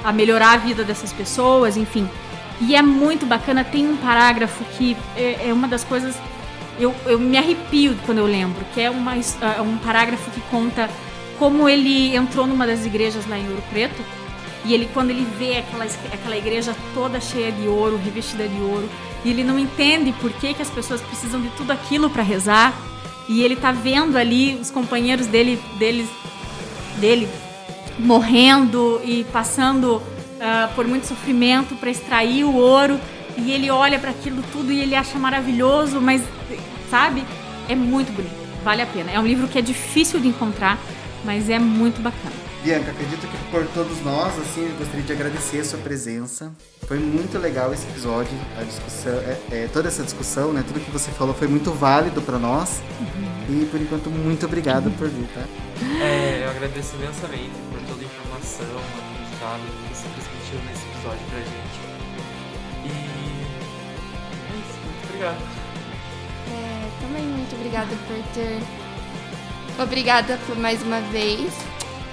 [0.04, 2.10] a, a melhorar a vida dessas pessoas, enfim.
[2.60, 6.18] E é muito bacana, tem um parágrafo que é, é uma das coisas.
[6.78, 10.90] Eu, eu me arrepio quando eu lembro, que é uma, é um parágrafo que conta
[11.38, 14.02] como ele entrou numa das igrejas lá em Ouro Preto
[14.66, 18.90] e ele quando ele vê aquela, aquela igreja toda cheia de ouro, revestida de ouro,
[19.24, 22.74] e ele não entende por que, que as pessoas precisam de tudo aquilo para rezar,
[23.30, 26.10] e ele tá vendo ali os companheiros dele, deles,
[27.00, 27.28] dele
[27.98, 33.00] morrendo e passando uh, por muito sofrimento para extrair o ouro,
[33.38, 36.24] e ele olha para aquilo tudo e ele acha maravilhoso, mas
[36.90, 37.24] sabe?
[37.70, 38.34] É muito bonito,
[38.64, 39.12] vale a pena.
[39.12, 40.80] É um livro que é difícil de encontrar,
[41.26, 42.36] mas é muito bacana.
[42.64, 46.52] Bianca, acredito que por todos nós, assim, eu gostaria de agradecer a sua presença.
[46.88, 50.64] Foi muito legal esse episódio, a discussão, é, é, toda essa discussão, né?
[50.66, 52.82] Tudo que você falou foi muito válido para nós.
[53.00, 53.62] Uhum.
[53.62, 55.44] E por enquanto, muito obrigado por vir, tá?
[56.04, 61.40] É, eu agradeço imensamente por toda a informação, aprendizado que você transmitiu nesse episódio pra
[61.40, 61.78] gente.
[62.86, 62.90] E
[64.50, 65.66] é isso, muito obrigado.
[66.50, 68.85] É, também muito obrigada por ter.
[69.78, 71.52] Obrigada por mais uma vez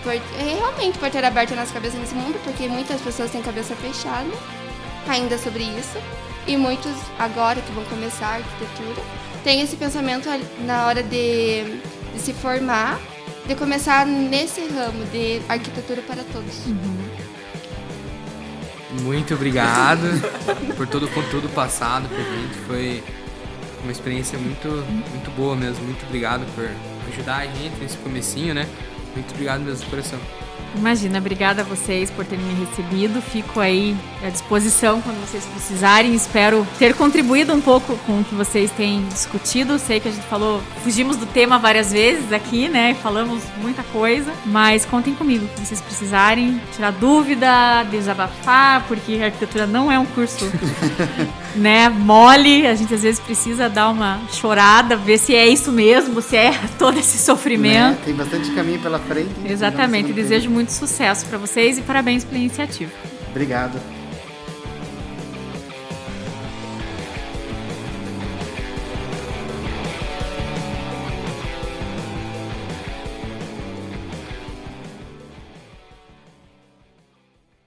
[0.03, 0.21] por, é,
[0.59, 4.31] realmente por ter aberto a nossa cabeça nesse mundo, porque muitas pessoas têm cabeça fechada
[5.09, 5.99] ainda sobre isso.
[6.47, 9.03] E muitos agora que vão começar a arquitetura
[9.45, 10.29] têm esse pensamento
[10.67, 11.79] na hora de,
[12.13, 13.01] de se formar,
[13.47, 16.67] de começar nesse ramo de arquitetura para todos.
[16.67, 17.13] Uhum.
[19.03, 20.03] Muito obrigado
[20.77, 22.59] por todo o conteúdo passado pra gente.
[22.67, 23.03] Foi
[23.83, 24.69] uma experiência muito,
[25.11, 25.85] muito boa mesmo.
[25.85, 26.69] Muito obrigado por
[27.09, 28.69] ajudar a gente nesse comecinho, né?
[29.15, 30.19] Muito obrigado mesmo, coração.
[30.75, 33.21] Imagina, obrigada a vocês por terem me recebido.
[33.21, 36.15] Fico aí à disposição quando vocês precisarem.
[36.15, 39.79] Espero ter contribuído um pouco com o que vocês têm discutido.
[39.79, 42.97] Sei que a gente falou, fugimos do tema várias vezes aqui, né?
[43.03, 49.67] Falamos muita coisa, mas contem comigo se vocês precisarem tirar dúvida, desabafar, porque a arquitetura
[49.67, 50.51] não é um curso,
[51.55, 52.67] né, mole.
[52.67, 56.53] A gente às vezes precisa dar uma chorada, ver se é isso mesmo, se é
[56.79, 57.91] todo esse sofrimento.
[57.91, 57.99] Né?
[58.05, 59.31] Tem bastante caminho pela frente.
[59.45, 60.13] Exatamente.
[60.13, 62.93] Desejo muito muito sucesso para vocês e parabéns pela iniciativa.
[63.31, 63.81] Obrigado.